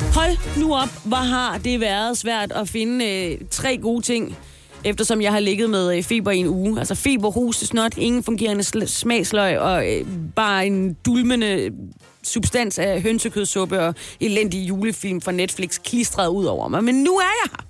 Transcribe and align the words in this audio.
Hold 0.00 0.58
nu 0.60 0.74
op, 0.74 0.88
hvor 1.04 1.16
har 1.16 1.58
det 1.58 1.80
været 1.80 2.18
svært 2.18 2.52
at 2.52 2.68
finde 2.68 3.04
øh, 3.06 3.38
tre 3.50 3.78
gode 3.78 4.02
ting, 4.02 4.36
eftersom 4.84 5.20
jeg 5.22 5.32
har 5.32 5.40
ligget 5.40 5.70
med 5.70 5.96
øh, 5.96 6.02
feber 6.02 6.30
i 6.30 6.36
en 6.36 6.46
uge. 6.46 6.78
Altså 6.78 6.94
feber, 6.94 7.30
hoste, 7.30 7.66
snot, 7.66 7.96
ingen 7.96 8.22
fungerende 8.22 8.64
sl- 8.64 8.86
smagsløg 8.86 9.58
og 9.58 9.92
øh, 9.92 10.06
bare 10.36 10.66
en 10.66 10.96
dulmende 11.06 11.70
substans 12.22 12.78
af 12.78 13.02
hønsekødsuppe 13.02 13.80
og 13.80 13.94
elendig 14.20 14.68
julefilm 14.68 15.20
fra 15.20 15.32
Netflix 15.32 15.80
klistret 15.82 16.28
ud 16.28 16.44
over 16.44 16.68
mig. 16.68 16.84
Men 16.84 16.94
nu 16.94 17.16
er 17.16 17.22
jeg 17.44 17.50
her. 17.50 17.66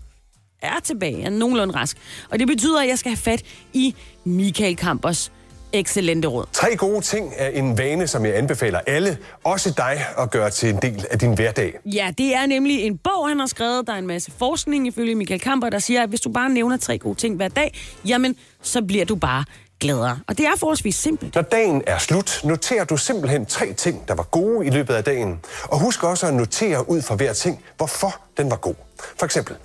Er 0.62 0.80
tilbage, 0.80 1.18
jeg 1.18 1.26
er 1.26 1.30
nogenlunde 1.30 1.74
rask. 1.74 1.96
Og 2.30 2.38
det 2.38 2.46
betyder, 2.46 2.80
at 2.80 2.88
jeg 2.88 2.98
skal 2.98 3.10
have 3.10 3.16
fat 3.16 3.42
i 3.72 3.94
Michael 4.24 4.76
Kampers 4.76 5.32
excellente 5.72 6.28
råd. 6.28 6.46
Tre 6.52 6.76
gode 6.76 7.00
ting 7.00 7.32
er 7.36 7.48
en 7.48 7.78
vane, 7.78 8.06
som 8.06 8.26
jeg 8.26 8.36
anbefaler 8.36 8.80
alle, 8.86 9.18
også 9.44 9.74
dig, 9.76 10.04
at 10.18 10.30
gøre 10.30 10.50
til 10.50 10.68
en 10.68 10.78
del 10.82 11.06
af 11.10 11.18
din 11.18 11.34
hverdag. 11.34 11.78
Ja, 11.84 12.12
det 12.18 12.34
er 12.34 12.46
nemlig 12.46 12.80
en 12.80 12.98
bog, 12.98 13.28
han 13.28 13.38
har 13.38 13.46
skrevet. 13.46 13.86
Der 13.86 13.92
er 13.92 13.98
en 13.98 14.06
masse 14.06 14.32
forskning 14.38 14.86
ifølge 14.86 15.14
Michael 15.14 15.40
Kamper, 15.40 15.70
der 15.70 15.78
siger, 15.78 16.02
at 16.02 16.08
hvis 16.08 16.20
du 16.20 16.30
bare 16.32 16.50
nævner 16.50 16.76
tre 16.76 16.98
gode 16.98 17.18
ting 17.18 17.36
hver 17.36 17.48
dag, 17.48 17.74
jamen, 18.06 18.36
så 18.62 18.82
bliver 18.82 19.04
du 19.04 19.14
bare 19.14 19.44
gladere. 19.80 20.18
Og 20.28 20.38
det 20.38 20.46
er 20.46 20.56
forholdsvis 20.56 20.94
simpelt. 20.94 21.34
Når 21.34 21.42
dagen 21.42 21.82
er 21.86 21.98
slut, 21.98 22.40
noterer 22.44 22.84
du 22.84 22.96
simpelthen 22.96 23.46
tre 23.46 23.72
ting, 23.72 24.08
der 24.08 24.14
var 24.14 24.22
gode 24.22 24.66
i 24.66 24.70
løbet 24.70 24.94
af 24.94 25.04
dagen. 25.04 25.40
Og 25.64 25.78
husk 25.78 26.04
også 26.04 26.26
at 26.26 26.34
notere 26.34 26.90
ud 26.90 27.02
for 27.02 27.14
hver 27.14 27.32
ting, 27.32 27.64
hvorfor 27.76 28.20
den 28.36 28.50
var 28.50 28.56
god. 28.56 28.74
For 29.18 29.24
eksempel, 29.24 29.56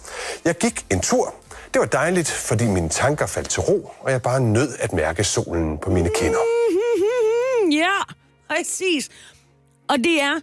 jeg 0.45 0.57
gik 0.57 0.85
en 0.91 0.99
tur. 0.99 1.33
Det 1.75 1.79
var 1.79 1.85
dejligt, 1.85 2.31
fordi 2.31 2.65
mine 2.65 2.89
tanker 2.89 3.25
faldt 3.25 3.49
til 3.49 3.61
ro, 3.61 3.91
og 3.99 4.11
jeg 4.11 4.21
bare 4.21 4.39
nød 4.39 4.69
at 4.79 4.93
mærke 4.93 5.23
solen 5.23 5.77
på 5.77 5.89
mine 5.89 6.09
kinder. 6.15 6.39
Ja, 7.71 8.13
præcis. 8.49 9.09
Og 9.89 9.97
det 9.97 10.21
er 10.21 10.39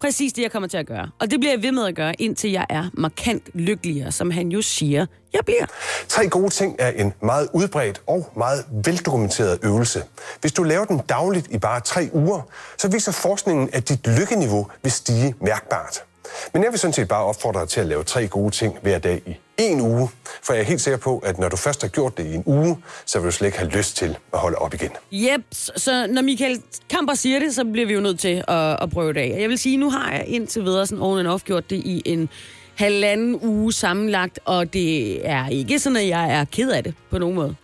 præcis 0.00 0.32
det, 0.32 0.42
jeg 0.42 0.52
kommer 0.52 0.68
til 0.68 0.76
at 0.76 0.86
gøre. 0.86 1.10
Og 1.20 1.30
det 1.30 1.40
bliver 1.40 1.52
jeg 1.52 1.62
ved 1.62 1.72
med 1.72 1.86
at 1.86 1.94
gøre, 1.94 2.14
indtil 2.20 2.50
jeg 2.50 2.66
er 2.68 2.90
markant 2.92 3.42
lykkeligere, 3.54 4.12
som 4.12 4.30
han 4.30 4.48
jo 4.48 4.62
siger, 4.62 5.06
jeg 5.32 5.40
bliver. 5.44 5.66
Tre 6.08 6.28
gode 6.28 6.50
ting 6.50 6.76
er 6.78 6.88
en 6.88 7.12
meget 7.22 7.48
udbredt 7.54 8.02
og 8.06 8.32
meget 8.36 8.64
veldokumenteret 8.84 9.58
øvelse. 9.62 10.02
Hvis 10.40 10.52
du 10.52 10.62
laver 10.62 10.84
den 10.84 11.00
dagligt 11.08 11.46
i 11.50 11.58
bare 11.58 11.80
tre 11.80 12.08
uger, 12.12 12.42
så 12.78 12.88
viser 12.88 13.12
forskningen, 13.12 13.70
at 13.72 13.88
dit 13.88 14.06
lykkeniveau 14.06 14.66
vil 14.82 14.92
stige 14.92 15.34
mærkbart. 15.40 16.04
Men 16.52 16.62
jeg 16.64 16.70
vil 16.72 16.78
sådan 16.78 16.92
set 16.92 17.08
bare 17.08 17.24
opfordre 17.24 17.60
dig 17.60 17.68
til 17.68 17.80
at 17.80 17.86
lave 17.86 18.04
tre 18.04 18.28
gode 18.28 18.50
ting 18.50 18.78
hver 18.82 18.98
dag 18.98 19.22
i 19.26 19.36
en 19.58 19.80
uge, 19.80 20.08
for 20.42 20.52
jeg 20.52 20.60
er 20.60 20.64
helt 20.64 20.80
sikker 20.80 20.98
på, 20.98 21.18
at 21.18 21.38
når 21.38 21.48
du 21.48 21.56
først 21.56 21.82
har 21.82 21.88
gjort 21.88 22.18
det 22.18 22.26
i 22.26 22.34
en 22.34 22.42
uge, 22.46 22.78
så 23.06 23.18
vil 23.18 23.26
du 23.26 23.32
slet 23.32 23.48
ikke 23.48 23.58
have 23.58 23.70
lyst 23.70 23.96
til 23.96 24.18
at 24.32 24.38
holde 24.38 24.58
op 24.58 24.74
igen. 24.74 24.90
Yep, 25.12 25.42
så 25.52 26.06
når 26.06 26.22
Michael 26.22 26.62
Kamper 26.90 27.14
siger 27.14 27.38
det, 27.38 27.54
så 27.54 27.64
bliver 27.64 27.86
vi 27.86 27.92
jo 27.92 28.00
nødt 28.00 28.20
til 28.20 28.44
at, 28.48 28.82
at 28.82 28.90
prøve 28.90 29.12
det 29.12 29.20
af. 29.20 29.36
Jeg 29.40 29.48
vil 29.48 29.58
sige, 29.58 29.76
nu 29.76 29.90
har 29.90 30.12
jeg 30.12 30.24
indtil 30.26 30.64
videre 30.64 30.86
sådan 30.86 31.02
oven 31.02 31.18
and 31.18 31.28
off 31.28 31.44
gjort 31.44 31.70
det 31.70 31.76
i 31.76 32.02
en 32.04 32.28
halvanden 32.74 33.38
uge 33.42 33.72
sammenlagt, 33.72 34.40
og 34.44 34.72
det 34.72 35.28
er 35.28 35.48
ikke 35.48 35.78
sådan, 35.78 35.96
at 35.96 36.08
jeg 36.08 36.30
er 36.40 36.44
ked 36.44 36.70
af 36.70 36.84
det 36.84 36.94
på 37.10 37.18
nogen 37.18 37.34
måde. 37.34 37.56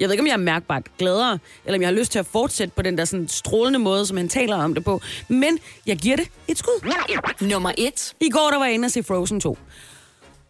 Jeg 0.00 0.08
ved 0.08 0.12
ikke, 0.12 0.22
om 0.22 0.26
jeg 0.26 0.32
er 0.32 0.36
mærkbart 0.36 0.82
gladere, 0.98 1.38
eller 1.64 1.78
om 1.78 1.82
jeg 1.82 1.88
har 1.88 1.94
lyst 1.94 2.12
til 2.12 2.18
at 2.18 2.26
fortsætte 2.26 2.74
på 2.76 2.82
den 2.82 2.98
der 2.98 3.04
sådan 3.04 3.28
strålende 3.28 3.78
måde, 3.78 4.06
som 4.06 4.16
han 4.16 4.28
taler 4.28 4.56
om 4.56 4.74
det 4.74 4.84
på. 4.84 5.00
Men 5.28 5.58
jeg 5.86 5.96
giver 5.96 6.16
det 6.16 6.28
et 6.48 6.58
skud. 6.58 6.92
Nummer 7.40 7.72
1. 7.78 8.14
I 8.20 8.30
går 8.30 8.48
der 8.50 8.58
var 8.58 8.64
jeg 8.64 8.74
inde 8.74 8.86
og 8.86 8.90
se 8.90 9.02
Frozen 9.02 9.40
2. 9.40 9.58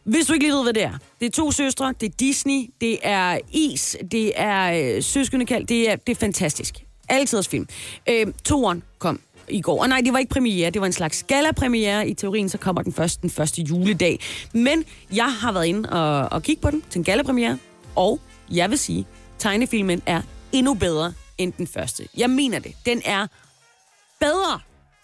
Hvis 0.05 0.27
du 0.27 0.33
ikke 0.33 0.45
lige 0.45 0.55
ved, 0.55 0.63
hvad 0.63 0.73
det 0.73 0.83
er. 0.83 0.93
Det 1.21 1.27
er 1.27 1.31
to 1.31 1.51
søstre, 1.51 1.95
det 2.01 2.07
er 2.07 2.15
Disney, 2.21 2.71
det 2.81 2.99
er 3.03 3.39
is, 3.53 3.97
det 4.11 4.33
er 4.37 4.95
øh, 4.97 5.03
søskendekald, 5.03 5.67
det 5.67 5.91
er, 5.91 5.97
det 5.97 6.13
er 6.13 6.17
fantastisk. 6.17 6.75
Altid 7.09 7.43
film. 7.43 7.69
Øh, 8.09 8.27
toeren 8.45 8.83
kom 8.99 9.21
i 9.49 9.61
går. 9.61 9.83
Og 9.83 9.89
nej, 9.89 10.01
det 10.05 10.13
var 10.13 10.19
ikke 10.19 10.31
premiere, 10.31 10.71
det 10.71 10.81
var 10.81 10.87
en 10.87 10.93
slags 10.93 11.23
gala-premiere. 11.23 12.09
I 12.09 12.15
teorien 12.15 12.49
så 12.49 12.59
kommer 12.59 12.83
den 12.83 12.93
først 12.93 13.23
den 13.23 13.31
første 13.31 13.63
juledag. 13.63 14.21
Men 14.53 14.85
jeg 15.13 15.33
har 15.33 15.53
været 15.53 15.67
inde 15.67 15.89
og, 15.91 16.33
og 16.33 16.43
kigge 16.43 16.63
på 16.63 16.71
den 16.71 16.83
til 16.91 16.99
en 16.99 17.05
gala-premiere, 17.05 17.59
og 17.95 18.21
jeg 18.51 18.71
vil 18.71 18.79
sige, 18.79 19.07
tegnefilmen 19.39 20.03
er 20.07 20.23
endnu 20.53 20.75
bedre 20.75 21.13
end 21.39 21.53
den 21.53 21.67
første. 21.67 22.09
Jeg 22.17 22.31
mener 22.31 22.59
det. 22.59 22.75
Den 22.87 23.03
er 23.05 23.27
bedre 24.21 24.61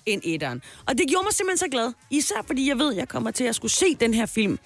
end 0.07 0.23
etteren. 0.25 0.63
Og 0.87 0.99
det 0.99 1.09
gjorde 1.09 1.25
mig 1.25 1.33
simpelthen 1.33 1.59
så 1.59 1.71
glad. 1.71 1.93
Især 2.11 2.43
fordi 2.47 2.69
jeg 2.69 2.79
ved, 2.79 2.91
at 2.91 2.97
jeg 2.97 3.09
kommer 3.09 3.31
til 3.31 3.45
at 3.45 3.55
skulle 3.55 3.73
se 3.73 3.95
den 3.95 4.15
her 4.15 4.27
film 4.27 4.59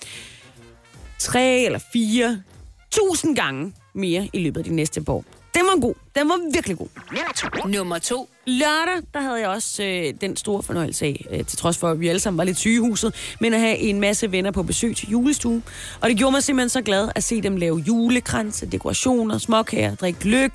tre 1.19 1.65
eller 1.65 1.79
fire 1.93 2.43
tusind 2.91 3.37
gange 3.37 3.75
mere 3.95 4.29
i 4.33 4.39
løbet 4.39 4.61
af 4.61 4.65
de 4.65 4.75
næste 4.75 5.03
par 5.03 5.13
år. 5.13 5.25
Den 5.55 5.65
var 5.67 5.81
god. 5.81 5.95
Den 6.15 6.29
var 6.29 6.51
virkelig 6.53 6.79
god. 6.79 6.89
Nummer 7.69 7.99
2. 7.99 8.31
Lørdag, 8.47 9.03
der 9.15 9.21
havde 9.21 9.41
jeg 9.41 9.49
også 9.49 9.83
øh, 9.83 10.15
den 10.21 10.37
store 10.37 10.63
fornøjelse 10.63 11.07
af, 11.07 11.27
øh, 11.31 11.47
til 11.47 11.59
trods 11.59 11.79
for, 11.79 11.91
at 11.91 12.01
vi 12.01 12.09
alle 12.09 12.21
sammen 12.21 12.39
var 12.39 12.45
lidt 12.45 12.59
sygehuset, 12.59 13.37
men 13.41 13.55
at 13.55 13.61
have 13.61 13.79
en 13.79 14.01
masse 14.01 14.33
venner 14.33 14.51
på 14.51 14.63
besøg 14.63 14.97
til 14.97 15.09
julestue. 15.09 15.63
Og 16.01 16.09
det 16.09 16.17
gjorde 16.19 16.33
mig 16.33 16.43
simpelthen 16.43 16.69
så 16.69 16.83
glad 16.83 17.09
at 17.15 17.25
se 17.25 17.43
dem 17.43 17.57
lave 17.57 17.79
julekranse, 17.79 18.67
dekorationer, 18.67 19.39
småkager, 19.39 19.95
drikke 19.95 20.21
gløk. 20.21 20.55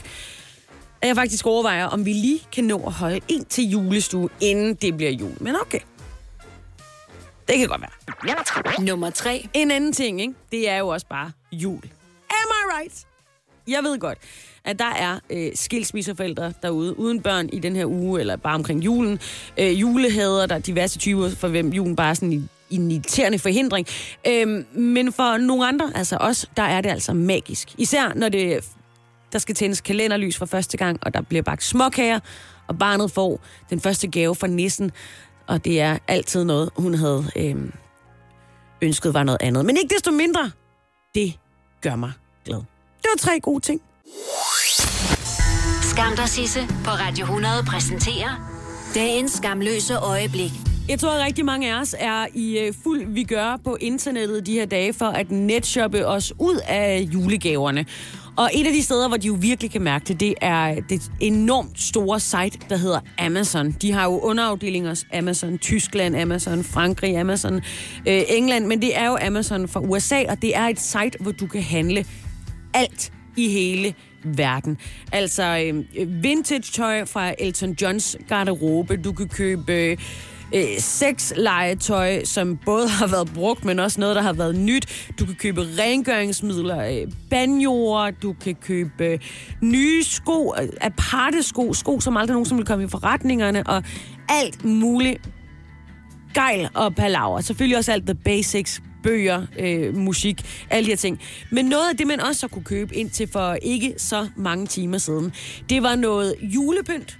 At 1.02 1.08
jeg 1.08 1.16
faktisk 1.16 1.46
overvejer, 1.46 1.86
om 1.86 2.06
vi 2.06 2.14
lige 2.14 2.40
kan 2.52 2.64
nå 2.64 2.84
at 2.88 2.94
holde 2.94 3.20
en 3.28 3.46
til 3.46 3.64
julestue, 3.70 4.30
inden 4.42 4.76
det 4.76 4.98
bliver 4.98 5.12
jul. 5.12 5.34
Men 5.40 5.56
okay. 5.62 5.80
Det 7.48 7.58
kan 7.58 7.68
godt 7.68 7.82
være. 7.82 8.86
Nummer 8.86 9.10
3. 9.10 9.48
En 9.54 9.72
anden 9.72 9.94
ting, 9.94 10.22
ikke? 10.22 10.34
det 10.52 10.70
er 10.70 10.78
jo 10.78 10.88
også 10.88 11.08
bare 11.08 11.32
jul. 11.52 11.84
Am 12.30 12.50
I 12.50 12.82
right? 12.82 13.06
Jeg 13.72 13.84
ved 13.84 14.00
godt, 14.00 14.18
at 14.66 14.80
der 14.80 14.86
er 14.86 15.20
øh, 15.30 15.52
skilsmisseforældre 15.56 16.54
derude 16.62 17.00
uden 17.00 17.22
børn 17.22 17.50
i 17.54 17.60
den 17.60 17.76
her 17.76 17.86
uge, 17.86 18.20
eller 18.20 18.36
bare 18.36 18.56
omkring 18.56 18.86
julen. 18.86 19.20
Øh, 19.58 19.82
julehader, 19.82 20.46
der 20.46 20.56
er 20.56 20.60
diverse 20.60 21.00
typer, 21.00 21.30
for 21.30 21.48
hvem 21.48 21.70
julen 21.70 21.96
bare 21.96 22.10
er 22.10 22.14
sådan 22.14 22.32
en, 22.32 22.50
en 22.70 22.92
irriterende 22.92 23.40
forhindring. 23.40 23.88
Øh, 24.28 24.48
men 24.76 25.14
for 25.14 25.38
nogle 25.38 25.68
andre, 25.68 25.92
altså 25.96 26.18
os, 26.18 26.50
der 26.58 26.64
er 26.64 26.82
det 26.82 26.90
altså 26.90 27.14
magisk. 27.14 27.76
Især 27.78 28.14
når 28.16 28.30
det, 28.30 28.70
der 29.32 29.40
skal 29.40 29.56
tændes 29.56 29.82
kalenderlys 29.82 30.38
for 30.38 30.46
første 30.46 30.78
gang, 30.78 31.00
og 31.02 31.14
der 31.14 31.22
bliver 31.22 31.44
bagt 31.44 31.64
småkager, 31.64 32.20
og 32.68 32.78
barnet 32.78 33.12
får 33.12 33.40
den 33.70 33.80
første 33.80 34.08
gave 34.08 34.36
fra 34.36 34.48
nissen. 34.48 34.92
Og 35.48 35.66
det 35.66 35.82
er 35.82 35.98
altid 36.08 36.44
noget, 36.44 36.70
hun 36.78 36.94
havde 36.94 37.26
øh, 37.36 37.56
ønsket 38.82 39.14
var 39.14 39.24
noget 39.24 39.42
andet. 39.42 39.66
Men 39.66 39.78
ikke 39.78 39.94
desto 39.94 40.12
mindre, 40.12 40.52
det 41.16 41.40
gør 41.82 41.96
mig 41.96 42.12
glad. 42.46 42.71
Det 43.02 43.10
var 43.14 43.18
tre 43.18 43.40
gode 43.40 43.60
ting. 43.60 43.82
Skam 45.82 46.16
der 46.16 46.26
Sisse 46.26 46.60
på 46.84 46.92
Radio 46.92 47.24
100 47.24 47.54
præsenterer 47.68 48.52
dagens 48.96 49.32
skamløse 49.32 49.98
øjeblik. 49.98 50.52
Jeg 50.90 51.00
tror, 51.00 51.10
at 51.10 51.26
rigtig 51.26 51.46
mange 51.46 51.74
af 51.74 51.80
os 51.82 51.96
er 52.00 52.28
i 52.34 52.60
øh, 52.60 52.74
fuld 52.84 53.06
vi 53.08 53.24
gør 53.24 53.58
på 53.64 53.78
internettet 53.82 54.46
de 54.46 54.54
her 54.54 54.66
dage 54.66 54.94
for 54.94 55.06
at 55.06 55.32
netshoppe 55.32 56.08
os 56.08 56.34
ud 56.40 56.60
af 56.68 57.08
julegaverne. 57.14 57.86
Og 58.38 58.50
et 58.54 58.68
af 58.68 58.74
de 58.74 58.84
steder, 58.84 59.08
hvor 59.08 59.18
de 59.18 59.28
jo 59.28 59.38
virkelig 59.40 59.72
kan 59.72 59.82
mærke 59.82 60.06
det, 60.06 60.20
det 60.20 60.34
er 60.42 60.76
det 60.90 61.12
enormt 61.20 61.82
store 61.82 62.20
site, 62.20 62.60
der 62.70 62.78
hedder 62.78 63.00
Amazon. 63.18 63.72
De 63.72 63.92
har 63.92 64.04
jo 64.04 64.20
underafdelinger 64.20 65.04
Amazon 65.14 65.58
Tyskland, 65.58 66.18
Amazon 66.18 66.64
Frankrig, 66.64 67.18
Amazon 67.18 67.56
øh, 68.08 68.22
England, 68.28 68.66
men 68.66 68.82
det 68.82 68.98
er 68.98 69.08
jo 69.08 69.18
Amazon 69.28 69.68
fra 69.68 69.80
USA, 69.80 70.24
og 70.30 70.42
det 70.42 70.56
er 70.56 70.64
et 70.68 70.80
site, 70.80 71.18
hvor 71.20 71.32
du 71.32 71.48
kan 71.48 71.64
handle 71.64 72.06
alt 72.74 73.14
i 73.38 73.50
hele 73.50 73.94
verden. 74.24 74.78
Altså 75.12 75.74
øh, 75.98 76.24
vintage 76.24 76.62
tøj 76.62 77.06
fra 77.06 77.34
Elton 77.40 77.76
Johns 77.82 78.18
garderobe. 78.28 78.98
Du 78.98 79.12
kan 79.12 79.28
købe 79.28 79.98
øh, 80.56 80.78
sexlegetøj, 80.80 82.24
som 82.24 82.60
både 82.66 82.88
har 82.90 83.08
været 83.08 83.32
brugt, 83.34 83.66
men 83.66 83.80
også 83.80 84.00
noget, 84.00 84.16
der 84.16 84.22
har 84.22 84.34
været 84.34 84.56
nyt. 84.56 85.10
Du 85.20 85.26
kan 85.26 85.36
købe 85.36 85.62
rengøringsmidler, 85.62 87.08
øh, 87.32 88.14
du 88.22 88.34
kan 88.34 88.56
købe 88.56 89.06
øh, 89.06 89.20
nye 89.62 90.04
sko, 90.04 90.54
øh, 90.62 90.70
aparte 90.82 91.44
sko, 91.44 91.74
sko, 91.74 92.00
som 92.00 92.18
aldrig 92.18 92.34
nogensinde 92.34 92.60
vil 92.60 92.68
komme 92.68 92.86
i 92.86 92.88
forretningerne, 92.88 93.68
og 93.68 93.84
alt 94.30 94.66
muligt 94.66 95.30
gejl 96.34 96.70
og 96.74 96.96
palaver. 96.96 97.42
Selvfølgelig 97.42 97.78
også 97.78 97.92
alt 97.92 98.06
the 98.06 98.16
basics, 98.16 98.82
bøger, 99.04 99.46
øh, 99.60 99.96
musik, 99.96 100.46
alle 100.70 100.86
de 100.86 100.92
her 100.92 100.98
ting. 100.98 101.20
Men 101.50 101.66
noget 101.66 101.90
af 101.90 101.98
det, 101.98 102.08
man 102.08 102.20
også 102.20 102.40
så 102.40 102.48
kunne 102.48 102.64
købe 102.64 102.96
indtil 102.96 103.28
for 103.28 103.54
ikke 103.62 103.94
så 103.98 104.28
mange 104.36 104.68
timer 104.68 104.98
siden, 104.98 105.34
det 105.70 105.84
var 105.84 105.96
noget 105.96 106.36
julepynt. 106.42 107.18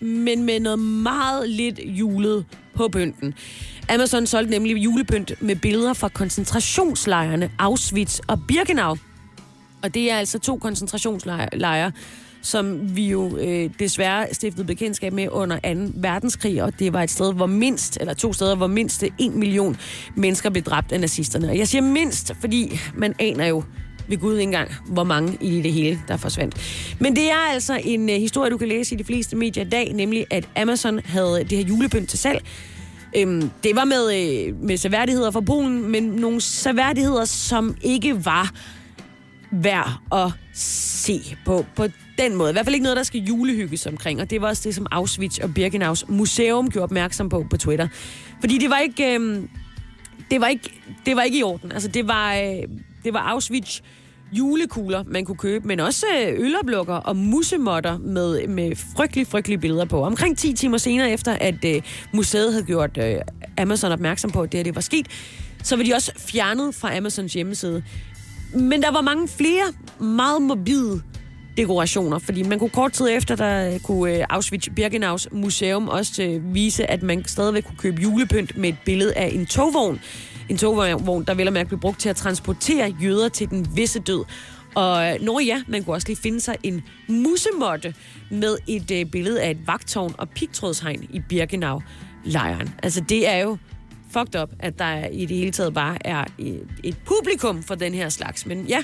men 0.00 0.44
med 0.44 0.60
noget 0.60 0.78
meget 0.78 1.50
lidt 1.50 1.80
julet 1.84 2.44
på 2.74 2.88
pynten. 2.88 3.34
Amazon 3.88 4.26
solgte 4.26 4.50
nemlig 4.50 4.76
julepynt 4.76 5.42
med 5.42 5.56
billeder 5.56 5.92
fra 5.92 6.08
koncentrationslejrene 6.08 7.50
Auschwitz 7.58 8.18
og 8.28 8.38
Birkenau. 8.48 8.96
Og 9.82 9.94
det 9.94 10.10
er 10.10 10.16
altså 10.16 10.38
to 10.38 10.58
koncentrationslejre, 10.58 11.92
som 12.42 12.96
vi 12.96 13.08
jo 13.08 13.38
øh, 13.38 13.70
desværre 13.78 14.26
stiftede 14.32 14.66
bekendtskab 14.66 15.12
med 15.12 15.28
under 15.30 15.56
2. 15.56 15.92
verdenskrig, 15.94 16.62
og 16.62 16.78
det 16.78 16.92
var 16.92 17.02
et 17.02 17.10
sted, 17.10 17.34
hvor 17.34 17.46
mindst, 17.46 17.98
eller 18.00 18.14
to 18.14 18.32
steder, 18.32 18.56
hvor 18.56 18.66
mindst 18.66 19.04
en 19.18 19.38
million 19.38 19.76
mennesker 20.16 20.50
blev 20.50 20.62
dræbt 20.62 20.92
af 20.92 21.00
nazisterne. 21.00 21.48
Og 21.48 21.58
jeg 21.58 21.68
siger 21.68 21.82
mindst, 21.82 22.32
fordi 22.40 22.80
man 22.94 23.14
aner 23.18 23.46
jo 23.46 23.64
ved 24.08 24.18
Gud 24.18 24.32
ikke 24.32 24.42
engang, 24.42 24.70
hvor 24.86 25.04
mange 25.04 25.38
i 25.40 25.62
det 25.62 25.72
hele, 25.72 26.00
der 26.08 26.16
forsvandt. 26.16 26.56
Men 26.98 27.16
det 27.16 27.30
er 27.30 27.52
altså 27.52 27.80
en 27.84 28.10
øh, 28.10 28.16
historie, 28.16 28.50
du 28.50 28.56
kan 28.56 28.68
læse 28.68 28.94
i 28.94 28.98
de 28.98 29.04
fleste 29.04 29.36
medier 29.36 29.64
i 29.64 29.68
dag, 29.68 29.92
nemlig 29.92 30.26
at 30.30 30.48
Amazon 30.56 31.00
havde 31.04 31.44
det 31.44 31.58
her 31.58 31.64
julepynt 31.64 32.08
til 32.08 32.18
salg. 32.18 32.44
Øhm, 33.16 33.50
det 33.64 33.76
var 33.76 33.84
med, 33.84 34.14
øh, 34.14 34.62
med 34.62 34.76
seværdigheder 34.76 35.30
fra 35.30 35.40
Polen, 35.40 35.90
men 35.90 36.02
nogle 36.02 36.40
seværdigheder, 36.40 37.24
som 37.24 37.76
ikke 37.82 38.24
var 38.24 38.50
værd 39.52 40.00
at 40.12 40.32
se 40.54 41.36
på, 41.44 41.66
på 41.76 41.86
den 42.20 42.34
måde. 42.34 42.50
I 42.50 42.52
hvert 42.52 42.66
fald 42.66 42.74
ikke 42.74 42.82
noget, 42.82 42.96
der 42.96 43.02
skal 43.02 43.20
julehygges 43.20 43.86
omkring, 43.86 44.20
og 44.20 44.30
det 44.30 44.40
var 44.40 44.48
også 44.48 44.62
det, 44.64 44.74
som 44.74 44.86
Auschwitz 44.90 45.38
og 45.38 45.54
Birkenaus 45.54 46.04
museum 46.08 46.70
gjorde 46.70 46.84
opmærksom 46.84 47.28
på 47.28 47.46
på 47.50 47.56
Twitter. 47.56 47.88
Fordi 48.40 48.58
det 48.58 48.70
var 48.70 48.78
ikke, 48.78 49.18
øh, 49.18 49.42
det 50.30 50.40
var 50.40 50.46
ikke, 50.46 50.70
det 51.06 51.16
var 51.16 51.22
ikke 51.22 51.38
i 51.38 51.42
orden. 51.42 51.72
Altså, 51.72 51.88
det 51.88 52.08
var, 52.08 52.34
øh, 52.34 52.62
det 53.04 53.14
var 53.14 53.20
Auschwitz 53.20 53.80
julekugler, 54.32 55.04
man 55.06 55.24
kunne 55.24 55.36
købe, 55.36 55.68
men 55.68 55.80
også 55.80 56.06
øh, 56.26 56.40
øloplukker 56.40 56.94
og 56.94 57.16
musemotter 57.16 57.98
med, 57.98 58.46
med 58.46 58.76
frygtelige, 58.96 59.26
frygtelige 59.26 59.58
billeder 59.58 59.84
på. 59.84 60.02
Omkring 60.04 60.38
10 60.38 60.52
timer 60.52 60.78
senere 60.78 61.10
efter, 61.10 61.32
at 61.32 61.64
øh, 61.64 61.82
museet 62.12 62.52
havde 62.52 62.64
gjort 62.64 62.98
øh, 62.98 63.16
Amazon 63.58 63.92
opmærksom 63.92 64.30
på, 64.30 64.42
at 64.42 64.52
det, 64.52 64.58
her, 64.58 64.64
det 64.64 64.74
var 64.74 64.80
sket, 64.80 65.06
så 65.62 65.76
var 65.76 65.82
de 65.84 65.94
også 65.94 66.12
fjernet 66.16 66.74
fra 66.74 66.96
Amazons 66.96 67.34
hjemmeside. 67.34 67.82
Men 68.54 68.82
der 68.82 68.90
var 68.90 69.00
mange 69.00 69.28
flere 69.28 69.64
meget 70.00 70.42
morbide 70.42 71.02
dekorationer, 71.60 72.18
fordi 72.18 72.42
man 72.42 72.58
kunne 72.58 72.70
kort 72.70 72.92
tid 72.92 73.08
efter, 73.10 73.36
der 73.36 73.72
øh, 73.74 73.80
kunne 73.80 74.14
øh, 74.14 74.24
Auschwitz-Birkenaus 74.32 75.26
museum 75.32 75.88
også 75.88 76.22
øh, 76.22 76.54
vise, 76.54 76.90
at 76.90 77.02
man 77.02 77.24
stadigvæk 77.24 77.64
kunne 77.64 77.76
købe 77.78 78.02
julepynt 78.02 78.56
med 78.56 78.68
et 78.68 78.76
billede 78.84 79.14
af 79.14 79.30
en 79.34 79.46
togvogn. 79.46 80.00
En 80.48 80.58
togvogn, 80.58 81.24
der 81.24 81.34
vel 81.34 81.46
og 81.46 81.52
mærke 81.52 81.68
blev 81.68 81.80
brugt 81.80 82.00
til 82.00 82.08
at 82.08 82.16
transportere 82.16 82.94
jøder 83.02 83.28
til 83.28 83.50
den 83.50 83.66
visse 83.74 84.00
død. 84.00 84.24
Og 84.74 85.08
øh, 85.08 85.22
når 85.22 85.40
ja, 85.40 85.62
man 85.68 85.84
kunne 85.84 85.96
også 85.96 86.08
lige 86.08 86.18
finde 86.22 86.40
sig 86.40 86.56
en 86.62 86.82
musemotte 87.08 87.94
med 88.30 88.56
et 88.66 88.90
øh, 88.90 89.06
billede 89.06 89.42
af 89.42 89.50
et 89.50 89.66
vagtårn 89.66 90.14
og 90.18 90.28
pigtrådshegn 90.28 91.08
i 91.10 91.20
Birkenau-lejren. 91.28 92.74
Altså 92.82 93.00
det 93.00 93.28
er 93.28 93.36
jo 93.36 93.56
fucked 94.10 94.42
up, 94.42 94.48
at 94.58 94.78
der 94.78 95.06
i 95.06 95.26
det 95.26 95.36
hele 95.36 95.50
taget 95.50 95.74
bare 95.74 96.06
er 96.06 96.24
et, 96.38 96.68
et 96.84 96.96
publikum 97.06 97.62
for 97.62 97.74
den 97.74 97.94
her 97.94 98.08
slags. 98.08 98.46
Men 98.46 98.64
ja, 98.66 98.78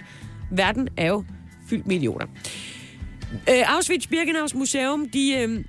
verden 0.51 0.89
er 0.97 1.07
jo 1.07 1.25
fyldt 1.69 1.87
med 1.87 1.97
idioter. 1.97 2.27
Øh, 3.33 3.77
Auschwitz-Birkenaus 3.77 4.59
Museum, 4.59 5.09
de 5.09 5.35
øh, 5.39 5.65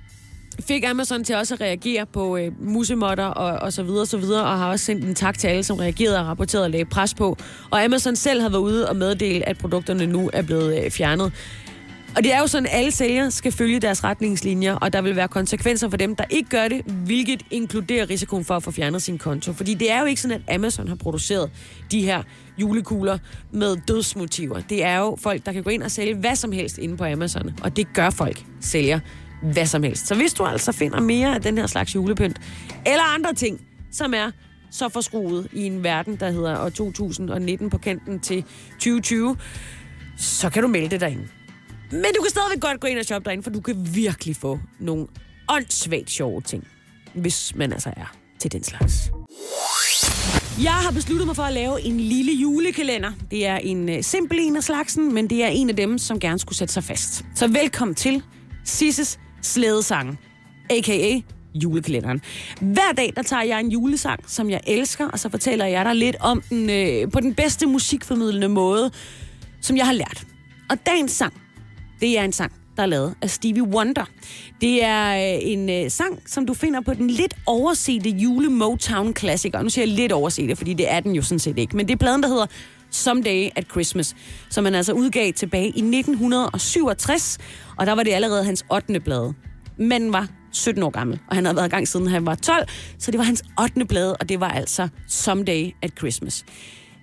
fik 0.66 0.84
Amazon 0.84 1.24
til 1.24 1.36
også 1.36 1.54
at 1.54 1.60
reagere 1.60 2.06
på 2.06 2.36
øh, 2.36 2.52
musemotter 2.60 3.24
og, 3.24 3.58
og 3.58 3.72
så 3.72 3.82
videre, 3.82 4.06
så 4.06 4.18
videre, 4.18 4.44
og 4.44 4.58
har 4.58 4.70
også 4.70 4.84
sendt 4.84 5.04
en 5.04 5.14
tak 5.14 5.38
til 5.38 5.48
alle, 5.48 5.62
som 5.62 5.76
reagerede 5.76 6.20
og 6.20 6.26
rapporterede 6.26 6.64
og 6.64 6.70
lagde 6.70 6.84
pres 6.84 7.14
på. 7.14 7.36
Og 7.70 7.84
Amazon 7.84 8.16
selv 8.16 8.40
har 8.40 8.48
været 8.48 8.62
ude 8.62 8.88
og 8.88 8.96
meddele, 8.96 9.48
at 9.48 9.58
produkterne 9.58 10.06
nu 10.06 10.30
er 10.32 10.42
blevet 10.42 10.84
øh, 10.84 10.90
fjernet. 10.90 11.32
Og 12.16 12.24
det 12.24 12.34
er 12.34 12.38
jo 12.38 12.46
sådan, 12.46 12.66
at 12.66 12.72
alle 12.74 12.90
sælgere 12.90 13.30
skal 13.30 13.52
følge 13.52 13.80
deres 13.80 14.04
retningslinjer, 14.04 14.74
og 14.74 14.92
der 14.92 15.02
vil 15.02 15.16
være 15.16 15.28
konsekvenser 15.28 15.90
for 15.90 15.96
dem, 15.96 16.16
der 16.16 16.24
ikke 16.30 16.50
gør 16.50 16.68
det, 16.68 16.84
hvilket 16.84 17.42
inkluderer 17.50 18.10
risikoen 18.10 18.44
for 18.44 18.56
at 18.56 18.62
få 18.62 18.70
fjernet 18.70 19.02
sin 19.02 19.18
konto. 19.18 19.52
Fordi 19.52 19.74
det 19.74 19.92
er 19.92 20.00
jo 20.00 20.06
ikke 20.06 20.20
sådan, 20.20 20.42
at 20.46 20.54
Amazon 20.54 20.88
har 20.88 20.94
produceret 20.94 21.50
de 21.90 22.02
her 22.02 22.22
julekugler 22.58 23.18
med 23.52 23.76
dødsmotiver. 23.88 24.60
Det 24.60 24.84
er 24.84 24.98
jo 24.98 25.16
folk, 25.20 25.46
der 25.46 25.52
kan 25.52 25.62
gå 25.62 25.70
ind 25.70 25.82
og 25.82 25.90
sælge 25.90 26.14
hvad 26.14 26.36
som 26.36 26.52
helst 26.52 26.78
inde 26.78 26.96
på 26.96 27.04
Amazon, 27.04 27.50
og 27.62 27.76
det 27.76 27.92
gør 27.94 28.10
folk, 28.10 28.44
sælger 28.60 29.00
hvad 29.42 29.66
som 29.66 29.82
helst. 29.82 30.06
Så 30.06 30.14
hvis 30.14 30.34
du 30.34 30.44
altså 30.44 30.72
finder 30.72 31.00
mere 31.00 31.34
af 31.34 31.42
den 31.42 31.58
her 31.58 31.66
slags 31.66 31.94
julepynt, 31.94 32.40
eller 32.86 33.14
andre 33.14 33.34
ting, 33.34 33.60
som 33.92 34.14
er 34.14 34.30
så 34.70 34.88
forskruet 34.88 35.48
i 35.52 35.66
en 35.66 35.84
verden, 35.84 36.16
der 36.16 36.30
hedder 36.30 36.64
år 36.64 36.68
2019 36.68 37.70
på 37.70 37.78
kanten 37.78 38.20
til 38.20 38.44
2020, 38.72 39.36
så 40.16 40.50
kan 40.50 40.62
du 40.62 40.68
melde 40.68 40.88
det 40.88 41.00
derinde. 41.00 41.28
Men 41.90 42.04
du 42.16 42.22
kan 42.22 42.30
stadigvæk 42.30 42.60
godt 42.60 42.80
gå 42.80 42.86
ind 42.86 42.98
og 42.98 43.04
shoppe 43.04 43.24
derinde, 43.24 43.42
for 43.42 43.50
du 43.50 43.60
kan 43.60 43.88
virkelig 43.94 44.36
få 44.36 44.60
nogle 44.80 45.06
åndssvagt 45.48 46.10
sjove 46.10 46.40
ting, 46.40 46.68
hvis 47.14 47.54
man 47.54 47.72
altså 47.72 47.92
er 47.96 48.14
til 48.38 48.52
den 48.52 48.64
slags. 48.64 49.10
Jeg 50.62 50.72
har 50.72 50.90
besluttet 50.90 51.26
mig 51.26 51.36
for 51.36 51.42
at 51.42 51.52
lave 51.52 51.80
en 51.80 52.00
lille 52.00 52.32
julekalender. 52.32 53.12
Det 53.30 53.46
er 53.46 53.56
en 53.56 53.88
øh, 53.88 54.02
simpel 54.02 54.38
en 54.40 54.56
af 54.56 54.64
slagsen, 54.64 55.14
men 55.14 55.30
det 55.30 55.44
er 55.44 55.48
en 55.48 55.70
af 55.70 55.76
dem, 55.76 55.98
som 55.98 56.20
gerne 56.20 56.38
skulle 56.38 56.58
sætte 56.58 56.74
sig 56.74 56.84
fast. 56.84 57.24
Så 57.34 57.48
velkommen 57.48 57.94
til 57.94 58.22
Sisses 58.64 59.18
Slædesang, 59.42 60.18
a.k.a. 60.70 61.20
julekalenderen. 61.54 62.20
Hver 62.60 62.92
dag, 62.96 63.12
der 63.16 63.22
tager 63.22 63.42
jeg 63.42 63.60
en 63.60 63.70
julesang, 63.70 64.30
som 64.30 64.50
jeg 64.50 64.60
elsker, 64.66 65.08
og 65.08 65.18
så 65.18 65.28
fortæller 65.28 65.66
jeg 65.66 65.84
dig 65.84 65.94
lidt 65.94 66.16
om 66.20 66.42
den 66.50 66.70
øh, 66.70 67.10
på 67.10 67.20
den 67.20 67.34
bedste 67.34 67.66
musikformidlende 67.66 68.48
måde, 68.48 68.90
som 69.60 69.76
jeg 69.76 69.86
har 69.86 69.92
lært. 69.92 70.24
Og 70.70 70.76
dagens 70.86 71.12
sang, 71.12 71.34
det 72.00 72.18
er 72.18 72.24
en 72.24 72.32
sang, 72.32 72.52
der 72.76 72.82
er 72.82 72.86
lavet 72.86 73.14
af 73.22 73.30
Stevie 73.30 73.62
Wonder. 73.62 74.04
Det 74.60 74.84
er 74.84 75.34
øh, 75.34 75.38
en 75.42 75.70
øh, 75.70 75.90
sang, 75.90 76.22
som 76.26 76.46
du 76.46 76.54
finder 76.54 76.80
på 76.80 76.94
den 76.94 77.10
lidt 77.10 77.34
oversete 77.46 78.10
jule 78.10 78.50
Motown 78.50 79.14
klassiker. 79.14 79.62
Nu 79.62 79.68
siger 79.68 79.86
jeg 79.86 79.94
lidt 79.94 80.12
oversete, 80.12 80.56
fordi 80.56 80.74
det 80.74 80.92
er 80.92 81.00
den 81.00 81.14
jo 81.14 81.22
sådan 81.22 81.38
set 81.38 81.58
ikke. 81.58 81.76
Men 81.76 81.88
det 81.88 81.94
er 81.94 81.98
pladen, 81.98 82.22
der 82.22 82.28
hedder 82.28 82.46
Someday 82.90 83.48
at 83.56 83.66
Christmas, 83.70 84.16
som 84.50 84.64
han 84.64 84.74
altså 84.74 84.92
udgav 84.92 85.32
tilbage 85.32 85.66
i 85.66 85.80
1967, 85.80 87.38
og 87.76 87.86
der 87.86 87.92
var 87.92 88.02
det 88.02 88.12
allerede 88.12 88.44
hans 88.44 88.64
8. 88.72 89.00
blade. 89.00 89.34
Manden 89.78 90.12
var 90.12 90.28
17 90.52 90.82
år 90.82 90.90
gammel, 90.90 91.18
og 91.28 91.36
han 91.36 91.44
havde 91.44 91.56
været 91.56 91.66
i 91.66 91.70
gang 91.70 91.88
siden 91.88 92.06
han 92.06 92.26
var 92.26 92.34
12, 92.34 92.68
så 92.98 93.10
det 93.10 93.18
var 93.18 93.24
hans 93.24 93.42
8. 93.60 93.84
blade, 93.84 94.16
og 94.16 94.28
det 94.28 94.40
var 94.40 94.48
altså 94.48 94.88
Someday 95.06 95.70
at 95.82 95.90
Christmas. 95.98 96.44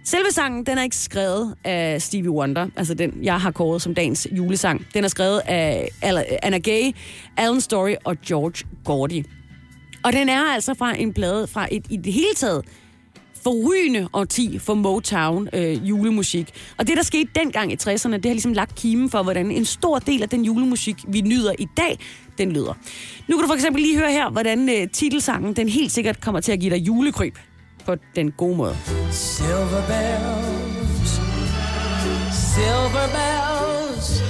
Selve 0.07 0.31
sangen, 0.31 0.65
den 0.65 0.77
er 0.77 0.83
ikke 0.83 0.95
skrevet 0.95 1.55
af 1.63 2.01
Stevie 2.01 2.31
Wonder, 2.31 2.67
altså 2.75 2.93
den, 2.93 3.19
jeg 3.23 3.41
har 3.41 3.51
kåret 3.51 3.81
som 3.81 3.95
dagens 3.95 4.27
julesang. 4.31 4.85
Den 4.93 5.03
er 5.03 5.07
skrevet 5.07 5.41
af 5.45 5.89
Anna 6.43 6.57
Gay, 6.57 6.91
Alan 7.37 7.61
Story 7.61 7.93
og 8.03 8.17
George 8.27 8.67
Gordy. 8.83 9.25
Og 10.03 10.13
den 10.13 10.29
er 10.29 10.41
altså 10.53 10.73
fra 10.73 10.97
en 10.97 11.13
plade 11.13 11.47
fra 11.47 11.67
et 11.71 11.85
i 11.89 11.97
det 11.97 12.13
hele 12.13 12.33
taget 12.35 12.65
forrygende 13.43 14.07
årti 14.13 14.59
for 14.59 14.73
Motown 14.73 15.49
øh, 15.53 15.89
julemusik. 15.89 16.49
Og 16.77 16.87
det, 16.87 16.97
der 16.97 17.03
skete 17.03 17.29
dengang 17.35 17.71
i 17.71 17.75
60'erne, 17.75 18.11
det 18.11 18.25
har 18.25 18.33
ligesom 18.33 18.53
lagt 18.53 18.75
kimen 18.75 19.09
for, 19.09 19.23
hvordan 19.23 19.51
en 19.51 19.65
stor 19.65 19.99
del 19.99 20.21
af 20.21 20.29
den 20.29 20.45
julemusik, 20.45 20.95
vi 21.07 21.21
nyder 21.21 21.53
i 21.59 21.67
dag, 21.77 21.99
den 22.37 22.51
lyder. 22.51 22.73
Nu 23.27 23.37
kan 23.37 23.41
du 23.41 23.47
for 23.47 23.55
eksempel 23.55 23.81
lige 23.81 23.97
høre 23.97 24.11
her, 24.11 24.29
hvordan 24.29 24.69
øh, 24.69 24.89
titelsangen, 24.89 25.53
den 25.53 25.69
helt 25.69 25.91
sikkert 25.91 26.21
kommer 26.21 26.41
til 26.41 26.51
at 26.51 26.59
give 26.59 26.75
dig 26.75 26.87
julekryb 26.87 27.35
på 27.85 27.95
den 28.15 28.31
gode 28.31 28.57
måde. 28.57 28.75
Silver 29.11 29.83
bells, 29.87 31.11
silver 32.55 33.07
bells, 33.17 34.21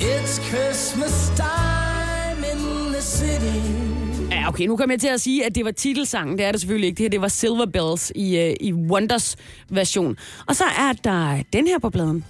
it's 0.00 0.40
Christmas 0.50 1.32
time 1.36 2.46
in 2.52 2.92
the 2.92 3.02
city. 3.02 3.92
Ja, 4.30 4.48
okay, 4.48 4.66
nu 4.66 4.76
kommer 4.76 4.92
jeg 4.94 5.00
til 5.00 5.08
at 5.08 5.20
sige, 5.20 5.46
at 5.46 5.54
det 5.54 5.64
var 5.64 5.70
titelsangen. 5.70 6.38
Det 6.38 6.46
er 6.46 6.52
det 6.52 6.60
selvfølgelig 6.60 6.86
ikke. 6.88 6.98
Det 6.98 7.04
her, 7.04 7.10
det 7.10 7.20
var 7.20 7.28
Silver 7.28 7.66
Bells 7.66 8.12
i, 8.14 8.38
uh, 8.38 8.66
i 8.66 8.72
Wonders 8.72 9.36
version. 9.70 10.16
Og 10.46 10.56
så 10.56 10.64
er 10.64 10.92
der 11.04 11.42
den 11.52 11.66
her 11.66 11.78
på 11.78 11.90
pladen. 11.90 12.24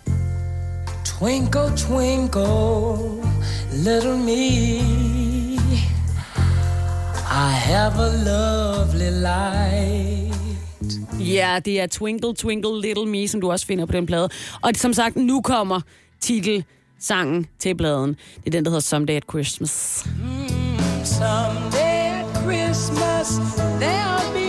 Twinkle, 1.04 1.72
twinkle, 1.76 2.96
little 3.84 4.18
me 4.18 5.21
I 7.34 7.50
have 7.50 7.94
a 7.98 8.08
lovely 8.24 9.10
light. 9.10 10.34
Ja, 11.20 11.58
det 11.64 11.80
er 11.80 11.86
Twinkle, 11.86 12.34
Twinkle, 12.34 12.80
Little 12.80 13.06
Me, 13.06 13.28
som 13.28 13.40
du 13.40 13.50
også 13.50 13.66
finder 13.66 13.86
på 13.86 13.92
den 13.92 14.06
plade. 14.06 14.28
Og 14.62 14.70
som 14.76 14.92
sagt, 14.92 15.16
nu 15.16 15.40
kommer 15.40 15.80
titelsangen 16.20 17.46
til 17.58 17.76
pladen. 17.76 18.16
Det 18.36 18.46
er 18.46 18.50
den, 18.50 18.64
der 18.64 18.70
hedder 18.70 18.80
Someday 18.80 19.14
at 19.14 19.24
Christmas. 19.30 20.06
Mm, 20.06 21.04
someday 21.04 22.22
Christmas, 22.44 23.28
there'll 23.80 24.34
be 24.34 24.41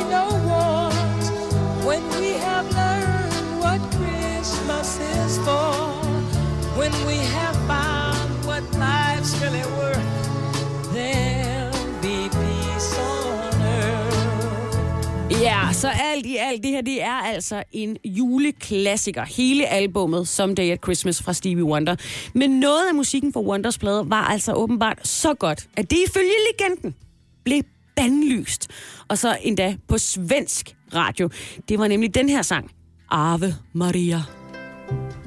Ja, 15.43 15.73
så 15.73 15.89
alt 15.89 16.25
i 16.25 16.37
alt, 16.37 16.63
det 16.63 16.71
her 16.71 16.81
det 16.81 17.03
er 17.03 17.13
altså 17.13 17.63
en 17.71 17.97
juleklassiker. 18.05 19.23
Hele 19.23 19.67
albummet 19.67 20.27
Someday 20.27 20.71
at 20.71 20.79
Christmas 20.83 21.23
fra 21.23 21.33
Stevie 21.33 21.63
Wonder. 21.63 21.95
Men 22.33 22.59
noget 22.59 22.87
af 22.87 22.95
musikken 22.95 23.33
for 23.33 23.41
Wonders 23.41 23.77
plade 23.77 24.09
var 24.09 24.23
altså 24.23 24.53
åbenbart 24.53 25.07
så 25.07 25.33
godt, 25.33 25.67
at 25.77 25.89
det 25.89 25.97
ifølge 26.07 26.31
legenden 26.51 26.95
blev 27.43 27.63
bandlyst. 27.95 28.67
Og 29.07 29.17
så 29.17 29.37
endda 29.41 29.75
på 29.87 29.97
svensk 29.97 30.75
radio. 30.95 31.29
Det 31.69 31.79
var 31.79 31.87
nemlig 31.87 32.15
den 32.15 32.29
her 32.29 32.41
sang. 32.41 32.71
Ave 33.11 33.55
Maria. 33.73 34.21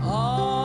Ave 0.01 0.56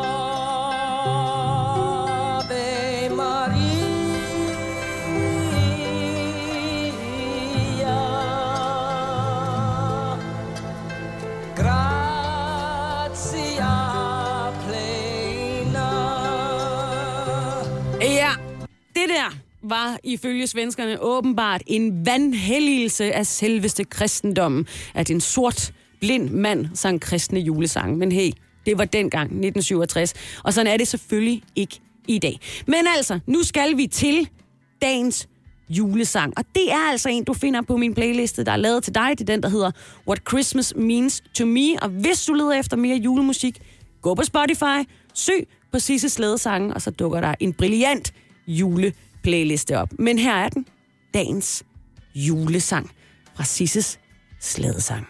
ifølge 20.13 20.47
svenskerne 20.47 21.01
åbenbart 21.01 21.61
en 21.67 22.05
vandhelligelse 22.05 23.13
af 23.13 23.25
selveste 23.25 23.83
kristendommen, 23.83 24.67
at 24.93 25.09
en 25.09 25.21
sort, 25.21 25.73
blind 25.99 26.29
mand 26.29 26.67
sang 26.73 27.01
kristne 27.01 27.39
julesange. 27.39 27.97
Men 27.97 28.11
hey, 28.11 28.31
det 28.65 28.77
var 28.77 28.85
dengang, 28.85 29.25
1967, 29.25 30.13
og 30.43 30.53
sådan 30.53 30.73
er 30.73 30.77
det 30.77 30.87
selvfølgelig 30.87 31.43
ikke 31.55 31.79
i 32.07 32.19
dag. 32.19 32.39
Men 32.67 32.87
altså, 32.97 33.19
nu 33.27 33.43
skal 33.43 33.77
vi 33.77 33.87
til 33.87 34.29
dagens 34.81 35.27
julesang. 35.69 36.33
Og 36.37 36.43
det 36.55 36.71
er 36.71 36.89
altså 36.91 37.09
en, 37.09 37.23
du 37.23 37.33
finder 37.33 37.61
på 37.61 37.77
min 37.77 37.93
playliste, 37.93 38.43
der 38.43 38.51
er 38.51 38.57
lavet 38.57 38.83
til 38.83 38.95
dig. 38.95 39.09
Det 39.09 39.21
er 39.21 39.33
den, 39.33 39.43
der 39.43 39.49
hedder 39.49 39.71
What 40.07 40.21
Christmas 40.29 40.73
Means 40.75 41.23
to 41.33 41.45
Me. 41.45 41.81
Og 41.81 41.89
hvis 41.89 42.25
du 42.25 42.33
leder 42.33 42.53
efter 42.53 42.77
mere 42.77 42.97
julemusik, 42.97 43.59
gå 44.01 44.15
på 44.15 44.23
Spotify, 44.23 44.89
søg 45.13 45.47
på 45.71 45.79
Sisse 45.79 46.09
Slædesange, 46.09 46.73
og 46.73 46.81
så 46.81 46.91
dukker 46.91 47.21
der 47.21 47.35
en 47.39 47.53
brilliant 47.53 48.13
playliste 49.23 49.77
op. 49.77 49.89
Men 49.99 50.19
her 50.19 50.33
er 50.33 50.49
den. 50.49 50.65
Dagens 51.13 51.63
julesang 52.15 52.91
fra 53.35 53.43
Sisses 53.43 53.99
Slædesang. 54.39 55.07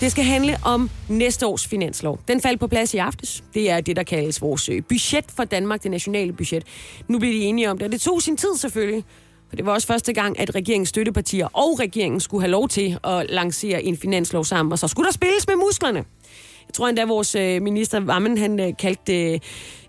Det 0.00 0.12
skal 0.12 0.24
handle 0.24 0.56
om 0.64 0.90
næste 1.08 1.46
års 1.46 1.66
finanslov. 1.66 2.20
Den 2.28 2.40
faldt 2.40 2.60
på 2.60 2.66
plads 2.66 2.94
i 2.94 2.96
aftes. 2.96 3.44
Det 3.54 3.70
er 3.70 3.80
det, 3.80 3.96
der 3.96 4.02
kaldes 4.02 4.42
vores 4.42 4.68
øh, 4.68 4.82
budget 4.88 5.24
for 5.36 5.44
Danmark, 5.44 5.82
det 5.82 5.90
nationale 5.90 6.32
budget. 6.32 6.64
Nu 7.08 7.18
bliver 7.18 7.34
de 7.34 7.40
enige 7.40 7.70
om 7.70 7.78
det, 7.78 7.84
og 7.84 7.92
det 7.92 8.00
tog 8.00 8.22
sin 8.22 8.36
tid 8.36 8.56
selvfølgelig. 8.56 9.04
For 9.48 9.56
det 9.56 9.66
var 9.66 9.72
også 9.72 9.86
første 9.86 10.12
gang, 10.12 10.40
at 10.40 10.54
regeringens 10.54 10.88
støttepartier 10.88 11.46
og 11.46 11.80
regeringen 11.80 12.20
skulle 12.20 12.42
have 12.42 12.50
lov 12.50 12.68
til 12.68 12.98
at 13.04 13.26
lancere 13.30 13.82
en 13.82 13.96
finanslov 13.96 14.44
sammen, 14.44 14.72
og 14.72 14.78
så 14.78 14.88
skulle 14.88 15.06
der 15.06 15.12
spilles 15.12 15.46
med 15.46 15.56
musklerne. 15.56 16.04
Jeg 16.68 16.74
tror 16.74 16.88
endda, 16.88 17.04
vores 17.04 17.34
øh, 17.34 17.62
minister 17.62 18.00
Vammen, 18.00 18.38
han 18.38 18.60
øh, 18.60 18.72
kaldte 18.78 19.40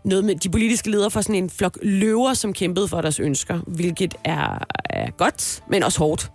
noget 0.03 0.25
med 0.25 0.35
de 0.35 0.49
politiske 0.49 0.91
ledere 0.91 1.11
for 1.11 1.21
sådan 1.21 1.35
en 1.35 1.49
flok 1.49 1.77
løver, 1.81 2.33
som 2.33 2.53
kæmpede 2.53 2.87
for 2.87 3.01
deres 3.01 3.19
ønsker, 3.19 3.59
hvilket 3.67 4.15
er, 4.23 4.65
er 4.85 5.11
godt, 5.11 5.63
men 5.69 5.83
også 5.83 5.99
hårdt 5.99 6.31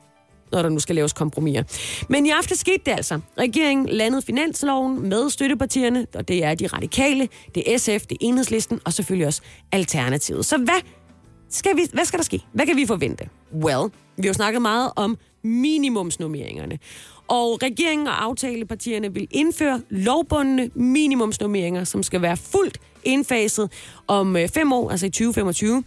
når 0.53 0.63
der 0.63 0.69
nu 0.69 0.79
skal 0.79 0.95
laves 0.95 1.13
kompromiser. 1.13 1.63
Men 2.09 2.27
i 2.27 2.31
aften 2.31 2.57
skete 2.57 2.83
det 2.87 2.93
altså. 2.93 3.21
Regeringen 3.39 3.89
landede 3.89 4.23
finansloven 4.23 5.09
med 5.09 5.31
støttepartierne, 5.31 6.07
og 6.15 6.29
det 6.29 6.45
er 6.45 6.55
de 6.55 6.67
radikale, 6.67 7.29
det 7.55 7.75
er 7.75 7.79
SF, 7.79 8.07
det 8.07 8.13
er 8.13 8.17
enhedslisten 8.21 8.81
og 8.85 8.93
selvfølgelig 8.93 9.27
også 9.27 9.43
Alternativet. 9.73 10.47
Så 10.47 10.57
hvad 10.57 10.81
skal, 11.53 11.77
vi, 11.77 11.83
hvad 11.93 12.05
skal 12.05 12.19
der 12.19 12.25
ske? 12.25 12.45
Hvad 12.53 12.67
kan 12.67 12.77
vi 12.77 12.87
forvente? 12.87 13.29
Well, 13.55 13.91
vi 14.17 14.23
har 14.23 14.29
jo 14.29 14.33
snakket 14.33 14.63
meget 14.63 14.91
om 14.97 15.19
minimumsnormeringerne. 15.43 16.79
Og 17.29 17.63
regeringen 17.63 18.07
og 18.07 18.25
aftalepartierne 18.25 19.15
vil 19.15 19.29
indføre 19.31 19.81
lovbundne 19.91 20.71
minimumsnormeringer, 20.75 21.85
som 21.85 22.03
skal 22.03 22.23
være 22.23 22.37
fuldt 22.37 22.79
indfaset 23.05 23.73
om 24.07 24.37
øh, 24.37 24.49
fem 24.49 24.73
år, 24.73 24.91
altså 24.91 25.07
i 25.07 25.11
2025. 25.11 25.85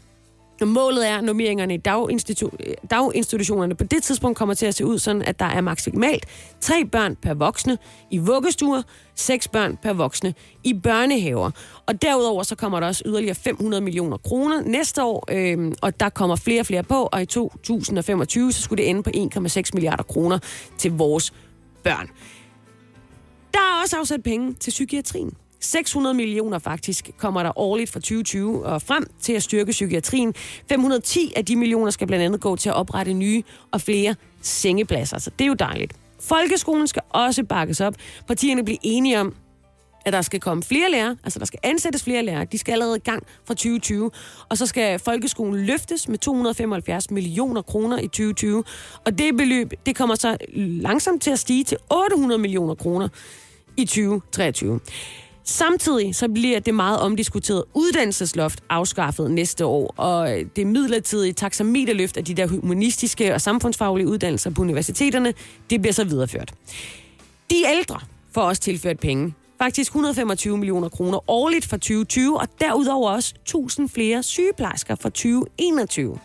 Og 0.61 0.67
målet 0.67 1.09
er, 1.09 1.17
at 1.17 1.23
normeringerne 1.23 1.73
i 1.73 1.81
daginstitu- 1.87 2.87
daginstitutionerne 2.91 3.75
på 3.75 3.83
det 3.83 4.03
tidspunkt 4.03 4.37
kommer 4.37 4.53
til 4.53 4.65
at 4.65 4.75
se 4.75 4.85
ud 4.85 4.99
sådan, 4.99 5.21
at 5.21 5.39
der 5.39 5.45
er 5.45 5.61
maksimalt 5.61 6.25
tre 6.61 6.85
børn 6.85 7.15
per 7.15 7.33
voksne 7.33 7.77
i 8.11 8.17
vuggestuer, 8.17 8.81
seks 9.15 9.47
børn 9.47 9.77
per 9.77 9.93
voksne 9.93 10.33
i 10.63 10.73
børnehaver. 10.73 11.51
Og 11.85 12.01
derudover 12.01 12.43
så 12.43 12.55
kommer 12.55 12.79
der 12.79 12.87
også 12.87 13.03
yderligere 13.05 13.35
500 13.35 13.81
millioner 13.83 14.17
kroner 14.17 14.61
næste 14.61 15.03
år, 15.03 15.25
øh, 15.31 15.71
og 15.81 15.99
der 15.99 16.09
kommer 16.09 16.35
flere 16.35 16.59
og 16.59 16.65
flere 16.65 16.83
på, 16.83 17.09
og 17.11 17.21
i 17.21 17.25
2025 17.25 18.51
så 18.51 18.61
skulle 18.61 18.83
det 18.83 18.89
ende 18.89 19.03
på 19.03 19.09
1,6 19.15 19.69
milliarder 19.73 20.03
kroner 20.03 20.39
til 20.77 20.91
vores 20.91 21.33
børn. 21.83 22.09
Der 23.53 23.59
er 23.59 23.81
også 23.83 23.97
afsat 23.97 24.23
penge 24.23 24.53
til 24.53 24.71
psykiatrien. 24.71 25.33
600 25.59 26.13
millioner 26.13 26.59
faktisk 26.59 27.09
kommer 27.17 27.43
der 27.43 27.59
årligt 27.59 27.91
fra 27.91 27.99
2020 27.99 28.65
og 28.65 28.81
frem 28.81 29.07
til 29.21 29.33
at 29.33 29.43
styrke 29.43 29.71
psykiatrien. 29.71 30.33
510 30.69 31.33
af 31.35 31.45
de 31.45 31.55
millioner 31.55 31.91
skal 31.91 32.07
blandt 32.07 32.25
andet 32.25 32.41
gå 32.41 32.55
til 32.55 32.69
at 32.69 32.75
oprette 32.75 33.13
nye 33.13 33.43
og 33.71 33.81
flere 33.81 34.15
sengepladser, 34.41 35.19
så 35.19 35.29
det 35.29 35.45
er 35.45 35.47
jo 35.47 35.53
dejligt. 35.53 35.93
Folkeskolen 36.19 36.87
skal 36.87 37.01
også 37.09 37.43
bakkes 37.43 37.81
op. 37.81 37.95
Partierne 38.27 38.65
bliver 38.65 38.77
enige 38.83 39.19
om, 39.19 39.35
at 40.05 40.13
der 40.13 40.21
skal 40.21 40.39
komme 40.39 40.63
flere 40.63 40.91
lærere, 40.91 41.17
altså 41.23 41.39
der 41.39 41.45
skal 41.45 41.59
ansættes 41.63 42.03
flere 42.03 42.23
lærere. 42.23 42.45
De 42.45 42.57
skal 42.57 42.71
allerede 42.71 42.97
i 42.97 42.99
gang 42.99 43.23
fra 43.45 43.53
2020. 43.53 44.11
Og 44.49 44.57
så 44.57 44.65
skal 44.65 44.99
folkeskolen 44.99 45.65
løftes 45.65 46.07
med 46.07 46.17
275 46.17 47.11
millioner 47.11 47.61
kroner 47.61 47.99
i 47.99 48.07
2020. 48.07 48.63
Og 49.05 49.17
det 49.17 49.37
beløb, 49.37 49.73
det 49.85 49.95
kommer 49.95 50.15
så 50.15 50.37
langsomt 50.55 51.21
til 51.21 51.31
at 51.31 51.39
stige 51.39 51.63
til 51.63 51.77
800 51.91 52.41
millioner 52.41 52.75
kroner 52.75 53.07
i 53.77 53.85
2023. 53.85 54.79
Samtidig 55.47 56.15
så 56.15 56.29
bliver 56.29 56.59
det 56.59 56.73
meget 56.73 56.99
omdiskuterede 56.99 57.65
uddannelsesloft 57.73 58.63
afskaffet 58.69 59.31
næste 59.31 59.65
år, 59.65 59.93
og 59.97 60.39
øh, 60.39 60.45
det 60.55 60.67
midlertidige 60.67 61.33
taxameterløft 61.33 62.17
af 62.17 62.25
de 62.25 62.33
der 62.33 62.47
humanistiske 62.47 63.33
og 63.33 63.41
samfundsfaglige 63.41 64.07
uddannelser 64.07 64.49
på 64.49 64.61
universiteterne, 64.61 65.33
det 65.69 65.81
bliver 65.81 65.93
så 65.93 66.03
videreført. 66.03 66.53
De 67.49 67.55
ældre 67.67 67.99
får 68.31 68.41
også 68.41 68.61
tilført 68.61 68.99
penge. 68.99 69.33
Faktisk 69.57 69.91
125 69.91 70.57
millioner 70.57 70.89
kroner 70.89 71.29
årligt 71.29 71.65
fra 71.65 71.77
2020, 71.77 72.39
og 72.39 72.47
derudover 72.59 73.11
også 73.11 73.33
1000 73.41 73.89
flere 73.89 74.23
sygeplejersker 74.23 74.95
fra 74.95 75.09
2021. 75.09 76.19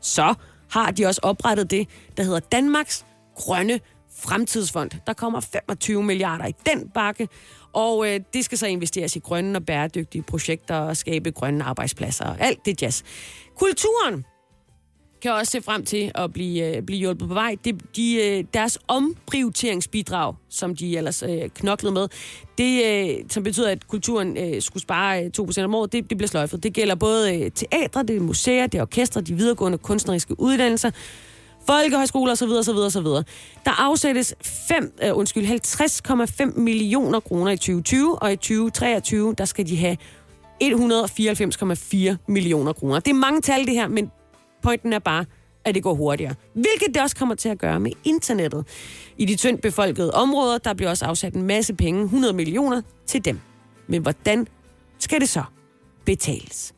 Så 0.00 0.34
har 0.70 0.90
de 0.90 1.06
også 1.06 1.20
oprettet 1.22 1.70
det, 1.70 1.88
der 2.16 2.22
hedder 2.22 2.40
Danmarks 2.40 3.04
Grønne 3.36 3.80
Fremtidsfond. 4.22 4.90
Der 5.06 5.12
kommer 5.12 5.40
25 5.40 6.02
milliarder 6.02 6.46
i 6.46 6.54
den 6.66 6.88
bakke, 6.94 7.28
og 7.72 8.08
øh, 8.08 8.20
det 8.34 8.44
skal 8.44 8.58
så 8.58 8.66
investeres 8.66 9.16
i 9.16 9.18
grønne 9.18 9.58
og 9.58 9.66
bæredygtige 9.66 10.22
projekter 10.22 10.74
og 10.76 10.96
skabe 10.96 11.30
grønne 11.30 11.64
arbejdspladser 11.64 12.24
og 12.24 12.36
alt 12.40 12.66
det 12.66 12.82
jazz. 12.82 13.02
Kulturen 13.58 14.24
kan 15.22 15.32
også 15.32 15.50
se 15.50 15.62
frem 15.62 15.84
til 15.84 16.12
at 16.14 16.32
blive, 16.32 16.76
øh, 16.76 16.82
blive 16.82 16.98
hjulpet 16.98 17.28
på 17.28 17.34
vej. 17.34 17.56
De, 17.64 17.72
de, 17.96 18.14
øh, 18.14 18.44
deres 18.54 18.78
omprioriteringsbidrag, 18.88 20.34
som 20.48 20.76
de 20.76 20.96
ellers 20.96 21.22
øh, 21.22 21.48
knoklede 21.54 21.94
med, 21.94 22.08
det, 22.58 22.84
øh, 22.86 23.24
som 23.30 23.42
betyder, 23.42 23.70
at 23.70 23.88
kulturen 23.88 24.36
øh, 24.36 24.62
skulle 24.62 24.82
spare 24.82 25.24
øh, 25.24 25.30
2% 25.40 25.62
om 25.62 25.74
året, 25.74 25.92
det, 25.92 26.10
det 26.10 26.18
bliver 26.18 26.28
sløjfet. 26.28 26.62
Det 26.62 26.72
gælder 26.72 26.94
både 26.94 27.38
øh, 27.38 27.50
teatre, 27.50 28.02
det 28.02 28.16
er 28.16 28.20
museer, 28.20 28.66
det 28.66 28.78
er 28.78 28.82
orkestre, 28.82 29.20
de 29.20 29.34
videregående 29.34 29.78
kunstneriske 29.78 30.40
uddannelser, 30.40 30.90
folkehøjskoler 31.66 32.32
osv. 32.32 32.48
osv. 32.48 32.76
osv. 32.76 33.06
Der 33.64 33.80
afsættes 33.80 34.34
5, 34.42 34.92
øh, 35.02 35.16
undskyld, 35.16 35.46
50,5 35.46 36.60
millioner 36.60 37.20
kroner 37.20 37.52
i 37.52 37.56
2020, 37.56 38.22
og 38.22 38.32
i 38.32 38.36
2023, 38.36 39.34
der 39.38 39.44
skal 39.44 39.66
de 39.66 39.76
have 39.76 39.96
194,4 40.62 42.16
millioner 42.28 42.72
kroner. 42.72 43.00
Det 43.00 43.10
er 43.10 43.14
mange 43.14 43.40
tal 43.40 43.66
det 43.66 43.74
her, 43.74 43.88
men 43.88 44.10
pointen 44.62 44.92
er 44.92 44.98
bare, 44.98 45.24
at 45.64 45.74
det 45.74 45.82
går 45.82 45.94
hurtigere. 45.94 46.34
Hvilket 46.52 46.94
det 46.94 47.02
også 47.02 47.16
kommer 47.16 47.34
til 47.34 47.48
at 47.48 47.58
gøre 47.58 47.80
med 47.80 47.92
internettet. 48.04 48.66
I 49.18 49.24
de 49.24 49.36
tyndt 49.36 49.62
befolkede 49.62 50.10
områder, 50.14 50.58
der 50.58 50.74
bliver 50.74 50.90
også 50.90 51.04
afsat 51.04 51.34
en 51.34 51.42
masse 51.42 51.74
penge, 51.74 52.02
100 52.02 52.32
millioner, 52.32 52.82
til 53.06 53.24
dem. 53.24 53.40
Men 53.86 54.02
hvordan 54.02 54.46
skal 54.98 55.20
det 55.20 55.28
så 55.28 55.42
betales? 56.04 56.74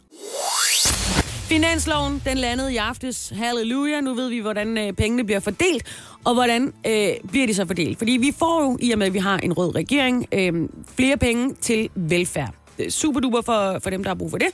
Finansloven, 1.52 2.23
den 2.25 2.38
landede 2.38 2.73
i 2.73 2.76
aftes. 2.76 3.32
Halleluja. 3.37 4.00
Nu 4.00 4.14
ved 4.14 4.28
vi, 4.28 4.38
hvordan 4.38 4.78
øh, 4.78 4.92
pengene 4.92 5.25
bliver 5.25 5.40
fordelt, 5.40 5.97
og 6.25 6.35
hvordan 6.35 6.73
øh, 6.87 7.09
bliver 7.30 7.47
de 7.47 7.54
så 7.54 7.66
fordelt. 7.66 7.99
Fordi 7.99 8.12
vi 8.12 8.32
får 8.38 8.62
jo, 8.62 8.78
i 8.80 8.92
og 8.92 8.99
med 8.99 9.06
at 9.06 9.12
vi 9.12 9.18
har 9.18 9.38
en 9.38 9.52
rød 9.52 9.75
regering, 9.75 10.26
øh, 10.32 10.68
flere 10.97 11.16
penge 11.16 11.54
til 11.54 11.90
velfærd. 11.94 12.54
super 12.88 13.21
duper 13.21 13.40
for, 13.40 13.78
for 13.82 13.90
dem, 13.90 14.02
der 14.02 14.11
har 14.11 14.14
brug 14.14 14.30
for 14.30 14.38
det. 14.38 14.49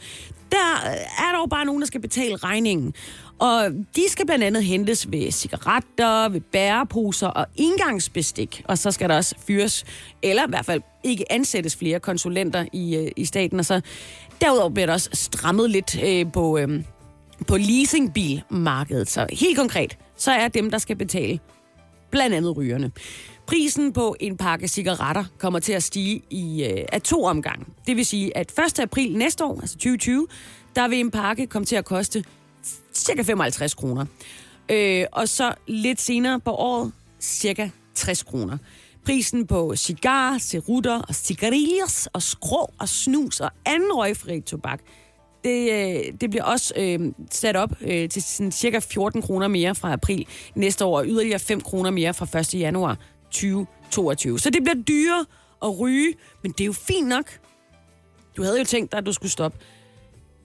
Der 0.52 0.90
øh, 0.90 1.26
er 1.28 1.38
dog 1.38 1.50
bare 1.50 1.64
nogen, 1.64 1.80
der 1.80 1.86
skal 1.86 2.00
betale 2.00 2.36
regningen. 2.36 2.94
Og 3.38 3.70
de 3.96 4.02
skal 4.08 4.26
blandt 4.26 4.44
andet 4.44 4.64
hentes 4.64 5.12
ved 5.12 5.30
cigaretter, 5.30 6.28
ved 6.28 6.40
bæreposer 6.40 7.26
og 7.26 7.46
indgangsbestik. 7.56 8.62
Og 8.64 8.78
så 8.78 8.90
skal 8.90 9.08
der 9.08 9.16
også 9.16 9.34
fyres, 9.46 9.84
eller 10.22 10.42
i 10.46 10.48
hvert 10.48 10.66
fald 10.66 10.82
ikke 11.04 11.32
ansættes 11.32 11.76
flere 11.76 12.00
konsulenter 12.00 12.64
i, 12.72 12.96
øh, 12.96 13.10
i 13.16 13.24
staten. 13.24 13.58
Og 13.58 13.64
så 13.64 13.80
derudover 14.40 14.70
bliver 14.70 14.86
der 14.86 14.92
også 14.92 15.10
strammet 15.12 15.70
lidt 15.70 16.02
øh, 16.02 16.32
på, 16.32 16.58
øh, 16.58 16.84
på 17.46 17.56
leasingbilmarkedet. 17.56 19.10
Så 19.10 19.26
helt 19.32 19.58
konkret, 19.58 19.98
så 20.16 20.30
er 20.32 20.48
dem, 20.48 20.70
der 20.70 20.78
skal 20.78 20.96
betale, 20.96 21.38
blandt 22.10 22.36
andet 22.36 22.56
rygerne. 22.56 22.90
Prisen 23.46 23.92
på 23.92 24.16
en 24.20 24.36
pakke 24.36 24.68
cigaretter 24.68 25.24
kommer 25.38 25.58
til 25.58 25.72
at 25.72 25.82
stige 25.82 26.22
i 26.30 26.64
øh, 26.64 26.84
af 26.92 27.02
to 27.02 27.24
omgange. 27.24 27.64
Det 27.86 27.96
vil 27.96 28.06
sige, 28.06 28.36
at 28.36 28.52
1. 28.58 28.80
april 28.80 29.16
næste 29.16 29.44
år, 29.44 29.60
altså 29.60 29.74
2020, 29.74 30.26
der 30.76 30.88
vil 30.88 31.00
en 31.00 31.10
pakke 31.10 31.46
komme 31.46 31.66
til 31.66 31.76
at 31.76 31.84
koste 31.84 32.24
cirka 32.94 33.22
55 33.22 33.74
kroner. 33.74 34.06
Øh, 34.68 35.04
og 35.12 35.28
så 35.28 35.54
lidt 35.66 36.00
senere 36.00 36.40
på 36.40 36.50
året, 36.50 36.92
cirka 37.20 37.68
60 37.94 38.22
kroner. 38.22 38.58
Prisen 39.08 39.46
på 39.46 39.76
cigar, 39.76 40.38
cerutter 40.38 41.02
og 41.02 41.14
cigarillos 41.14 42.08
og 42.12 42.22
skrå 42.22 42.72
og 42.78 42.88
snus 42.88 43.40
og 43.40 43.50
anden 43.66 43.92
røgfri 43.92 44.40
tobak, 44.40 44.80
det, 45.44 45.72
øh, 45.72 46.12
det 46.20 46.30
bliver 46.30 46.44
også 46.44 46.74
øh, 46.76 47.00
sat 47.30 47.56
op 47.56 47.70
øh, 47.80 48.08
til 48.08 48.22
sådan 48.22 48.52
cirka 48.52 48.78
14 48.78 49.22
kroner 49.22 49.48
mere 49.48 49.74
fra 49.74 49.92
april 49.92 50.26
næste 50.54 50.84
år, 50.84 50.98
og 50.98 51.06
yderligere 51.06 51.38
5 51.38 51.60
kroner 51.60 51.90
mere 51.90 52.14
fra 52.14 52.38
1. 52.38 52.54
januar 52.54 52.96
2022. 53.30 54.38
Så 54.38 54.50
det 54.50 54.62
bliver 54.62 54.82
dyrere 54.88 55.24
at 55.62 55.78
ryge, 55.80 56.14
men 56.42 56.52
det 56.52 56.60
er 56.60 56.66
jo 56.66 56.72
fint 56.72 57.08
nok. 57.08 57.40
Du 58.36 58.42
havde 58.42 58.58
jo 58.58 58.64
tænkt 58.64 58.92
dig, 58.92 58.98
at 58.98 59.06
du 59.06 59.12
skulle 59.12 59.32
stoppe 59.32 59.58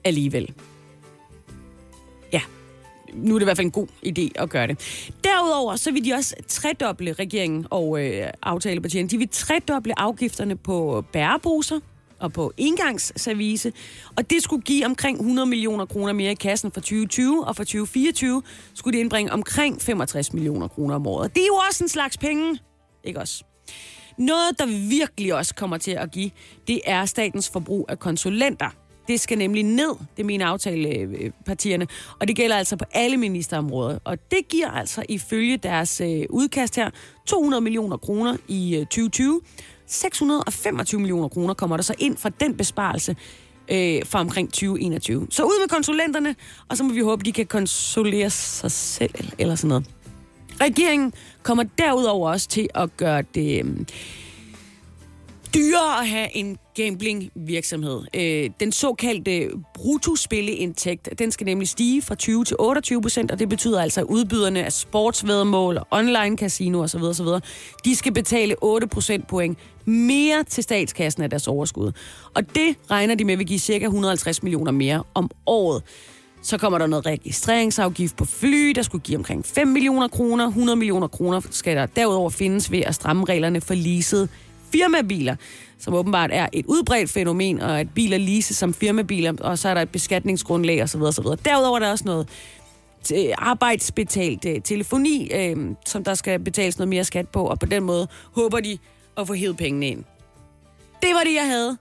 alligevel. 0.04 0.54
Nu 3.14 3.34
er 3.34 3.38
det 3.38 3.44
i 3.44 3.46
hvert 3.46 3.56
fald 3.56 3.66
en 3.66 3.70
god 3.70 3.86
idé 4.06 4.28
at 4.34 4.50
gøre 4.50 4.66
det. 4.66 5.08
Derudover 5.24 5.76
så 5.76 5.92
vil 5.92 6.04
de 6.04 6.12
også 6.12 6.34
tredoble 6.48 7.12
regeringen 7.12 7.66
og 7.70 8.06
øh, 8.06 8.26
aftalepartierne. 8.42 9.08
De 9.08 9.18
vil 9.18 9.28
tredoble 9.28 10.00
afgifterne 10.00 10.56
på 10.56 11.04
bæreposer 11.12 11.80
og 12.18 12.32
på 12.32 12.52
engangsservice. 12.56 13.72
Og 14.16 14.30
det 14.30 14.42
skulle 14.42 14.62
give 14.62 14.86
omkring 14.86 15.18
100 15.18 15.46
millioner 15.46 15.86
kroner 15.86 16.12
mere 16.12 16.32
i 16.32 16.34
kassen 16.34 16.72
for 16.72 16.80
2020, 16.80 17.46
og 17.46 17.56
for 17.56 17.64
2024 17.64 18.42
skulle 18.74 18.96
det 18.96 19.00
indbringe 19.00 19.32
omkring 19.32 19.82
65 19.82 20.32
millioner 20.32 20.68
kroner 20.68 20.94
om 20.94 21.06
året. 21.06 21.34
Det 21.34 21.42
er 21.42 21.46
jo 21.46 21.60
også 21.68 21.84
en 21.84 21.88
slags 21.88 22.18
penge, 22.18 22.58
ikke 23.04 23.20
også? 23.20 23.44
Noget, 24.18 24.58
der 24.58 24.88
virkelig 24.88 25.34
også 25.34 25.54
kommer 25.54 25.78
til 25.78 25.90
at 25.90 26.10
give, 26.10 26.30
det 26.66 26.80
er 26.84 27.04
statens 27.04 27.50
forbrug 27.50 27.86
af 27.88 27.98
konsulenter. 27.98 28.70
Det 29.08 29.20
skal 29.20 29.38
nemlig 29.38 29.62
ned, 29.62 29.96
det 30.16 30.26
mener 30.26 30.46
aftalepartierne, 30.46 31.84
øh, 31.84 31.88
øh, 31.90 32.16
og 32.20 32.28
det 32.28 32.36
gælder 32.36 32.56
altså 32.56 32.76
på 32.76 32.84
alle 32.92 33.16
ministerområder. 33.16 33.98
Og 34.04 34.18
det 34.30 34.48
giver 34.48 34.70
altså 34.70 35.04
ifølge 35.08 35.56
deres 35.56 36.00
øh, 36.00 36.26
udkast 36.30 36.76
her 36.76 36.90
200 37.26 37.60
millioner 37.60 37.96
kroner 37.96 38.36
i 38.48 38.78
2020. 38.90 39.40
625 39.86 41.00
millioner 41.00 41.28
kroner 41.28 41.54
kommer 41.54 41.76
der 41.76 41.82
så 41.82 41.94
ind 41.98 42.16
fra 42.16 42.28
den 42.40 42.56
besparelse 42.56 43.16
øh, 43.68 44.02
fra 44.06 44.20
omkring 44.20 44.48
2021. 44.48 45.26
Så 45.30 45.44
ud 45.44 45.62
med 45.62 45.68
konsulenterne, 45.68 46.34
og 46.68 46.76
så 46.76 46.84
må 46.84 46.92
vi 46.92 47.00
håbe, 47.00 47.24
de 47.24 47.32
kan 47.32 47.46
konsolere 47.46 48.30
sig 48.30 48.70
selv 48.70 49.14
eller 49.38 49.54
sådan 49.54 49.68
noget. 49.68 49.86
Regeringen 50.60 51.12
kommer 51.42 51.64
derudover 51.78 52.30
også 52.30 52.48
til 52.48 52.68
at 52.74 52.96
gøre 52.96 53.22
det 53.34 53.64
øh, 53.64 53.86
dyrere 55.54 56.00
at 56.00 56.08
have 56.08 56.36
en 56.36 56.58
gambling-virksomhed. 56.74 58.02
Øh, 58.14 58.50
den 58.60 58.72
såkaldte 58.72 59.50
bruttospilleindtægt, 59.74 61.08
den 61.18 61.30
skal 61.30 61.44
nemlig 61.44 61.68
stige 61.68 62.02
fra 62.02 62.14
20 62.14 62.44
til 62.44 62.56
28 62.58 63.02
procent, 63.02 63.30
og 63.30 63.38
det 63.38 63.48
betyder 63.48 63.82
altså, 63.82 64.00
at 64.00 64.06
udbyderne 64.06 64.64
af 64.64 64.72
sportsvedmål 64.72 65.76
og 65.76 65.86
online 65.90 66.36
casino 66.36 66.80
osv. 66.80 67.02
osv., 67.02 67.26
de 67.84 67.96
skal 67.96 68.12
betale 68.12 68.54
8 68.62 68.86
procentpoint 68.86 69.58
mere 69.84 70.44
til 70.44 70.62
statskassen 70.62 71.22
af 71.22 71.30
deres 71.30 71.48
overskud. 71.48 71.92
Og 72.34 72.54
det 72.54 72.76
regner 72.90 73.14
de 73.14 73.24
med 73.24 73.36
vil 73.36 73.46
give 73.46 73.58
ca. 73.58 73.84
150 73.84 74.42
millioner 74.42 74.72
mere 74.72 75.02
om 75.14 75.30
året. 75.46 75.82
Så 76.42 76.58
kommer 76.58 76.78
der 76.78 76.86
noget 76.86 77.06
registreringsafgift 77.06 78.16
på 78.16 78.24
fly, 78.24 78.70
der 78.70 78.82
skulle 78.82 79.02
give 79.02 79.18
omkring 79.18 79.46
5 79.46 79.68
millioner 79.68 80.08
kroner. 80.08 80.46
100 80.46 80.76
millioner 80.76 81.08
kroner 81.08 81.40
skal 81.50 81.76
der 81.76 81.86
derudover 81.86 82.30
findes 82.30 82.70
ved 82.70 82.80
at 82.80 82.94
stramme 82.94 83.24
reglerne 83.24 83.60
for 83.60 83.74
leasede 83.74 84.28
firmabiler, 84.74 85.36
som 85.78 85.94
åbenbart 85.94 86.30
er 86.32 86.48
et 86.52 86.66
udbredt 86.66 87.10
fænomen, 87.10 87.60
og 87.60 87.80
at 87.80 87.88
biler 87.94 88.18
leases 88.18 88.56
som 88.56 88.74
firmabiler, 88.74 89.32
og 89.40 89.58
så 89.58 89.68
er 89.68 89.74
der 89.74 89.82
et 89.82 89.90
beskatningsgrundlag 89.90 90.82
osv. 90.82 91.02
osv. 91.02 91.24
Derudover 91.44 91.76
er 91.76 91.80
der 91.80 91.90
også 91.90 92.04
noget 92.04 92.28
arbejdsbetalt 93.38 94.44
øh, 94.44 94.62
telefoni, 94.62 95.30
øh, 95.34 95.56
som 95.86 96.04
der 96.04 96.14
skal 96.14 96.38
betales 96.38 96.78
noget 96.78 96.88
mere 96.88 97.04
skat 97.04 97.28
på, 97.28 97.44
og 97.44 97.58
på 97.58 97.66
den 97.66 97.82
måde 97.82 98.08
håber 98.32 98.60
de 98.60 98.78
at 99.16 99.26
få 99.26 99.34
hævet 99.34 99.56
pengene 99.56 99.86
ind. 99.86 100.04
Det 101.02 101.10
var 101.14 101.22
det, 101.24 101.34
jeg 101.34 101.46
havde 101.46 101.76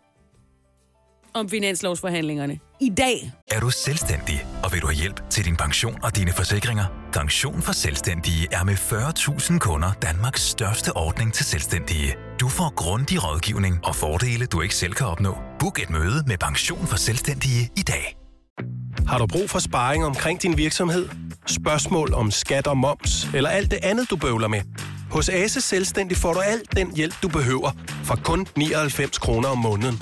om 1.35 1.49
finanslovsforhandlingerne 1.49 2.59
i 2.81 2.89
dag. 2.97 3.31
Er 3.51 3.59
du 3.59 3.69
selvstændig, 3.69 4.45
og 4.63 4.73
vil 4.73 4.81
du 4.81 4.87
have 4.87 4.95
hjælp 4.95 5.29
til 5.29 5.45
din 5.45 5.55
pension 5.55 5.99
og 6.03 6.15
dine 6.15 6.31
forsikringer? 6.31 6.85
Pension 7.13 7.61
for 7.61 7.73
Selvstændige 7.73 8.47
er 8.51 8.63
med 8.63 8.73
40.000 8.73 9.59
kunder 9.59 9.93
Danmarks 10.01 10.41
største 10.41 10.97
ordning 10.97 11.33
til 11.33 11.45
selvstændige. 11.45 12.15
Du 12.39 12.49
får 12.49 12.73
grundig 12.75 13.23
rådgivning 13.23 13.79
og 13.83 13.95
fordele, 13.95 14.45
du 14.45 14.61
ikke 14.61 14.75
selv 14.75 14.93
kan 14.93 15.07
opnå. 15.07 15.37
Book 15.59 15.79
et 15.79 15.89
møde 15.89 16.23
med 16.27 16.37
Pension 16.37 16.87
for 16.87 16.97
Selvstændige 16.97 17.71
i 17.77 17.81
dag. 17.81 18.17
Har 19.07 19.17
du 19.17 19.27
brug 19.27 19.49
for 19.49 19.59
sparring 19.59 20.05
omkring 20.05 20.41
din 20.41 20.57
virksomhed? 20.57 21.09
Spørgsmål 21.47 22.13
om 22.13 22.31
skat 22.31 22.67
og 22.67 22.77
moms, 22.77 23.27
eller 23.33 23.49
alt 23.49 23.71
det 23.71 23.79
andet, 23.83 24.09
du 24.09 24.15
bøvler 24.15 24.47
med? 24.47 24.61
Hos 25.11 25.29
Ase 25.29 25.61
Selvstændig 25.61 26.17
får 26.17 26.33
du 26.33 26.39
alt 26.39 26.75
den 26.75 26.95
hjælp, 26.95 27.13
du 27.23 27.27
behøver, 27.27 27.71
for 28.03 28.15
kun 28.23 28.47
99 28.57 29.17
kroner 29.17 29.49
om 29.49 29.57
måneden. 29.57 30.01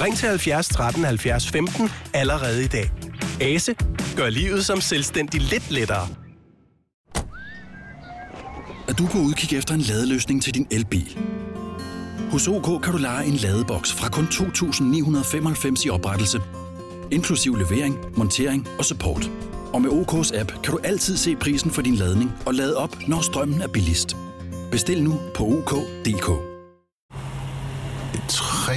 Ring 0.00 0.16
til 0.16 0.28
70 0.28 0.68
13 0.68 1.04
70 1.04 1.48
15 1.48 1.90
allerede 2.14 2.64
i 2.64 2.66
dag. 2.66 2.90
Ase 3.40 3.74
gør 4.16 4.28
livet 4.28 4.64
som 4.66 4.80
selvstændig 4.80 5.40
lidt 5.40 5.70
lettere. 5.70 6.08
at 8.90 8.98
du 8.98 9.06
på 9.06 9.18
udkig 9.18 9.58
efter 9.58 9.74
en 9.74 9.80
ladeløsning 9.80 10.42
til 10.42 10.54
din 10.54 10.66
elbil. 10.70 11.18
Hos 12.30 12.48
OK 12.48 12.82
kan 12.82 12.92
du 12.92 12.98
lege 12.98 13.26
en 13.26 13.34
ladeboks 13.34 13.92
fra 13.92 14.08
kun 14.08 14.24
2.995 14.24 15.86
i 15.86 15.90
oprettelse, 15.90 16.40
inklusiv 17.10 17.56
levering, 17.56 17.98
montering 18.16 18.68
og 18.78 18.84
support. 18.84 19.30
Og 19.72 19.82
med 19.82 19.90
OK's 19.90 20.38
app 20.40 20.52
kan 20.62 20.72
du 20.72 20.78
altid 20.84 21.16
se 21.16 21.36
prisen 21.36 21.70
for 21.70 21.82
din 21.82 21.94
ladning 21.94 22.32
og 22.46 22.54
lade 22.54 22.76
op, 22.76 22.96
når 23.08 23.20
strømmen 23.20 23.62
er 23.62 23.68
billigst. 23.68 24.16
Bestil 24.70 25.02
nu 25.02 25.20
på 25.34 25.44
OK.dk. 25.44 26.30
3, 28.28 28.74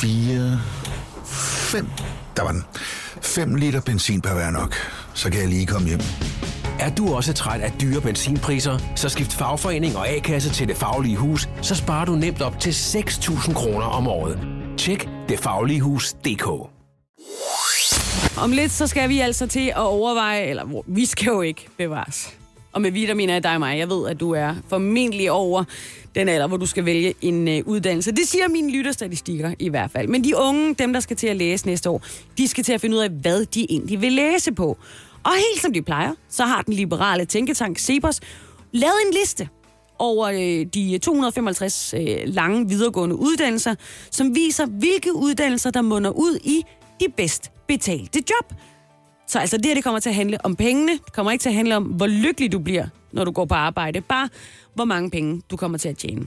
4, 0.00 0.60
5. 1.24 1.86
Der 2.36 2.42
var 2.42 2.52
den. 2.52 2.64
5 3.22 3.54
liter 3.54 3.80
benzin 3.80 4.20
per 4.20 4.34
hver 4.34 4.50
nok. 4.50 4.74
Så 5.14 5.30
kan 5.30 5.40
jeg 5.40 5.48
lige 5.48 5.66
komme 5.66 5.88
hjem. 5.88 6.00
Er 6.78 6.94
du 6.94 7.14
også 7.14 7.32
træt 7.32 7.60
af 7.60 7.72
dyre 7.80 8.00
benzinpriser, 8.00 8.78
så 8.96 9.08
skift 9.08 9.32
fagforening 9.32 9.96
og 9.96 10.08
A-kasse 10.08 10.50
til 10.50 10.68
Det 10.68 10.76
Faglige 10.76 11.16
Hus, 11.16 11.48
så 11.62 11.74
sparer 11.74 12.04
du 12.04 12.12
nemt 12.12 12.42
op 12.42 12.60
til 12.60 12.70
6.000 12.70 13.54
kroner 13.54 13.86
om 13.86 14.08
året. 14.08 14.38
Tjek 14.78 15.08
detfagligehus.dk 15.28 16.46
Om 18.38 18.52
lidt, 18.52 18.72
så 18.72 18.86
skal 18.86 19.08
vi 19.08 19.20
altså 19.20 19.46
til 19.46 19.68
at 19.68 19.76
overveje, 19.76 20.42
eller 20.42 20.82
vi 20.86 21.06
skal 21.06 21.26
jo 21.26 21.40
ikke 21.40 21.66
bevares. 21.78 22.39
Og 22.72 22.82
med 22.82 22.90
vi, 22.90 23.06
der 23.06 23.14
mener 23.14 23.32
jeg 23.32 23.42
dig 23.42 23.54
og 23.54 23.58
mig. 23.58 23.78
Jeg 23.78 23.90
ved, 23.90 24.08
at 24.08 24.20
du 24.20 24.30
er 24.30 24.54
formentlig 24.68 25.30
over 25.30 25.64
den 26.14 26.28
alder, 26.28 26.46
hvor 26.46 26.56
du 26.56 26.66
skal 26.66 26.84
vælge 26.84 27.14
en 27.20 27.48
øh, 27.48 27.62
uddannelse. 27.66 28.12
Det 28.12 28.28
siger 28.28 28.48
mine 28.48 28.72
lytterstatistikker 28.72 29.54
i 29.58 29.68
hvert 29.68 29.90
fald. 29.90 30.08
Men 30.08 30.24
de 30.24 30.36
unge, 30.36 30.74
dem 30.74 30.92
der 30.92 31.00
skal 31.00 31.16
til 31.16 31.26
at 31.26 31.36
læse 31.36 31.66
næste 31.66 31.90
år, 31.90 32.02
de 32.38 32.48
skal 32.48 32.64
til 32.64 32.72
at 32.72 32.80
finde 32.80 32.96
ud 32.96 33.02
af, 33.02 33.10
hvad 33.10 33.46
de 33.46 33.66
egentlig 33.70 34.00
vil 34.00 34.12
læse 34.12 34.52
på. 34.52 34.78
Og 35.24 35.32
helt 35.32 35.62
som 35.62 35.72
de 35.72 35.82
plejer, 35.82 36.14
så 36.28 36.44
har 36.44 36.62
den 36.62 36.74
liberale 36.74 37.24
tænketank 37.24 37.78
Cepos 37.78 38.20
lavet 38.72 38.96
en 39.06 39.14
liste 39.20 39.48
over 39.98 40.26
øh, 40.28 40.66
de 40.74 40.98
255 40.98 41.94
øh, 41.94 42.16
lange 42.24 42.68
videregående 42.68 43.16
uddannelser, 43.16 43.74
som 44.10 44.34
viser, 44.34 44.66
hvilke 44.66 45.14
uddannelser, 45.14 45.70
der 45.70 45.82
munder 45.82 46.10
ud 46.10 46.38
i 46.44 46.62
de 47.00 47.06
bedst 47.16 47.50
betalte 47.68 48.18
job. 48.18 48.54
Så 49.30 49.38
altså 49.38 49.56
det 49.56 49.66
her, 49.66 49.74
det 49.74 49.84
kommer 49.84 50.00
til 50.00 50.08
at 50.08 50.14
handle 50.14 50.44
om 50.44 50.56
pengene. 50.56 50.92
Det 50.92 51.12
kommer 51.12 51.32
ikke 51.32 51.42
til 51.42 51.48
at 51.48 51.54
handle 51.54 51.76
om, 51.76 51.84
hvor 51.84 52.06
lykkelig 52.06 52.52
du 52.52 52.58
bliver, 52.58 52.86
når 53.12 53.24
du 53.24 53.30
går 53.30 53.44
på 53.44 53.54
arbejde. 53.54 54.00
Bare, 54.00 54.28
hvor 54.74 54.84
mange 54.84 55.10
penge 55.10 55.42
du 55.50 55.56
kommer 55.56 55.78
til 55.78 55.88
at 55.88 55.96
tjene. 55.96 56.26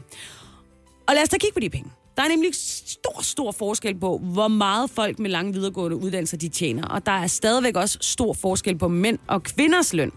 Og 1.08 1.14
lad 1.14 1.24
os 1.24 1.30
da 1.30 1.38
kigge 1.38 1.54
på 1.54 1.60
de 1.60 1.70
penge. 1.70 1.90
Der 2.18 2.24
er 2.24 2.28
nemlig 2.28 2.52
stor, 2.86 3.22
stor 3.22 3.52
forskel 3.52 4.00
på, 4.00 4.18
hvor 4.18 4.48
meget 4.48 4.90
folk 4.90 5.20
med 5.20 5.30
lange 5.30 5.54
videregående 5.54 5.98
uddannelser 5.98 6.38
de 6.38 6.50
tjener. 6.50 6.88
Og 6.88 7.06
der 7.06 7.12
er 7.12 7.28
stadigvæk 7.28 7.76
også 7.76 7.98
stor 8.02 8.34
forskel 8.34 8.78
på 8.78 8.88
mænd 8.88 9.20
og 9.28 9.44
kvinders 9.44 9.94
løn. 9.94 10.12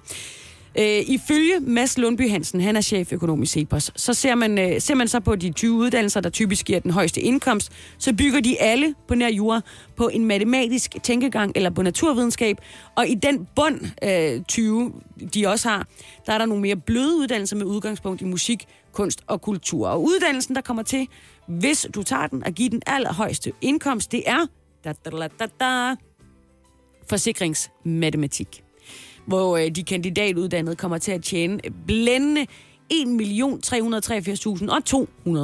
Øh, 0.79 1.03
ifølge 1.07 1.61
Mads 1.61 1.99
Lundby 1.99 2.31
Hansen, 2.31 2.61
han 2.61 2.77
er 2.77 2.81
cheføkonom 2.81 3.43
i 3.43 3.47
Cepos, 3.47 3.93
så 3.97 4.15
ser 4.15 4.35
man, 4.35 4.59
øh, 4.59 4.81
ser 4.81 4.95
man 4.95 5.09
så 5.09 5.21
på 5.21 5.37
de 5.37 5.51
20 5.51 5.73
uddannelser, 5.73 6.21
der 6.21 6.31
typisk 6.31 6.67
giver 6.67 6.81
den 6.81 6.91
højeste 6.91 7.21
indkomst, 7.21 7.73
så 7.99 8.15
bygger 8.15 8.41
de 8.41 8.61
alle 8.61 8.95
på 9.09 9.15
nær 9.15 9.29
jura 9.29 9.61
på 9.97 10.09
en 10.09 10.25
matematisk 10.25 10.97
tænkegang 11.03 11.53
eller 11.55 11.71
på 11.71 11.83
naturvidenskab. 11.83 12.57
Og 12.97 13.09
i 13.09 13.15
den 13.15 13.49
bund 13.57 13.81
øh, 14.03 14.43
20, 14.45 14.93
de 15.35 15.47
også 15.47 15.69
har, 15.69 15.87
der 16.27 16.33
er 16.33 16.39
der 16.39 16.47
nogle 16.47 16.63
mere 16.63 16.77
bløde 16.77 17.17
uddannelser 17.17 17.57
med 17.57 17.67
udgangspunkt 17.67 18.21
i 18.21 18.25
musik, 18.25 18.65
kunst 18.93 19.23
og 19.27 19.43
kultur. 19.43 19.89
Og 19.89 20.03
uddannelsen, 20.03 20.55
der 20.55 20.61
kommer 20.61 20.83
til, 20.83 21.09
hvis 21.47 21.87
du 21.95 22.03
tager 22.03 22.27
den 22.27 22.45
og 22.45 22.53
giver 22.53 22.71
den 22.71 22.83
allerhøjeste 22.87 23.53
indkomst, 23.61 24.13
det 24.13 24.23
er 24.27 24.47
da, 24.85 24.93
da, 25.05 25.11
da, 25.11 25.29
da, 25.39 25.47
da, 25.61 25.95
forsikringsmatematik 27.09 28.66
hvor 29.27 29.57
øh, 29.57 29.71
de 29.71 29.83
kandidatuddannede 29.83 30.77
kommer 30.77 30.99
til 30.99 31.13
at 31.13 31.23
tjene 31.23 31.61
blændende 31.87 32.47
1.383.200 32.93 32.99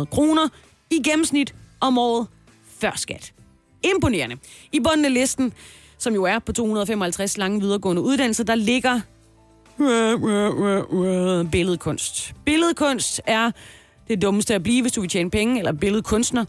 kroner 0.04 0.48
i 0.90 1.02
gennemsnit 1.04 1.54
om 1.80 1.98
året 1.98 2.26
før 2.78 2.92
skat. 2.96 3.32
Imponerende. 3.82 4.36
I 4.72 4.80
bunden 4.80 5.04
af 5.04 5.14
listen, 5.14 5.52
som 5.98 6.14
jo 6.14 6.24
er 6.24 6.38
på 6.38 6.52
255 6.52 7.38
lange 7.38 7.60
videregående 7.60 8.02
uddannelser, 8.02 8.44
der 8.44 8.54
ligger 8.54 9.00
øh, 9.80 10.22
øh, 10.22 10.50
øh, 10.92 11.50
billedkunst. 11.50 12.34
Billedkunst 12.44 13.20
er 13.26 13.50
det 14.08 14.22
dummeste 14.22 14.54
at 14.54 14.62
blive, 14.62 14.82
hvis 14.82 14.92
du 14.92 15.00
vil 15.00 15.10
tjene 15.10 15.30
penge, 15.30 15.58
eller 15.58 15.72
billedkunstner, 15.72 16.44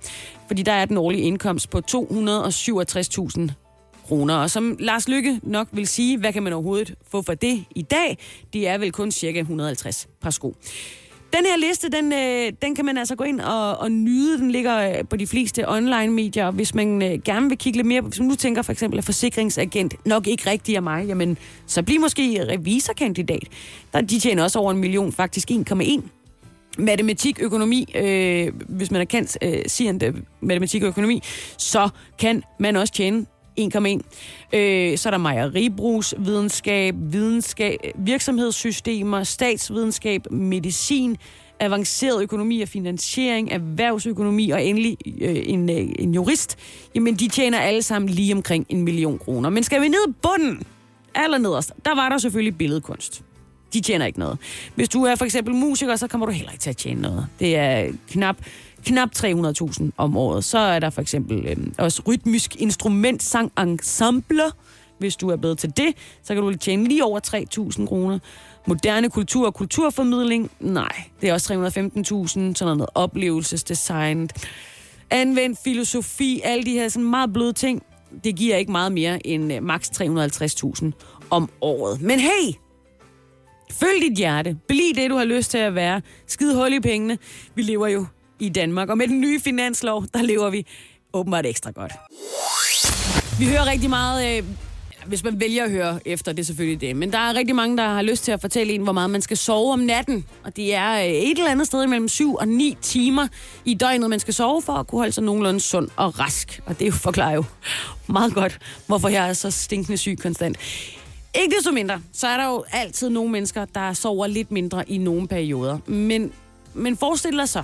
fordi 0.48 0.62
der 0.62 0.72
er 0.72 0.86
den 0.86 0.98
årlige 0.98 1.24
indkomst 1.24 1.70
på 1.70 1.82
267.000 1.92 3.63
kroner. 4.14 4.36
Og 4.36 4.50
som 4.50 4.76
Lars 4.80 5.08
Lykke 5.08 5.40
nok 5.44 5.68
vil 5.72 5.88
sige, 5.88 6.18
hvad 6.18 6.34
kan 6.34 6.44
man 6.44 6.54
overhovedet 6.54 6.96
få 7.12 7.22
for 7.22 7.34
det 7.34 7.66
i 7.76 7.82
dag? 7.82 8.18
Det 8.54 8.68
er 8.68 8.78
vel 8.78 8.92
kun 8.92 9.12
cirka 9.12 9.40
150 9.40 10.08
par 10.22 10.30
sko. 10.30 10.56
Den 11.34 11.46
her 11.46 11.58
liste, 11.58 11.90
den, 11.90 12.14
øh, 12.14 12.54
den 12.62 12.76
kan 12.76 12.86
man 12.86 12.98
altså 12.98 13.16
gå 13.16 13.24
ind 13.24 13.42
og, 13.42 13.78
og 13.78 13.92
nyde. 13.92 14.38
Den 14.38 14.52
ligger 14.52 14.90
øh, 14.90 15.08
på 15.10 15.16
de 15.16 15.28
fleste 15.28 15.70
online-medier. 15.70 16.52
Hvis 16.52 16.76
man 16.76 17.02
øh, 17.02 17.22
gerne 17.22 17.50
vil 17.50 17.58
kigge 17.58 17.78
lidt 17.78 17.88
mere 17.88 18.02
på, 18.02 18.08
hvis 18.08 18.20
man 18.20 18.28
nu 18.28 18.36
tænker 18.36 18.62
for 18.62 18.72
eksempel, 18.72 18.98
at 18.98 19.06
forsikringsagent 19.06 20.06
nok 20.06 20.28
ikke 20.28 20.50
rigtig 20.50 20.76
er 20.76 20.82
mig, 20.82 21.06
jamen, 21.08 21.38
så 21.68 21.84
bliv 21.84 22.00
måske 22.00 22.46
revisorkandidat. 22.50 23.48
Der, 23.94 24.02
de 24.02 24.20
tjener 24.20 24.44
også 24.44 24.60
over 24.60 24.72
en 24.72 24.78
million, 24.78 25.12
faktisk 25.12 25.52
1,1 25.52 26.02
matematik, 26.78 27.38
økonomi, 27.42 27.94
øh, 27.96 28.54
hvis 28.70 28.92
man 28.92 29.02
er 29.02 29.06
kendt 29.06 29.38
øh, 29.42 29.60
sigende 29.68 30.06
øh, 30.06 30.14
matematik 30.42 30.84
og 30.84 30.88
økonomi, 30.88 31.22
så 31.58 31.90
kan 32.20 32.44
man 32.60 32.76
også 32.76 32.94
tjene 32.94 33.26
1,1. 33.60 34.58
Øh, 34.58 34.98
så 34.98 35.10
er 35.10 35.12
der 35.12 35.18
mejeribrugsvidenskab, 35.18 36.96
videnskab, 36.98 37.80
virksomhedssystemer, 37.96 39.24
statsvidenskab, 39.24 40.32
medicin, 40.32 41.18
avanceret 41.60 42.24
økonomi 42.24 42.62
og 42.62 42.68
finansiering, 42.68 43.52
erhvervsøkonomi 43.52 44.50
og 44.50 44.64
endelig 44.64 44.98
øh, 45.22 45.44
en, 45.46 45.70
øh, 45.70 45.90
en 46.00 46.14
jurist. 46.14 46.58
Jamen, 46.96 47.16
de 47.16 47.28
tjener 47.28 47.60
alle 47.60 47.82
sammen 47.82 48.10
lige 48.10 48.34
omkring 48.34 48.66
en 48.70 48.82
million 48.82 49.20
kroner. 49.20 49.50
Men 49.50 49.64
skal 49.64 49.82
vi 49.82 49.88
ned 49.88 50.14
bunden, 50.22 50.64
allernederst, 51.16 51.72
der 51.86 51.96
var 51.96 52.10
der 52.10 52.18
selvfølgelig 52.18 52.58
billedkunst. 52.58 53.24
De 53.74 53.82
tjener 53.82 54.06
ikke 54.06 54.20
noget. 54.20 54.38
Hvis 54.76 54.90
du 54.90 55.04
er 55.04 55.16
for 55.16 55.26
eksempel 55.26 55.56
musiker, 55.56 55.96
så 55.96 56.08
kommer 56.08 56.26
du 56.26 56.32
heller 56.32 56.52
ikke 56.52 56.62
til 56.62 56.70
at 56.70 56.78
tjene 56.78 57.02
noget. 57.02 57.28
Det 57.40 57.56
er 57.56 57.92
knap 58.10 58.38
knap 58.86 59.10
300.000 59.18 59.90
om 59.98 60.18
året. 60.18 60.44
Så 60.44 60.58
er 60.58 60.80
der 60.80 60.90
for 60.90 61.02
eksempel 61.02 61.46
øh, 61.46 61.58
også 61.78 62.02
rytmisk 62.08 62.56
instrument, 62.56 63.24
sang, 63.24 63.52
ensemble. 63.60 64.44
Hvis 65.00 65.16
du 65.16 65.30
er 65.30 65.36
bedre 65.36 65.56
til 65.56 65.74
det, 65.78 65.94
så 66.24 66.34
kan 66.34 66.44
du 66.44 66.56
tjene 66.56 66.84
lige 66.84 67.04
over 67.04 67.20
3.000 67.80 67.86
kroner. 67.86 68.20
Moderne 68.68 69.10
kultur 69.10 69.46
og 69.46 69.54
kulturformidling, 69.54 70.52
nej, 70.60 71.04
det 71.22 71.30
er 71.30 71.34
også 71.34 71.54
315.000. 71.54 71.54
Sådan 72.56 72.56
noget 72.60 72.86
oplevelsesdesign, 72.96 74.30
anvendt 75.10 75.60
filosofi, 75.64 76.42
alle 76.44 76.64
de 76.64 76.72
her 76.72 76.90
sådan 76.90 77.10
meget 77.10 77.34
bløde 77.34 77.54
ting. 77.54 77.84
Det 78.24 78.36
giver 78.36 78.56
ikke 78.56 78.72
meget 78.72 78.92
mere 78.92 79.28
end 79.28 79.54
øh, 79.54 79.64
maks 79.64 79.90
350.000 79.90 80.92
om 81.30 81.50
året. 81.62 82.02
Men 82.02 82.20
hey, 82.20 82.54
følg 83.72 84.02
dit 84.02 84.18
hjerte. 84.18 84.58
Bliv 84.68 84.96
det, 84.96 85.10
du 85.10 85.16
har 85.16 85.26
lyst 85.26 85.52
til 85.52 85.58
at 85.58 85.76
være. 85.76 86.02
Skid 86.28 86.54
hul 86.56 86.74
i 86.74 86.80
pengene. 86.80 87.18
Vi 87.56 87.62
lever 87.62 87.88
jo 87.88 88.06
i 88.40 88.50
Danmark. 88.50 88.90
Og 88.90 88.98
med 88.98 89.08
den 89.08 89.22
nye 89.22 89.40
finanslov, 89.40 90.06
der 90.14 90.22
lever 90.22 90.50
vi 90.50 90.66
åbenbart 91.14 91.46
ekstra 91.46 91.72
godt. 91.72 91.92
Vi 93.40 93.46
hører 93.46 93.66
rigtig 93.66 93.90
meget... 93.90 94.38
Øh, 94.38 94.44
hvis 95.06 95.24
man 95.24 95.40
vælger 95.40 95.64
at 95.64 95.72
høre 95.72 96.00
efter, 96.06 96.32
det 96.32 96.40
er 96.40 96.46
selvfølgelig 96.46 96.82
det. 96.82 96.96
Men 96.96 97.12
der 97.12 97.18
er 97.18 97.34
rigtig 97.34 97.56
mange, 97.56 97.78
der 97.78 97.84
har 97.84 98.02
lyst 98.02 98.24
til 98.24 98.32
at 98.32 98.42
fortælle 98.42 98.74
en, 98.74 98.82
hvor 98.82 98.92
meget 98.92 99.10
man 99.10 99.22
skal 99.22 99.38
sove 99.38 99.74
om 99.74 99.80
natten. 99.80 100.26
Og 100.44 100.56
det 100.56 100.76
er 100.76 100.94
øh, 100.94 101.06
et 101.06 101.38
eller 101.38 101.52
andet 101.52 101.68
sted 101.68 101.88
mellem 101.88 102.08
7 102.08 102.36
og 102.36 102.48
9 102.48 102.78
timer 102.82 103.28
i 103.66 103.74
døgnet, 103.74 104.10
man 104.10 104.20
skal 104.20 104.34
sove 104.34 104.62
for 104.62 104.74
at 104.74 104.88
kunne 104.88 105.00
holde 105.00 105.12
sig 105.12 105.24
nogenlunde 105.24 105.60
sund 105.60 105.90
og 105.96 106.20
rask. 106.20 106.62
Og 106.66 106.80
det 106.80 106.94
forklarer 106.94 107.34
jo 107.34 107.44
meget 108.08 108.34
godt, 108.34 108.60
hvorfor 108.88 109.10
jeg 109.10 109.30
er 109.30 109.34
så 109.34 109.52
stinkende 109.52 109.98
syg 109.98 110.18
konstant. 110.22 110.58
Ikke 111.42 111.56
desto 111.56 111.72
mindre, 111.72 112.02
så 112.14 112.28
er 112.28 112.38
der 112.38 112.46
jo 112.46 112.64
altid 112.72 113.10
nogle 113.10 113.32
mennesker, 113.32 113.66
der 113.66 113.94
sover 113.94 114.28
lidt 114.28 114.52
mindre 114.52 114.90
i 114.90 114.98
nogle 114.98 115.28
perioder. 115.28 115.78
Men, 115.86 116.32
men 116.74 116.98
forestil 116.98 117.38
dig 117.38 117.50
så, 117.50 117.64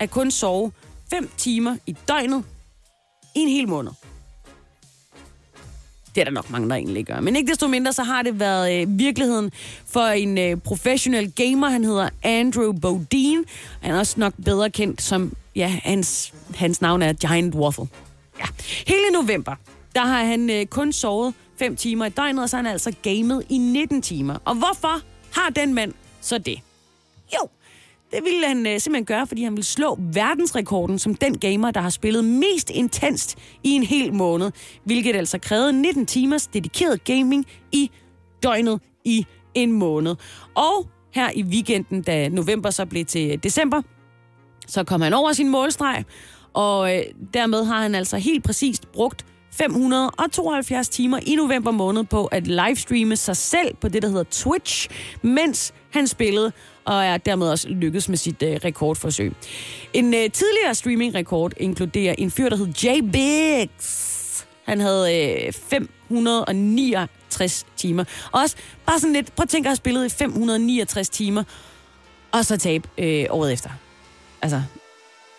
at 0.00 0.10
kun 0.10 0.30
sove 0.30 0.72
5 1.10 1.30
timer 1.36 1.76
i 1.86 1.96
døgnet 2.08 2.44
i 3.34 3.38
en 3.38 3.48
hel 3.48 3.68
måned. 3.68 3.92
Det 6.14 6.20
er 6.20 6.24
der 6.24 6.30
nok 6.30 6.50
mange, 6.50 6.68
der 6.68 6.74
egentlig 6.74 7.06
gør. 7.06 7.20
Men 7.20 7.36
ikke 7.36 7.50
desto 7.50 7.68
mindre, 7.68 7.92
så 7.92 8.02
har 8.02 8.22
det 8.22 8.40
været 8.40 8.80
øh, 8.80 8.98
virkeligheden 8.98 9.52
for 9.86 10.06
en 10.06 10.38
øh, 10.38 10.56
professionel 10.56 11.32
gamer. 11.32 11.68
Han 11.68 11.84
hedder 11.84 12.08
Andrew 12.22 12.72
Bodine. 12.72 13.44
Han 13.80 13.94
er 13.94 13.98
også 13.98 14.20
nok 14.20 14.32
bedre 14.44 14.70
kendt 14.70 15.02
som, 15.02 15.32
ja, 15.56 15.68
hans, 15.82 16.34
hans 16.54 16.80
navn 16.80 17.02
er 17.02 17.12
Giant 17.12 17.54
Waffle. 17.54 17.88
Ja. 18.38 18.44
Hele 18.86 19.10
november, 19.12 19.54
der 19.94 20.00
har 20.00 20.24
han 20.24 20.50
øh, 20.50 20.66
kun 20.66 20.92
sovet 20.92 21.34
5 21.58 21.76
timer 21.76 22.06
i 22.06 22.08
døgnet, 22.08 22.42
og 22.42 22.50
så 22.50 22.56
har 22.56 22.62
han 22.62 22.72
altså 22.72 22.94
gamet 23.02 23.44
i 23.48 23.58
19 23.58 24.02
timer. 24.02 24.36
Og 24.44 24.54
hvorfor 24.54 25.00
har 25.40 25.50
den 25.50 25.74
mand 25.74 25.94
så 26.20 26.38
det? 26.38 26.60
Jo, 27.34 27.48
det 28.10 28.24
ville 28.24 28.46
han 28.46 28.66
øh, 28.66 28.80
simpelthen 28.80 29.04
gøre, 29.04 29.26
fordi 29.26 29.42
han 29.42 29.52
ville 29.52 29.64
slå 29.64 29.98
verdensrekorden 30.12 30.98
som 30.98 31.14
den 31.14 31.38
gamer, 31.38 31.70
der 31.70 31.80
har 31.80 31.90
spillet 31.90 32.24
mest 32.24 32.70
intenst 32.70 33.38
i 33.64 33.70
en 33.70 33.82
hel 33.82 34.14
måned, 34.14 34.50
hvilket 34.84 35.16
altså 35.16 35.38
krævede 35.38 35.72
19 35.72 36.06
timers 36.06 36.46
dedikeret 36.46 37.04
gaming 37.04 37.46
i 37.72 37.90
døgnet 38.42 38.80
i 39.04 39.26
en 39.54 39.72
måned. 39.72 40.16
Og 40.54 40.86
her 41.14 41.30
i 41.34 41.42
weekenden, 41.42 42.02
da 42.02 42.28
november 42.28 42.70
så 42.70 42.86
blev 42.86 43.04
til 43.04 43.42
december, 43.42 43.82
så 44.66 44.84
kom 44.84 45.00
han 45.00 45.12
over 45.12 45.32
sin 45.32 45.48
målstreg, 45.48 46.04
og 46.52 46.96
øh, 46.96 47.02
dermed 47.34 47.64
har 47.64 47.82
han 47.82 47.94
altså 47.94 48.16
helt 48.16 48.44
præcist 48.44 48.92
brugt 48.92 49.26
572 49.52 50.88
timer 50.88 51.18
i 51.26 51.34
november 51.34 51.70
måned 51.70 52.04
på 52.04 52.26
at 52.26 52.46
livestreame 52.46 53.16
sig 53.16 53.36
selv 53.36 53.74
på 53.80 53.88
det, 53.88 54.02
der 54.02 54.08
hedder 54.08 54.24
Twitch, 54.30 54.88
mens 55.22 55.74
han 55.92 56.06
spillede 56.06 56.52
og 56.90 57.04
er 57.04 57.16
dermed 57.16 57.48
også 57.48 57.68
lykkedes 57.68 58.08
med 58.08 58.16
sit 58.16 58.42
øh, 58.42 58.60
rekordforsøg. 58.64 59.32
En 59.92 60.14
øh, 60.14 60.30
tidligere 60.30 60.74
streaming-rekord 60.74 61.52
inkluderer 61.56 62.14
en 62.18 62.30
fyr, 62.30 62.48
der 62.48 62.56
hed 62.56 62.68
Jay 62.84 63.00
Biggs. 63.12 64.46
Han 64.64 64.80
havde 64.80 65.44
øh, 65.46 65.52
569 65.52 67.66
timer. 67.76 68.04
Også 68.32 68.56
bare 68.86 69.00
sådan 69.00 69.12
lidt, 69.12 69.36
prøv 69.36 69.42
at 69.42 69.48
tænke 69.48 69.66
at 69.66 69.70
have 69.70 69.76
spillet 69.76 70.06
i 70.06 70.08
569 70.08 71.08
timer, 71.08 71.44
og 72.32 72.44
så 72.44 72.56
tabe 72.56 72.88
øh, 72.98 73.26
året 73.30 73.52
efter. 73.52 73.70
Altså, 74.42 74.62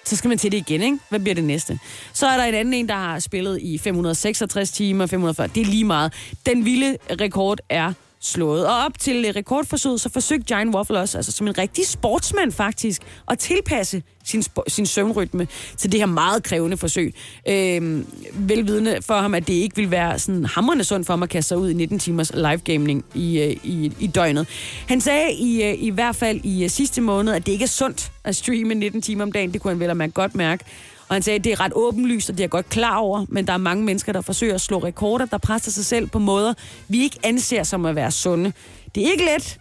så 0.06 0.16
skal 0.16 0.30
man 0.30 0.38
til 0.38 0.52
det 0.52 0.58
igen, 0.58 0.82
ikke? 0.82 1.00
Hvad 1.10 1.20
bliver 1.20 1.36
det 1.36 1.44
næste? 1.44 1.80
Så 2.14 2.28
er 2.28 2.38
der 2.38 2.44
en 2.44 2.54
anden 2.54 2.74
en, 2.74 2.90
der 2.90 2.96
har 2.96 3.20
spillet 3.20 3.62
i 3.62 3.78
566 3.78 4.72
timer, 4.72 5.06
540. 5.06 5.48
Det 5.48 5.62
er 5.62 5.66
lige 5.66 5.86
meget. 5.86 6.14
Den 6.46 6.66
vilde 6.66 6.98
rekord 7.22 7.60
er 7.70 7.94
slået. 8.22 8.68
Og 8.68 8.86
op 8.86 9.00
til 9.00 9.26
øh, 9.28 9.36
rekordforsøget, 9.36 10.02
så 10.02 10.10
forsøgte 10.10 10.56
Giant 10.56 10.76
Waffle 10.76 11.00
også, 11.00 11.18
altså 11.18 11.32
som 11.32 11.48
en 11.48 11.58
rigtig 11.58 11.88
sportsmand 11.88 12.52
faktisk, 12.52 13.02
at 13.28 13.40
tilpasse 13.40 14.04
sin, 14.24 14.44
sin 14.68 14.86
søvnrytme 14.86 15.48
til 15.78 15.92
det 15.92 16.00
her 16.00 16.08
meget 16.08 16.44
krævende 16.44 16.78
forsøg. 16.78 17.16
Øh, 17.48 18.04
velvidende 18.34 18.98
for 19.02 19.14
ham, 19.14 19.34
at 19.34 19.48
det 19.48 19.54
ikke 19.54 19.76
vil 19.76 19.92
være 19.92 20.20
sådan 20.20 20.46
hammerende 20.46 20.84
sundt 20.84 21.08
for 21.08 21.14
ham 21.14 21.24
at 21.24 21.30
kaste 21.30 21.48
sig 21.48 21.58
ud 21.58 21.70
i 21.70 21.74
19 21.74 22.00
timers 22.00 22.32
live 22.34 22.58
gaming 22.58 23.06
i, 23.14 23.40
øh, 23.40 23.56
i, 23.64 23.94
i 24.00 24.08
døgnet. 24.08 24.48
Han 24.88 25.02
sagde 25.02 25.34
i, 25.34 25.64
øh, 25.64 25.84
i 25.84 25.90
hvert 25.90 26.16
fald 26.16 26.40
i 26.44 26.70
sidste 26.70 27.02
måned, 27.02 27.34
at 27.34 27.46
det 27.46 27.52
ikke 27.52 27.64
er 27.64 27.68
sundt 27.68 28.12
at 28.24 28.36
streame 28.36 28.74
19 28.74 29.02
timer 29.02 29.24
om 29.24 29.32
dagen. 29.32 29.54
Det 29.54 29.62
kunne 29.62 29.72
han 29.72 29.80
vel 29.80 29.90
at 29.90 29.98
man 29.98 30.10
godt 30.10 30.36
mærke. 30.36 30.66
Og 31.12 31.15
han 31.15 31.21
sagde, 31.21 31.36
at 31.36 31.43
det 31.43 31.52
er 31.52 31.60
ret 31.60 31.71
åbenlyst, 31.76 32.30
og 32.30 32.38
det 32.38 32.39
er 32.39 32.43
jeg 32.43 32.50
godt 32.50 32.69
klar 32.69 32.97
over, 32.97 33.26
men 33.30 33.47
der 33.47 33.54
er 33.54 33.58
mange 33.58 33.84
mennesker, 33.84 34.13
der 34.13 34.21
forsøger 34.21 34.56
at 34.56 34.62
slå 34.62 34.78
rekorder, 34.78 35.26
der 35.26 35.38
presser 35.38 35.71
sig 35.71 35.86
selv 35.86 36.08
på 36.08 36.19
måder, 36.19 36.54
vi 36.88 37.04
ikke 37.04 37.19
anser 37.24 37.63
som 37.63 37.86
at 37.86 37.95
være 37.95 38.12
sunde. 38.12 38.54
Det 38.95 39.08
er 39.08 39.12
ikke 39.12 39.26
let. 39.26 39.60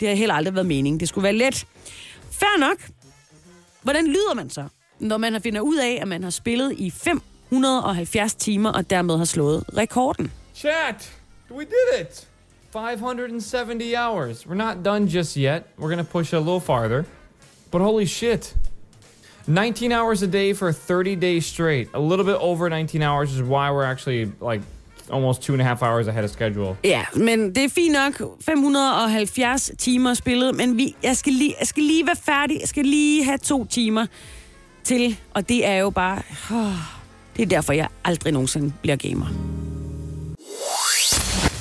Det 0.00 0.08
har 0.08 0.14
heller 0.14 0.34
aldrig 0.34 0.54
været 0.54 0.66
meningen. 0.66 1.00
Det 1.00 1.08
skulle 1.08 1.22
være 1.22 1.32
let. 1.32 1.66
Fair 2.30 2.60
nok. 2.60 2.76
Hvordan 3.82 4.06
lyder 4.06 4.34
man 4.34 4.50
så, 4.50 4.64
når 4.98 5.16
man 5.16 5.32
har 5.32 5.40
finder 5.40 5.60
ud 5.60 5.76
af, 5.76 5.98
at 6.02 6.08
man 6.08 6.22
har 6.22 6.30
spillet 6.30 6.72
i 6.78 6.90
570 6.90 8.34
timer, 8.34 8.72
og 8.72 8.90
dermed 8.90 9.18
har 9.18 9.24
slået 9.24 9.64
rekorden? 9.76 10.32
Chat, 10.54 11.12
we 11.50 11.64
did 11.64 12.00
it! 12.00 12.28
570 12.72 13.94
hours. 13.96 14.46
We're 14.46 14.54
not 14.54 14.84
done 14.84 15.06
just 15.06 15.34
yet. 15.34 15.62
We're 15.78 15.94
going 15.94 16.06
to 16.06 16.12
push 16.12 16.34
it 16.34 16.36
a 16.36 16.40
little 16.40 16.60
farther. 16.60 17.04
But 17.70 17.80
holy 17.80 18.06
shit. 18.06 18.56
19 19.46 19.92
hours 19.92 20.22
a 20.22 20.26
day 20.26 20.54
for 20.54 20.72
30 20.72 21.14
days 21.16 21.44
straight. 21.44 21.88
A 21.94 22.00
little 22.00 22.24
bit 22.24 22.36
over 22.40 22.68
19 22.68 23.02
hours 23.02 23.32
is 23.32 23.42
why 23.42 23.70
we're 23.70 23.84
actually 23.84 24.32
like 24.40 24.62
almost 25.10 25.42
two 25.42 25.52
and 25.52 25.62
a 25.62 25.64
half 25.64 25.82
hours 25.82 26.08
ahead 26.08 26.24
of 26.24 26.30
schedule. 26.30 26.76
Ja, 26.84 27.02
men 27.14 27.54
det 27.54 27.64
er 27.64 27.68
fint 27.68 27.92
nok. 27.92 28.36
570 28.40 29.70
timer 29.78 30.14
spillet, 30.14 30.54
men 30.54 30.76
vi, 30.76 30.94
jeg, 31.02 31.16
skal 31.16 31.32
lige, 31.32 31.54
jeg 31.60 31.66
skal 31.66 31.82
lige 31.82 32.06
være 32.06 32.16
færdig. 32.16 32.60
Jeg 32.60 32.68
skal 32.68 32.84
lige 32.84 33.24
have 33.24 33.38
to 33.38 33.64
timer 33.64 34.06
til, 34.84 35.16
og 35.34 35.48
det 35.48 35.66
er 35.66 35.76
jo 35.76 35.90
bare... 35.90 36.22
Oh, 36.50 36.72
det 37.36 37.42
er 37.42 37.46
derfor, 37.46 37.72
jeg 37.72 37.88
aldrig 38.04 38.32
nogensinde 38.32 38.72
bliver 38.82 38.96
gamer. 38.96 39.26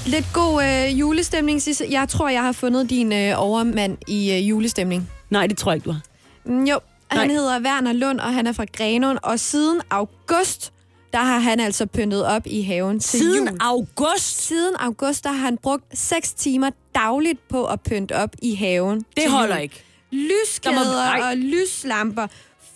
Lidt 0.05 0.25
god 0.33 0.63
øh, 0.63 0.99
julestemning, 0.99 1.61
Sisse. 1.61 1.85
Jeg 1.89 2.09
tror, 2.09 2.29
jeg 2.29 2.41
har 2.43 2.51
fundet 2.51 2.89
din 2.89 3.13
øh, 3.13 3.33
overmand 3.37 3.97
i 4.07 4.31
øh, 4.31 4.49
julestemning. 4.49 5.09
Nej, 5.29 5.47
det 5.47 5.57
tror 5.57 5.71
jeg 5.71 5.75
ikke, 5.77 5.85
du 5.85 5.91
har. 5.91 6.01
Mm, 6.45 6.63
jo, 6.63 6.79
han 7.17 7.27
Nej. 7.27 7.35
hedder 7.35 7.59
Werner 7.59 7.93
Lund, 7.93 8.19
og 8.19 8.33
han 8.33 8.47
er 8.47 8.51
fra 8.51 8.65
Grenåen. 8.73 9.17
Og 9.23 9.39
siden 9.39 9.81
august, 9.89 10.73
der 11.13 11.19
har 11.19 11.39
han 11.39 11.59
altså 11.59 11.85
pyntet 11.85 12.25
op 12.25 12.41
i 12.45 12.61
haven 12.61 12.99
til 12.99 13.19
Siden 13.19 13.47
jul. 13.47 13.57
august? 13.59 14.41
Siden 14.47 14.75
august, 14.79 15.23
der 15.23 15.31
har 15.31 15.45
han 15.45 15.57
brugt 15.57 15.83
6 15.99 16.33
timer 16.33 16.69
dagligt 16.95 17.47
på 17.49 17.65
at 17.65 17.81
pynte 17.81 18.15
op 18.15 18.29
i 18.41 18.55
haven. 18.55 19.05
Det 19.17 19.31
holder 19.31 19.55
jul. 19.55 19.63
ikke. 19.63 19.83
Lyskæder 20.11 20.75
Der 20.75 21.17
må- 21.17 21.29
og 21.29 21.37
lyslamper. 21.37 22.27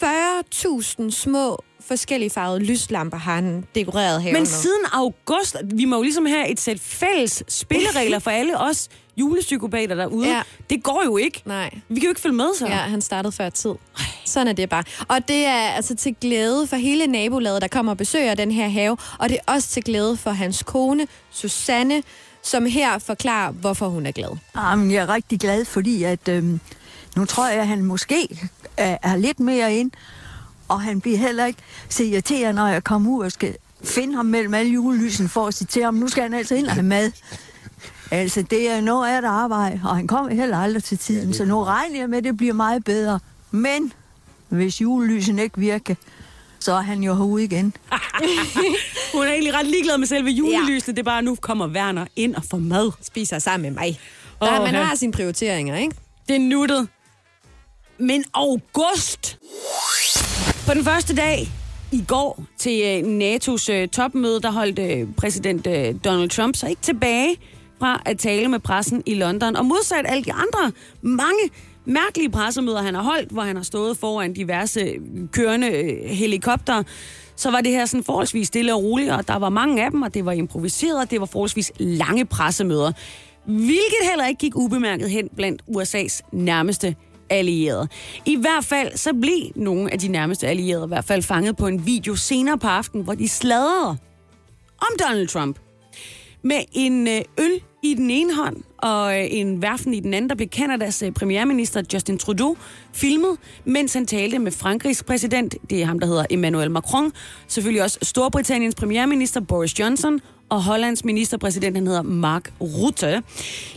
40.000 0.04 1.12
små 1.12 1.63
forskellige 1.88 2.30
farvede 2.30 2.63
lyslamper 2.63 3.17
har 3.17 3.36
han 3.36 3.65
dekoreret 3.76 4.21
haven 4.21 4.34
Men 4.34 4.45
siden 4.45 4.86
august, 4.93 5.56
vi 5.63 5.86
må 5.86 5.95
jo 5.95 6.02
ligesom 6.02 6.26
have 6.26 6.50
et 6.50 6.60
sæt 6.60 6.80
fælles 6.80 7.43
spilleregler 7.48 8.19
for 8.19 8.32
alle 8.32 8.60
os 8.60 8.89
julepsykopater 9.17 9.95
derude. 9.95 10.28
Ja. 10.28 10.41
Det 10.69 10.84
går 10.84 11.02
jo 11.06 11.17
ikke. 11.17 11.41
Nej. 11.45 11.69
Vi 11.89 11.95
kan 11.95 12.04
jo 12.04 12.10
ikke 12.10 12.21
følge 12.21 12.36
med 12.36 12.48
så. 12.60 12.67
Ja, 12.67 12.76
han 12.76 13.02
startede 13.02 13.32
før 13.32 13.50
tid. 13.50 13.74
Sådan 14.26 14.48
er 14.48 14.54
det 14.54 14.69
bare. 14.69 14.84
Og 15.08 15.28
det 15.28 15.45
er 15.45 15.67
altså 15.69 15.95
til 15.95 16.15
glæde 16.21 16.67
for 16.67 16.76
hele 16.76 17.08
nabolaget, 17.08 17.62
der 17.62 17.67
kommer 17.67 17.91
og 17.91 17.98
besøger 17.98 18.36
den 18.36 18.52
her 18.52 18.67
have. 18.67 18.98
Og 19.19 19.30
det 19.30 19.38
er 19.48 19.54
også 19.54 19.69
til 19.69 19.84
glæde 19.84 20.17
for 20.17 20.32
hans 20.32 20.63
kone, 20.63 21.08
Susanne, 21.32 22.04
som 22.41 22.65
her 22.65 23.00
forklarer, 23.00 23.52
hvorfor 23.52 23.88
hun 23.88 24.06
er 24.06 24.12
glad. 24.12 24.38
Jamen, 24.56 24.91
jeg 24.91 25.04
er 25.04 25.10
rigtig 25.10 25.39
glad, 25.39 25.65
fordi 25.65 26.04
at, 26.04 26.28
øhm, 26.28 26.60
nu 27.15 27.26
tror 27.26 27.48
jeg, 27.48 27.60
at 27.60 27.67
han 27.67 27.84
måske 27.84 28.50
er, 28.78 28.98
er 29.04 29.15
lidt 29.15 29.39
mere 29.39 29.76
ind, 29.76 29.91
og 30.67 30.82
han 30.82 31.01
bliver 31.01 31.17
heller 31.17 31.45
ikke 31.45 31.60
så 31.89 32.04
irriteret, 32.04 32.56
når 32.56 32.67
jeg 32.67 32.84
kommer 32.84 33.12
ud 33.12 33.23
og 33.23 33.32
skal 33.32 33.56
finde 33.84 34.15
ham 34.15 34.25
mellem 34.25 34.54
alle 34.54 34.71
julelysen 34.71 35.30
for 35.30 35.47
at 35.47 35.54
sige 35.54 35.67
til 35.67 35.84
ham, 35.84 35.93
nu 35.93 36.08
skal 36.08 36.23
han 36.23 36.34
altså 36.34 36.56
ind 36.56 36.67
og 36.67 36.73
have 36.73 36.84
mad. 36.84 37.12
Altså, 38.12 38.41
det 38.41 38.71
er 38.71 38.82
noget 38.82 39.10
af 39.10 39.17
et 39.17 39.25
arbejde, 39.25 39.82
og 39.84 39.95
han 39.95 40.08
kommer 40.08 40.34
heller 40.34 40.58
aldrig 40.58 40.84
til 40.84 40.97
tiden, 40.97 41.34
så 41.34 41.45
nu 41.45 41.63
regner 41.63 41.99
jeg 41.99 42.10
med, 42.10 42.17
at 42.17 42.23
det 42.23 42.38
bliver 42.38 42.54
meget 42.54 42.84
bedre. 42.84 43.19
Men 43.51 43.93
hvis 44.49 44.82
julelysen 44.82 45.39
ikke 45.39 45.58
virker, 45.58 45.95
så 46.60 46.73
er 46.73 46.82
han 46.82 47.04
jo 47.04 47.15
herude 47.15 47.43
igen. 47.43 47.73
Hun 49.13 49.23
er 49.23 49.32
egentlig 49.32 49.54
ret 49.54 49.67
ligeglad 49.67 49.97
med 49.97 50.08
selve 50.08 50.30
julelysene. 50.30 50.84
Ja. 50.88 50.91
Det 50.91 50.99
er 50.99 51.04
bare, 51.04 51.21
nu 51.21 51.36
kommer 51.36 51.67
Werner 51.67 52.06
ind 52.15 52.36
og 52.36 52.43
får 52.51 52.58
mad. 52.58 52.91
Spiser 53.01 53.39
sammen 53.39 53.73
med 53.73 53.82
mig. 53.82 53.99
Der, 54.41 54.62
man 54.62 54.75
ja. 54.75 54.84
har 54.84 54.95
sine 54.95 55.12
prioriteringer, 55.12 55.78
ikke? 55.78 55.95
Det 56.28 56.36
er 56.36 56.39
nuttet. 56.39 56.88
Men 57.97 58.23
august! 58.34 59.38
På 60.67 60.73
den 60.73 60.84
første 60.84 61.15
dag 61.15 61.47
i 61.91 62.04
går 62.08 62.43
til 62.58 62.82
øh, 62.84 63.19
NATO's 63.19 63.71
øh, 63.71 63.88
topmøde, 63.88 64.41
der 64.41 64.51
holdt 64.51 64.80
øh, 64.80 65.08
præsident 65.17 65.65
Donald 66.06 66.30
Trump 66.30 66.56
sig 66.56 66.69
ikke 66.69 66.82
tilbage 66.82 67.36
fra 67.80 68.01
at 68.06 68.17
tale 68.17 68.47
med 68.47 68.60
pressen 68.60 69.04
i 69.06 69.13
London. 69.13 69.56
Og 69.56 69.65
modsat 69.65 70.06
alle 70.08 70.23
de 70.23 70.34
andre 70.34 70.71
mange 71.01 71.39
mærkelige 71.86 72.30
pressemøder, 72.30 72.82
han 72.82 72.95
har 72.95 73.04
holdt, 73.04 73.32
hvor 73.32 73.41
han 73.41 73.56
har 73.56 73.63
stået 73.63 73.97
foran 73.97 74.34
diverse 74.34 74.93
kørende 75.32 75.97
helikopter, 76.08 76.84
så 77.36 77.51
var 77.51 77.62
det 77.62 77.71
her 77.71 77.86
sådan 77.86 78.04
forholdsvis 78.04 78.47
stille 78.47 78.73
og 78.73 78.84
roligt, 78.84 79.12
og 79.12 79.28
der 79.28 79.36
var 79.36 79.49
mange 79.49 79.86
af 79.86 79.91
dem, 79.91 80.01
og 80.01 80.13
det 80.13 80.25
var 80.25 80.32
improviseret, 80.32 80.99
og 80.99 81.12
det 81.12 81.19
var 81.19 81.25
forholdsvis 81.25 81.71
lange 81.80 82.25
pressemøder. 82.25 82.91
Hvilket 83.45 84.10
heller 84.10 84.28
ikke 84.28 84.39
gik 84.39 84.56
ubemærket 84.56 85.10
hen 85.10 85.30
blandt 85.36 85.62
USA's 85.67 86.21
nærmeste 86.32 86.95
allierede. 87.30 87.88
I 88.26 88.36
hvert 88.36 88.66
fald 88.66 88.98
så 88.98 89.14
blev 89.14 89.52
nogle 89.56 89.94
af 89.94 90.00
de 90.00 90.08
nærmeste 90.08 90.48
allierede 90.48 90.86
i 90.86 90.88
hvert 90.88 91.06
fald 91.06 91.24
fanget 91.24 91.58
på 91.58 91.68
en 91.68 91.86
video 91.86 92.16
senere 92.16 92.58
på 92.58 92.68
aftenen, 92.68 93.04
hvor 93.04 93.14
de 93.14 93.30
sladrede 93.30 93.98
om 94.78 94.88
Donald 95.00 95.28
Trump. 95.28 95.60
Med 96.44 96.60
en 96.74 97.08
øh, 97.08 97.22
øl 97.38 97.62
i 97.84 97.94
den 97.94 98.10
ene 98.10 98.36
hånd 98.36 98.58
og 98.78 99.20
øh, 99.20 99.28
en 99.30 99.62
værfen 99.62 99.94
i 99.94 100.00
den 100.00 100.14
anden, 100.14 100.30
der 100.30 100.36
blev 100.36 100.48
Kanadas 100.48 101.04
øh, 101.04 101.12
premierminister 101.12 101.82
Justin 101.94 102.18
Trudeau 102.18 102.58
filmet, 102.94 103.38
mens 103.66 103.94
han 103.94 104.06
talte 104.06 104.40
med 104.40 104.52
Frankrigs 104.52 105.04
præsident, 105.04 105.56
det 105.70 105.82
er 105.82 105.86
ham, 105.86 106.00
der 106.00 106.08
hedder 106.08 106.26
Emmanuel 106.30 106.72
Macron, 106.72 107.12
selvfølgelig 107.48 107.84
også 107.84 108.00
Storbritanniens 108.02 108.76
premierminister 108.76 109.42
Boris 109.42 109.80
Johnson, 109.80 110.20
og 110.50 110.64
Hollands 110.64 111.06
ministerpræsident, 111.06 111.78
han 111.78 111.88
hedder 111.88 112.02
Mark 112.02 112.54
Rutte. 112.62 113.24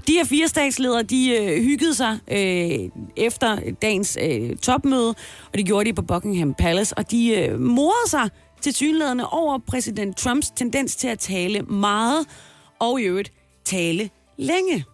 De 0.06 0.12
her 0.12 0.24
fire 0.24 0.48
statsledere, 0.48 1.02
de 1.02 1.36
øh, 1.40 1.62
hyggede 1.62 1.94
sig 1.94 2.18
øh, 2.30 3.02
efter 3.16 3.58
dagens 3.82 4.18
øh, 4.22 4.56
topmøde, 4.56 5.08
og 5.52 5.54
det 5.54 5.66
gjorde 5.66 5.88
de 5.88 5.94
på 5.94 6.02
Buckingham 6.02 6.54
Palace, 6.54 6.98
og 6.98 7.10
de 7.10 7.30
øh, 7.30 7.60
morede 7.60 8.10
sig 8.10 8.30
til 8.60 8.74
synlædende 8.74 9.28
over 9.28 9.58
præsident 9.66 10.16
Trumps 10.16 10.50
tendens 10.50 10.96
til 10.96 11.08
at 11.08 11.18
tale 11.18 11.62
meget, 11.62 12.26
og 12.78 13.00
i 13.00 13.04
øvrigt 13.04 13.32
tale 13.64 14.10
længe. 14.38 14.84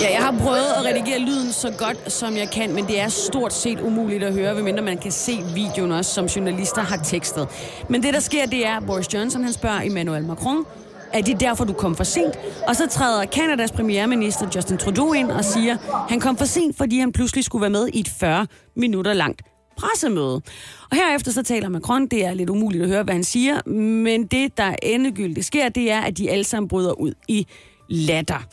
Ja, 0.00 0.10
jeg 0.10 0.18
har 0.20 0.34
prøvet 0.42 0.72
at 0.78 0.84
redigere 0.84 1.18
lyden 1.18 1.52
så 1.52 1.72
godt, 1.78 2.12
som 2.12 2.36
jeg 2.36 2.50
kan, 2.50 2.74
men 2.74 2.86
det 2.86 3.00
er 3.00 3.08
stort 3.08 3.52
set 3.52 3.80
umuligt 3.80 4.24
at 4.24 4.32
høre, 4.34 4.54
medmindre 4.54 4.82
man 4.82 4.98
kan 4.98 5.12
se 5.12 5.44
videoen 5.54 5.92
også, 5.92 6.14
som 6.14 6.26
journalister 6.26 6.82
har 6.82 6.96
tekstet. 6.96 7.48
Men 7.88 8.02
det, 8.02 8.14
der 8.14 8.20
sker, 8.20 8.46
det 8.46 8.66
er, 8.66 8.76
at 8.76 8.86
Boris 8.86 9.14
Johnson 9.14 9.44
han 9.44 9.52
spørger 9.52 9.80
Emmanuel 9.84 10.24
Macron, 10.24 10.64
er 11.12 11.20
det 11.20 11.40
derfor, 11.40 11.64
du 11.64 11.72
kom 11.72 11.96
for 11.96 12.04
sent? 12.04 12.38
Og 12.68 12.76
så 12.76 12.88
træder 12.88 13.24
Kanadas 13.24 13.72
premierminister 13.72 14.46
Justin 14.56 14.78
Trudeau 14.78 15.12
ind 15.12 15.30
og 15.30 15.44
siger, 15.44 15.76
han 16.08 16.20
kom 16.20 16.36
for 16.36 16.44
sent, 16.44 16.76
fordi 16.76 16.98
han 16.98 17.12
pludselig 17.12 17.44
skulle 17.44 17.62
være 17.62 17.70
med 17.70 17.88
i 17.88 18.00
et 18.00 18.08
40 18.08 18.46
minutter 18.76 19.12
langt 19.12 19.42
pressemøde. 19.76 20.42
Og 20.90 20.96
herefter 20.96 21.32
så 21.32 21.42
taler 21.42 21.68
Macron, 21.68 22.06
det 22.06 22.24
er 22.24 22.34
lidt 22.34 22.50
umuligt 22.50 22.82
at 22.82 22.88
høre, 22.88 23.02
hvad 23.02 23.14
han 23.14 23.24
siger, 23.24 23.68
men 23.70 24.26
det, 24.26 24.56
der 24.56 24.74
endegyldigt 24.82 25.46
sker, 25.46 25.68
det 25.68 25.90
er, 25.90 26.00
at 26.00 26.18
de 26.18 26.30
alle 26.30 26.44
sammen 26.44 26.68
bryder 26.68 26.92
ud 27.00 27.12
i 27.28 27.46
latter. 27.88 28.46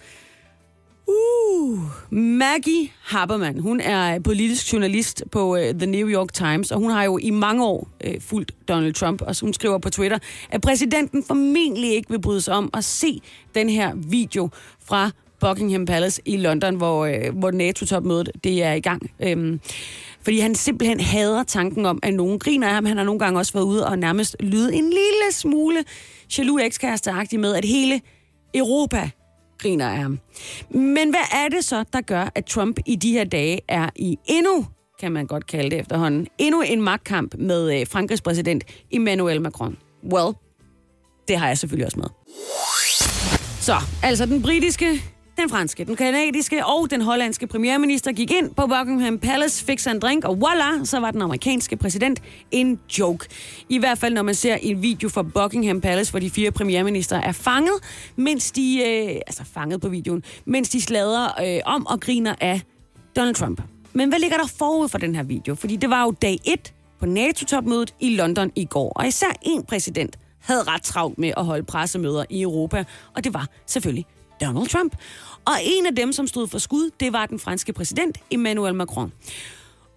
Uh, 1.07 1.79
Maggie 2.11 2.89
Haberman, 3.01 3.59
hun 3.59 3.79
er 3.79 4.19
politisk 4.19 4.73
journalist 4.73 5.23
på 5.31 5.53
uh, 5.53 5.59
The 5.59 5.85
New 5.85 6.09
York 6.09 6.33
Times, 6.33 6.71
og 6.71 6.79
hun 6.79 6.91
har 6.91 7.03
jo 7.03 7.17
i 7.17 7.29
mange 7.29 7.65
år 7.65 7.87
uh, 8.07 8.21
fulgt 8.21 8.51
Donald 8.67 8.93
Trump, 8.93 9.21
og 9.21 9.35
hun 9.41 9.53
skriver 9.53 9.77
på 9.77 9.89
Twitter, 9.89 10.19
at 10.49 10.61
præsidenten 10.61 11.23
formentlig 11.23 11.91
ikke 11.91 12.09
vil 12.09 12.21
bryde 12.21 12.41
sig 12.41 12.53
om 12.53 12.69
at 12.73 12.83
se 12.83 13.21
den 13.55 13.69
her 13.69 13.91
video 13.95 14.49
fra 14.85 15.11
Buckingham 15.39 15.85
Palace 15.85 16.21
i 16.25 16.37
London, 16.37 16.75
hvor, 16.75 17.07
uh, 17.07 17.37
hvor 17.39 17.51
NATO-topmødet 17.51 18.31
det 18.43 18.63
er 18.63 18.73
i 18.73 18.79
gang. 18.79 19.11
Uh, 19.19 19.57
fordi 20.23 20.39
han 20.39 20.55
simpelthen 20.55 20.99
hader 20.99 21.43
tanken 21.43 21.85
om, 21.85 21.99
at 22.03 22.13
nogen 22.13 22.39
griner 22.39 22.67
af 22.67 22.73
ham. 22.73 22.85
Han 22.85 22.97
har 22.97 23.03
nogle 23.03 23.19
gange 23.19 23.39
også 23.39 23.53
været 23.53 23.65
ude 23.65 23.87
og 23.87 23.99
nærmest 23.99 24.35
lyde 24.39 24.75
en 24.75 24.89
lille 24.89 25.31
smule 25.31 25.83
jaloux 26.37 26.61
ekskæresteagtig 26.61 27.39
med, 27.39 27.55
at 27.55 27.65
hele 27.65 28.01
Europa 28.55 29.09
griner 29.57 29.89
af 29.89 29.97
ham. 29.97 30.19
Men 30.69 31.09
hvad 31.09 31.43
er 31.43 31.47
det 31.49 31.65
så, 31.65 31.83
der 31.93 32.01
gør, 32.01 32.29
at 32.35 32.45
Trump 32.45 32.79
i 32.85 32.95
de 32.95 33.11
her 33.11 33.23
dage 33.23 33.59
er 33.67 33.89
i 33.95 34.17
endnu, 34.25 34.65
kan 34.99 35.11
man 35.11 35.27
godt 35.27 35.47
kalde 35.47 35.69
det 35.69 35.79
efterhånden, 35.79 36.27
endnu 36.37 36.61
en 36.61 36.81
magtkamp 36.81 37.35
med 37.37 37.79
øh, 37.79 37.87
Frankrigs 37.87 38.21
præsident 38.21 38.63
Emmanuel 38.91 39.41
Macron? 39.41 39.77
Well, 40.13 40.33
det 41.27 41.37
har 41.37 41.47
jeg 41.47 41.57
selvfølgelig 41.57 41.85
også 41.85 41.99
med. 41.99 42.07
Så, 43.59 43.75
altså 44.03 44.25
den 44.25 44.41
britiske, 44.41 45.01
den 45.37 45.49
franske, 45.49 45.85
den 45.85 45.95
kanadiske 45.95 46.65
og 46.65 46.91
den 46.91 47.01
hollandske 47.01 47.47
premierminister 47.47 48.11
gik 48.11 48.31
ind 48.31 48.53
på 48.55 48.67
Buckingham 48.67 49.19
Palace, 49.19 49.65
fik 49.65 49.79
sig 49.79 49.91
en 49.91 49.99
drink, 49.99 50.25
og 50.25 50.41
voila, 50.41 50.85
så 50.85 50.99
var 50.99 51.11
den 51.11 51.21
amerikanske 51.21 51.77
præsident 51.77 52.21
en 52.51 52.79
joke. 52.99 53.27
I 53.69 53.77
hvert 53.77 53.97
fald, 53.97 54.13
når 54.13 54.21
man 54.21 54.35
ser 54.35 54.55
en 54.55 54.81
video 54.81 55.09
fra 55.09 55.23
Buckingham 55.23 55.81
Palace, 55.81 56.11
hvor 56.11 56.19
de 56.19 56.29
fire 56.29 56.51
premierminister 56.51 57.17
er 57.21 57.31
fanget, 57.31 57.73
mens 58.15 58.51
de, 58.51 58.77
øh, 58.77 59.15
altså 59.27 59.43
fanget 59.53 59.81
på 59.81 59.89
videoen, 59.89 60.23
mens 60.45 60.69
de 60.69 60.81
slader 60.81 61.41
øh, 61.43 61.61
om 61.65 61.87
og 61.87 62.01
griner 62.01 62.35
af 62.41 62.61
Donald 63.15 63.35
Trump. 63.35 63.61
Men 63.93 64.09
hvad 64.09 64.19
ligger 64.19 64.37
der 64.37 64.47
forud 64.57 64.89
for 64.89 64.97
den 64.97 65.15
her 65.15 65.23
video? 65.23 65.55
Fordi 65.55 65.75
det 65.75 65.89
var 65.89 66.03
jo 66.03 66.11
dag 66.21 66.39
1 66.45 66.73
på 66.99 67.05
NATO-topmødet 67.05 67.93
i 67.99 68.15
London 68.15 68.51
i 68.55 68.65
går, 68.65 68.89
og 68.95 69.07
især 69.07 69.27
en 69.41 69.63
præsident 69.63 70.17
havde 70.39 70.63
ret 70.63 70.83
travlt 70.83 71.17
med 71.17 71.31
at 71.37 71.45
holde 71.45 71.63
pressemøder 71.63 72.25
i 72.29 72.41
Europa, 72.41 72.83
og 73.15 73.23
det 73.23 73.33
var 73.33 73.47
selvfølgelig 73.67 74.05
Donald 74.41 74.67
Trump. 74.67 74.95
Og 75.45 75.53
en 75.63 75.85
af 75.85 75.95
dem, 75.95 76.11
som 76.11 76.27
stod 76.27 76.47
for 76.47 76.57
skud, 76.57 76.89
det 76.99 77.13
var 77.13 77.25
den 77.25 77.39
franske 77.39 77.73
præsident 77.73 78.17
Emmanuel 78.31 78.75
Macron. 78.75 79.11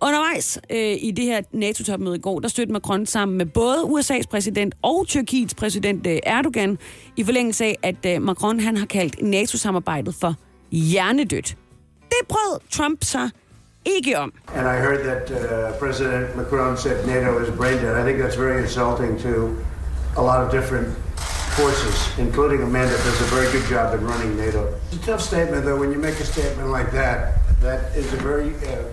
Undervejs 0.00 0.58
øh, 0.70 0.96
i 1.00 1.10
det 1.10 1.24
her 1.24 1.42
NATO-topmøde 1.52 2.16
i 2.16 2.18
går, 2.18 2.40
der 2.40 2.48
støttede 2.48 2.72
Macron 2.72 3.06
sammen 3.06 3.38
med 3.38 3.46
både 3.46 3.76
USA's 3.76 4.26
præsident 4.30 4.74
og 4.82 5.06
Tyrkiets 5.08 5.54
præsident 5.54 6.06
øh, 6.06 6.18
Erdogan, 6.22 6.78
i 7.16 7.24
forlængelse 7.24 7.64
af, 7.64 7.78
at 7.82 8.06
øh, 8.06 8.22
Macron 8.22 8.60
han 8.60 8.76
har 8.76 8.86
kaldt 8.86 9.22
NATO-samarbejdet 9.22 10.14
for 10.14 10.34
hjernedødt. 10.70 11.56
Det 12.08 12.28
brød 12.28 12.60
Trump 12.70 13.04
sig 13.04 13.30
ikke 13.84 14.18
om. 14.18 14.32
And 14.54 14.66
I 14.66 14.76
heard 14.86 15.00
that 15.04 15.30
uh, 15.30 15.78
President 15.78 16.36
Macron 16.36 16.76
said 16.76 17.06
NATO 17.06 17.38
is 17.38 17.50
brain 17.56 17.76
dead. 17.82 17.94
I 18.00 18.04
think 18.04 18.18
that's 18.22 18.38
very 18.40 18.62
insulting 18.62 19.20
to 19.20 19.56
a 20.16 20.22
lot 20.22 20.42
of 20.42 20.50
different 20.50 20.96
forces, 21.56 22.18
including 22.18 22.62
a 22.62 22.66
man 22.66 22.88
that 22.88 22.96
does 22.98 23.20
a 23.20 23.24
very 23.24 23.50
good 23.52 23.66
job 23.68 23.94
in 23.94 24.04
running 24.04 24.36
NATO. 24.36 24.78
It's 24.92 25.02
a 25.02 25.06
tough 25.06 25.22
statement, 25.22 25.64
though, 25.64 25.78
when 25.78 25.92
you 25.92 25.98
make 25.98 26.18
a 26.20 26.24
statement 26.24 26.68
like 26.68 26.90
that. 26.92 27.38
That 27.60 27.96
is 27.96 28.12
a 28.12 28.16
very, 28.16 28.54
uh, 28.66 28.84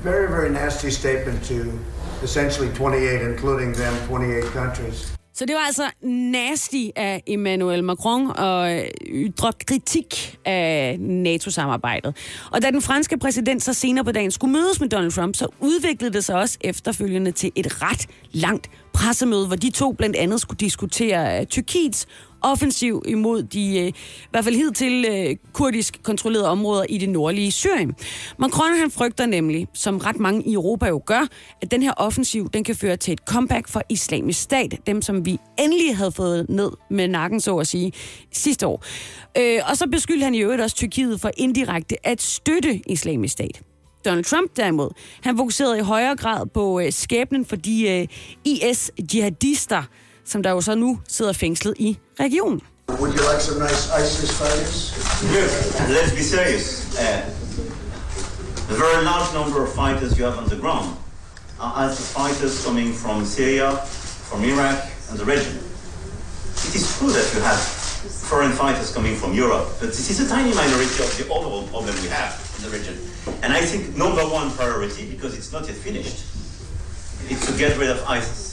very, 0.00 0.28
very 0.28 0.50
nasty 0.50 0.90
statement 0.90 1.42
to 1.44 1.78
essentially 2.22 2.68
28, 2.70 3.22
including 3.22 3.72
them, 3.72 3.94
28 4.06 4.44
countries. 4.52 5.16
Så 5.34 5.44
det 5.44 5.54
var 5.54 5.60
altså 5.60 5.90
nasty 6.02 6.86
af 6.96 7.22
Emmanuel 7.26 7.84
Macron 7.84 8.30
og 8.36 8.72
øh, 8.72 8.84
ytre 9.08 9.52
kritik 9.66 10.38
af 10.44 10.96
NATO-samarbejdet. 11.00 12.16
Og 12.50 12.62
da 12.62 12.70
den 12.70 12.82
franske 12.82 13.18
præsident 13.18 13.62
så 13.62 13.72
senere 13.72 14.04
på 14.04 14.12
dagen 14.12 14.30
skulle 14.30 14.52
mødes 14.52 14.80
med 14.80 14.88
Donald 14.88 15.12
Trump, 15.12 15.36
så 15.36 15.46
udviklede 15.60 16.12
det 16.12 16.24
sig 16.24 16.36
også 16.36 16.58
efterfølgende 16.60 17.32
til 17.32 17.52
et 17.54 17.82
ret 17.82 18.06
langt 18.32 18.70
pressemøde, 18.92 19.46
hvor 19.46 19.56
de 19.56 19.70
to 19.70 19.92
blandt 19.92 20.16
andet 20.16 20.40
skulle 20.40 20.58
diskutere 20.58 21.40
øh, 21.40 21.46
Tyrkiets 21.46 22.06
offensiv 22.42 23.02
imod 23.06 23.42
de, 23.42 23.78
øh, 23.78 23.86
i 23.88 23.92
hvert 24.30 24.44
fald 24.44 24.54
hidtil 24.54 25.06
øh, 25.10 25.36
kurdisk 25.52 26.02
kontrollerede 26.02 26.48
områder 26.48 26.84
i 26.88 26.98
det 26.98 27.08
nordlige 27.08 27.52
Syrien. 27.52 27.94
Macron 28.38 28.74
han 28.74 28.90
frygter 28.90 29.26
nemlig, 29.26 29.68
som 29.74 29.98
ret 29.98 30.18
mange 30.18 30.42
i 30.42 30.52
Europa 30.52 30.86
jo 30.86 31.02
gør, 31.06 31.26
at 31.62 31.70
den 31.70 31.82
her 31.82 31.92
offensiv 31.96 32.50
den 32.50 32.64
kan 32.64 32.76
føre 32.76 32.96
til 32.96 33.12
et 33.12 33.20
comeback 33.28 33.68
for 33.68 33.82
islamisk 33.88 34.40
stat, 34.40 34.78
dem 34.86 35.02
som 35.02 35.26
vi 35.26 35.38
endelig 35.58 35.96
havde 35.96 36.12
fået 36.12 36.46
ned 36.48 36.70
med 36.90 37.08
nakken, 37.08 37.40
så 37.40 37.56
at 37.56 37.66
sige, 37.66 37.92
sidste 38.32 38.66
år. 38.66 38.84
Øh, 39.38 39.60
og 39.70 39.76
så 39.76 39.86
beskyldte 39.86 40.24
han 40.24 40.34
i 40.34 40.40
øvrigt 40.40 40.62
også 40.62 40.76
Tyrkiet 40.76 41.20
for 41.20 41.30
indirekte 41.36 42.06
at 42.06 42.22
støtte 42.22 42.80
islamisk 42.86 43.32
stat. 43.32 43.62
Donald 44.04 44.24
Trump 44.24 44.56
derimod, 44.56 44.90
han 45.22 45.36
fokuserede 45.36 45.78
i 45.78 45.82
højere 45.82 46.16
grad 46.16 46.46
på 46.46 46.80
øh, 46.80 46.92
skæbnen 46.92 47.46
for 47.46 47.56
de 47.56 47.90
øh, 47.90 48.08
IS-jihadister, 48.44 49.82
som 50.24 50.42
der 50.42 50.50
jo 50.50 50.60
så 50.60 50.74
nu 50.74 50.98
sidder 51.08 51.32
fængslet 51.32 51.74
i 51.78 51.98
regionen. 52.20 52.60
Would 52.88 53.14
you 53.14 53.22
like 53.32 53.40
some 53.40 53.58
nice 53.58 53.88
ISIS 54.00 54.30
fighters? 54.40 54.92
Yes. 55.36 55.50
let's 55.88 56.12
be 56.12 56.22
serious. 56.22 56.66
Uh, 56.98 57.22
the 58.68 58.76
very 58.84 59.04
large 59.04 59.28
number 59.34 59.62
of 59.62 59.68
fighters 59.74 60.18
you 60.18 60.24
have 60.24 60.38
on 60.42 60.48
the 60.48 60.56
ground 60.56 60.88
are 61.60 61.72
ISIS 61.86 62.12
fighters 62.12 62.64
coming 62.66 62.92
from 62.92 63.24
Syria, 63.24 63.70
from 64.28 64.44
Iraq, 64.44 64.78
and 65.10 65.18
the 65.18 65.24
region. 65.24 65.56
It 66.66 66.74
is 66.74 66.84
true 66.98 67.10
that 67.10 67.26
you 67.34 67.40
have 67.40 67.58
foreign 68.32 68.52
fighters 68.52 68.92
coming 68.94 69.14
from 69.14 69.32
Europe, 69.34 69.68
but 69.80 69.88
this 69.88 70.10
is 70.10 70.20
a 70.20 70.28
tiny 70.28 70.54
minority 70.54 71.02
of 71.02 71.10
the 71.18 71.24
overall 71.30 71.66
problem 71.68 71.94
we 72.02 72.08
have 72.08 72.32
in 72.56 72.70
the 72.70 72.70
region. 72.76 72.96
And 73.42 73.52
I 73.52 73.60
think 73.60 73.96
number 73.96 74.22
one 74.22 74.50
priority, 74.52 75.08
because 75.10 75.36
it's 75.36 75.52
not 75.52 75.66
yet 75.66 75.76
finished, 75.76 76.24
is 77.30 77.40
to 77.46 77.52
get 77.58 77.78
rid 77.78 77.90
of 77.90 78.02
ISIS. 78.08 78.51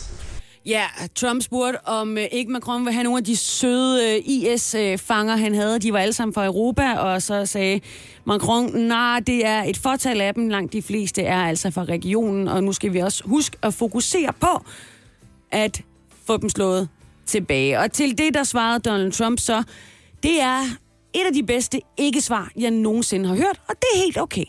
Ja, 0.70 0.86
Trump 1.16 1.42
spurgte, 1.42 1.88
om 1.88 2.18
øh, 2.18 2.26
ikke 2.32 2.52
Macron 2.52 2.86
vil 2.86 2.94
have 2.94 3.04
nogle 3.04 3.18
af 3.18 3.24
de 3.24 3.38
søde 3.38 4.16
øh, 4.16 4.22
IS-fanger, 4.26 5.34
øh, 5.34 5.40
han 5.40 5.56
havde. 5.56 5.80
De 5.80 5.94
var 5.94 6.00
alle 6.00 6.14
sammen 6.14 6.34
fra 6.34 6.46
Europa, 6.46 6.94
og 6.94 7.22
så 7.22 7.46
sagde 7.46 7.82
Macron, 8.26 8.72
nej, 8.76 9.20
det 9.20 9.46
er 9.46 9.64
et 9.64 9.78
fortal 9.78 10.22
af 10.22 10.34
dem. 10.34 10.50
Langt 10.50 10.74
de 10.74 10.82
fleste 10.82 11.22
er 11.22 11.38
altså 11.38 11.72
fra 11.72 11.84
regionen, 11.84 12.48
og 12.48 12.64
nu 12.64 12.74
skal 12.74 12.94
vi 12.94 13.00
også 13.00 13.24
huske 13.26 13.58
at 13.62 13.74
fokusere 13.74 14.34
på 14.40 14.66
at 15.52 15.82
få 16.26 16.38
dem 16.38 16.50
slået 16.50 16.90
tilbage. 17.26 17.80
Og 17.80 17.92
til 17.92 18.18
det, 18.18 18.34
der 18.34 18.44
svarede 18.44 18.80
Donald 18.80 19.12
Trump 19.12 19.40
så, 19.40 19.64
det 20.24 20.42
er 20.42 20.60
et 21.14 21.26
af 21.28 21.34
de 21.34 21.44
bedste 21.44 21.82
ikke-svar, 21.98 22.52
jeg 22.58 22.72
nogensinde 22.72 23.30
har 23.30 23.36
hørt, 23.36 23.62
og 23.68 23.76
det 23.82 23.88
er 23.96 24.04
helt 24.04 24.18
okay. 24.18 24.46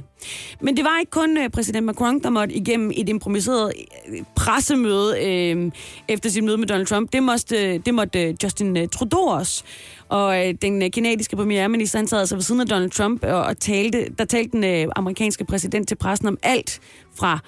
Men 0.61 0.77
det 0.77 0.85
var 0.85 0.99
ikke 1.01 1.11
kun 1.11 1.38
øh, 1.38 1.51
præsident 1.51 1.87
Macron, 1.87 2.20
der 2.20 2.31
måtte 2.31 2.55
igennem 2.55 2.90
et 2.94 3.09
improviseret 3.09 3.73
øh, 4.09 4.23
pressemøde 4.37 5.25
øh, 5.27 5.70
efter 6.09 6.31
sit 6.31 6.44
møde 6.44 6.59
med 6.59 6.66
Donald 6.66 6.87
Trump. 6.87 7.12
Det 7.12 7.23
måtte, 7.23 7.75
øh, 7.75 7.81
det 7.87 7.94
måtte 7.94 8.37
Justin 8.42 8.88
Trudeau 8.88 9.29
også. 9.29 9.64
Og 10.09 10.49
øh, 10.49 10.55
den 10.62 10.90
kanadiske 10.90 11.37
premierminister, 11.37 11.99
han 11.99 12.09
sad 12.09 12.18
altså 12.18 12.35
ved 12.35 12.42
siden 12.42 12.61
af 12.61 12.66
Donald 12.66 12.90
Trump 12.90 13.25
og, 13.25 13.42
og 13.42 13.59
talte, 13.59 14.07
der 14.18 14.25
talte 14.25 14.51
den 14.53 14.64
øh, 14.64 14.92
amerikanske 14.96 15.44
præsident 15.44 15.88
til 15.88 15.94
pressen 15.94 16.29
om 16.29 16.38
alt 16.42 16.81
fra 17.18 17.38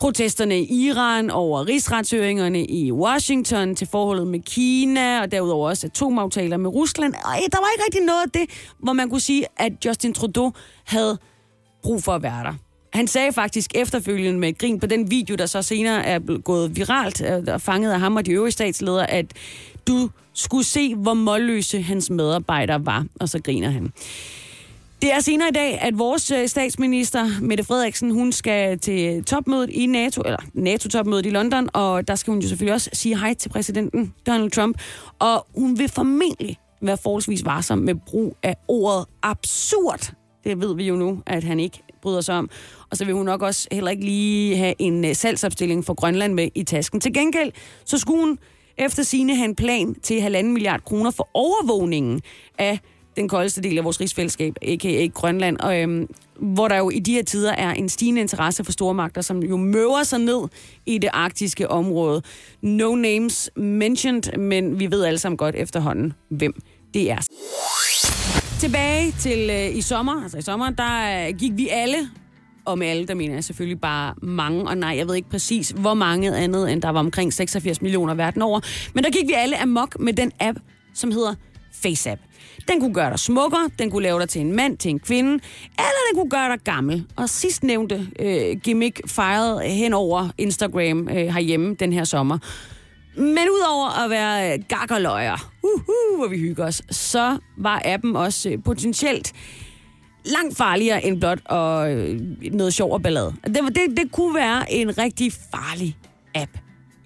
protesterne 0.00 0.60
i 0.60 0.86
Iran, 0.86 1.30
over 1.30 1.66
rigsretshøringerne 1.66 2.66
i 2.66 2.92
Washington, 2.92 3.76
til 3.76 3.88
forholdet 3.90 4.26
med 4.26 4.40
Kina, 4.40 5.20
og 5.20 5.32
derudover 5.32 5.68
også 5.68 5.86
atomaftaler 5.86 6.56
med 6.56 6.70
Rusland. 6.70 7.14
Og 7.14 7.20
der 7.22 7.58
var 7.58 7.68
ikke 7.74 7.84
rigtig 7.84 8.00
noget 8.00 8.22
af 8.24 8.30
det, 8.30 8.72
hvor 8.78 8.92
man 8.92 9.10
kunne 9.10 9.20
sige, 9.20 9.46
at 9.56 9.72
Justin 9.84 10.14
Trudeau 10.14 10.52
havde 10.84 11.18
brug 11.82 12.02
for 12.02 12.12
at 12.12 12.22
være 12.22 12.44
der. 12.44 12.54
Han 12.92 13.06
sagde 13.06 13.32
faktisk 13.32 13.70
efterfølgende 13.74 14.40
med 14.40 14.48
et 14.48 14.58
grin 14.58 14.80
på 14.80 14.86
den 14.86 15.10
video, 15.10 15.36
der 15.36 15.46
så 15.46 15.62
senere 15.62 16.04
er 16.04 16.40
gået 16.42 16.76
viralt 16.76 17.22
øh, 17.26 17.54
og 17.54 17.60
fanget 17.60 17.92
af 17.92 18.00
ham 18.00 18.16
og 18.16 18.26
de 18.26 18.30
øvrige 18.30 18.52
statsledere, 18.52 19.10
at 19.10 19.26
du 19.88 20.10
skulle 20.34 20.64
se, 20.64 20.94
hvor 20.94 21.14
målløse 21.14 21.82
hans 21.82 22.10
medarbejdere 22.10 22.86
var, 22.86 23.06
og 23.20 23.28
så 23.28 23.42
griner 23.42 23.70
han. 23.70 23.92
Det 25.02 25.12
er 25.12 25.20
senere 25.20 25.48
i 25.48 25.52
dag, 25.52 25.80
at 25.80 25.98
vores 25.98 26.30
øh, 26.30 26.48
statsminister, 26.48 27.40
Mette 27.40 27.64
Frederiksen, 27.64 28.10
hun 28.10 28.32
skal 28.32 28.78
til 28.78 29.24
topmødet 29.24 29.70
i 29.70 29.86
NATO, 29.86 30.22
eller 30.24 30.38
NATO-topmødet 30.54 31.26
i 31.26 31.30
London, 31.30 31.68
og 31.72 32.08
der 32.08 32.14
skal 32.14 32.30
hun 32.30 32.42
jo 32.42 32.48
selvfølgelig 32.48 32.74
også 32.74 32.90
sige 32.92 33.18
hej 33.18 33.34
til 33.34 33.48
præsidenten 33.48 34.14
Donald 34.26 34.50
Trump. 34.50 34.80
Og 35.18 35.46
hun 35.56 35.78
vil 35.78 35.88
formentlig 35.88 36.56
være 36.82 36.96
forholdsvis 37.02 37.44
varsom 37.44 37.78
med 37.78 37.94
brug 38.06 38.36
af 38.42 38.56
ordet 38.68 39.06
absurd. 39.22 40.12
Det 40.44 40.60
ved 40.60 40.76
vi 40.76 40.84
jo 40.84 40.96
nu, 40.96 41.22
at 41.26 41.44
han 41.44 41.60
ikke 41.60 41.82
bryder 42.02 42.20
sig 42.20 42.34
om. 42.34 42.50
Og 42.90 42.96
så 42.96 43.04
vil 43.04 43.14
hun 43.14 43.26
nok 43.26 43.42
også 43.42 43.68
heller 43.72 43.90
ikke 43.90 44.04
lige 44.04 44.56
have 44.56 44.74
en 44.78 45.04
øh, 45.04 45.14
salgsopstilling 45.14 45.84
for 45.84 45.94
Grønland 45.94 46.34
med 46.34 46.48
i 46.54 46.62
tasken. 46.62 47.00
Til 47.00 47.12
gengæld, 47.12 47.52
så 47.84 47.98
skulle 47.98 48.20
hun 48.20 48.38
efter 48.78 49.02
sine 49.02 49.36
have 49.36 49.48
en 49.48 49.56
plan 49.56 49.94
til 49.94 50.20
halvanden 50.20 50.52
milliard 50.52 50.84
kroner 50.84 51.10
for 51.10 51.28
overvågningen 51.34 52.22
af 52.58 52.80
den 53.16 53.28
koldeste 53.28 53.62
del 53.62 53.78
af 53.78 53.84
vores 53.84 54.00
rigsfællesskab, 54.00 54.54
a.k.a. 54.62 55.06
Grønland, 55.06 55.56
og, 55.56 55.80
øhm, 55.80 56.08
hvor 56.40 56.68
der 56.68 56.76
jo 56.76 56.90
i 56.90 56.98
de 56.98 57.12
her 57.12 57.22
tider 57.22 57.52
er 57.52 57.72
en 57.72 57.88
stigende 57.88 58.20
interesse 58.20 58.64
for 58.64 58.72
stormagter, 58.72 59.20
som 59.20 59.42
jo 59.42 59.56
møver 59.56 60.02
sig 60.02 60.18
ned 60.18 60.48
i 60.86 60.98
det 60.98 61.10
arktiske 61.12 61.70
område. 61.70 62.22
No 62.62 62.94
names 62.94 63.50
mentioned, 63.56 64.38
men 64.38 64.80
vi 64.80 64.90
ved 64.90 65.04
alle 65.04 65.18
sammen 65.18 65.36
godt 65.36 65.54
efterhånden, 65.54 66.12
hvem 66.30 66.54
det 66.94 67.10
er. 67.10 67.18
Tilbage 68.60 69.12
til 69.20 69.50
øh, 69.50 69.76
i 69.76 69.80
sommer, 69.80 70.22
altså 70.22 70.38
i 70.38 70.42
sommer, 70.42 70.70
der 70.70 71.28
øh, 71.28 71.36
gik 71.38 71.52
vi 71.56 71.68
alle 71.68 72.08
og 72.64 72.78
med 72.78 72.86
alle, 72.86 73.06
der 73.06 73.14
mener 73.14 73.34
jeg 73.34 73.44
selvfølgelig 73.44 73.80
bare 73.80 74.14
mange, 74.22 74.68
og 74.68 74.76
nej, 74.76 74.96
jeg 74.96 75.08
ved 75.08 75.14
ikke 75.14 75.30
præcis, 75.30 75.70
hvor 75.70 75.94
mange 75.94 76.36
andet, 76.36 76.72
end 76.72 76.82
der 76.82 76.88
var 76.88 77.00
omkring 77.00 77.32
86 77.32 77.82
millioner 77.82 78.14
verden 78.14 78.42
over. 78.42 78.60
Men 78.94 79.04
der 79.04 79.10
gik 79.10 79.28
vi 79.28 79.32
alle 79.32 79.62
amok 79.62 80.00
med 80.00 80.12
den 80.12 80.32
app, 80.40 80.58
som 80.94 81.10
hedder 81.12 81.34
FaceApp. 81.72 82.20
Den 82.68 82.80
kunne 82.80 82.94
gøre 82.94 83.10
dig 83.10 83.18
smukkere, 83.18 83.70
den 83.78 83.90
kunne 83.90 84.02
lave 84.02 84.20
dig 84.20 84.28
til 84.28 84.40
en 84.40 84.56
mand, 84.56 84.78
til 84.78 84.90
en 84.90 84.98
kvinde, 84.98 85.32
eller 85.78 86.02
den 86.10 86.18
kunne 86.18 86.30
gøre 86.30 86.48
dig 86.52 86.60
gammel. 86.64 87.06
Og 87.16 87.28
sidst 87.28 87.62
nævnte 87.62 88.08
øh, 88.18 88.56
gimmick 88.56 89.08
fejrede 89.08 89.62
hen 89.62 89.92
over 89.92 90.28
Instagram 90.38 91.08
øh, 91.08 91.16
herhjemme 91.16 91.74
den 91.74 91.92
her 91.92 92.04
sommer. 92.04 92.38
Men 93.16 93.48
udover 93.50 94.04
at 94.04 94.10
være 94.10 94.52
øh, 94.52 94.64
gakkerløjer, 94.68 95.52
uh, 95.62 95.70
uhuh, 95.70 96.18
hvor 96.18 96.28
vi 96.28 96.38
hygger 96.38 96.66
os, 96.66 96.82
så 96.90 97.38
var 97.58 97.82
appen 97.84 98.16
også 98.16 98.50
øh, 98.50 98.58
potentielt 98.64 99.32
langt 100.24 100.56
farligere 100.56 101.04
end 101.04 101.20
blot 101.20 101.38
og 101.44 101.92
øh, 101.92 102.20
noget 102.52 102.74
sjov 102.74 102.92
og 102.92 103.02
ballade. 103.02 103.34
Det, 103.44 103.54
det, 103.54 103.96
det 103.96 104.12
kunne 104.12 104.34
være 104.34 104.72
en 104.72 104.98
rigtig 104.98 105.32
farlig 105.32 105.96
app. 106.34 106.50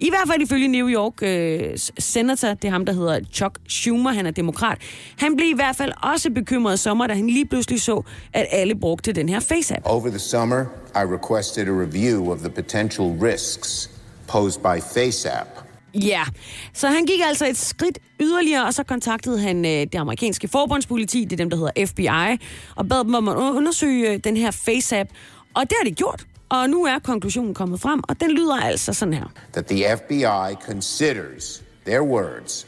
I 0.01 0.09
hvert 0.09 0.27
fald 0.27 0.41
ifølge 0.41 0.67
New 0.67 0.89
York 0.89 1.13
øh, 1.21 1.77
senator, 1.99 2.47
det 2.47 2.65
er 2.65 2.71
ham, 2.71 2.85
der 2.85 2.93
hedder 2.93 3.19
Chuck 3.33 3.59
Schumer, 3.67 4.11
han 4.11 4.25
er 4.25 4.31
demokrat. 4.31 4.77
Han 5.17 5.35
blev 5.35 5.49
i 5.49 5.55
hvert 5.55 5.75
fald 5.75 5.91
også 6.03 6.29
bekymret 6.31 6.79
sommer, 6.79 7.07
da 7.07 7.13
han 7.13 7.27
lige 7.27 7.45
pludselig 7.45 7.81
så, 7.81 8.03
at 8.33 8.47
alle 8.51 8.75
brugte 8.75 9.11
den 9.13 9.29
her 9.29 9.39
FaceApp. 9.39 9.81
Over 9.85 10.09
the 10.09 10.19
summer, 10.19 10.65
I 10.95 11.03
requested 11.15 11.67
a 11.67 11.71
review 11.71 12.31
of 12.31 12.39
the 12.39 12.49
potential 12.49 13.07
risks 13.21 13.89
posed 14.27 14.61
by 14.61 14.81
FaceApp. 14.93 15.49
Ja, 15.93 16.23
så 16.73 16.87
han 16.87 17.05
gik 17.05 17.19
altså 17.27 17.47
et 17.47 17.57
skridt 17.57 17.99
yderligere, 18.19 18.65
og 18.65 18.73
så 18.73 18.83
kontaktede 18.83 19.39
han 19.39 19.65
øh, 19.65 19.71
det 19.71 19.95
amerikanske 19.95 20.47
forbundspoliti, 20.47 21.23
det 21.23 21.31
er 21.33 21.37
dem, 21.37 21.49
der 21.49 21.57
hedder 21.57 21.85
FBI, 21.85 22.45
og 22.75 22.89
bad 22.89 23.03
dem 23.03 23.15
om 23.15 23.27
at 23.27 23.35
undersøge 23.35 24.09
øh, 24.09 24.19
den 24.23 24.37
her 24.37 24.51
FaceApp. 24.51 25.09
Og 25.53 25.61
det 25.61 25.73
har 25.81 25.89
de 25.89 25.95
gjort. 25.95 26.25
Og 26.51 26.69
nu 26.69 26.85
er 26.85 26.99
konklusionen 26.99 27.53
kommet 27.53 27.79
frem, 27.79 28.01
og 28.07 28.21
den 28.21 28.31
lyder 28.31 28.55
altså 28.55 28.93
sådan 28.93 29.13
her. 29.13 29.25
That 29.53 29.65
the 29.65 29.97
FBI 29.97 30.65
considers, 30.71 31.63
their 31.85 32.03
words, 32.03 32.67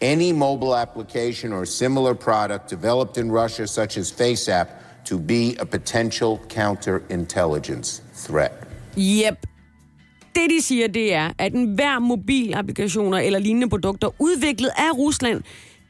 any 0.00 0.32
mobile 0.32 0.74
application 0.74 1.52
or 1.52 1.64
similar 1.64 2.12
product 2.12 2.70
developed 2.70 3.24
in 3.24 3.32
Russia, 3.32 3.66
such 3.66 3.98
as 3.98 4.12
FaceApp, 4.12 4.68
to 5.04 5.18
be 5.18 5.54
a 5.60 5.64
potential 5.64 6.38
counterintelligence 6.48 8.02
threat. 8.26 8.52
Yep. 8.98 9.46
Det, 10.34 10.50
de 10.50 10.62
siger, 10.62 10.88
det 10.88 11.14
er, 11.14 11.32
at 11.38 11.52
enhver 11.52 11.98
mobilapplikationer 11.98 13.18
eller 13.18 13.38
lignende 13.38 13.68
produkter 13.68 14.10
udviklet 14.18 14.70
af 14.76 14.98
Rusland, 14.98 15.42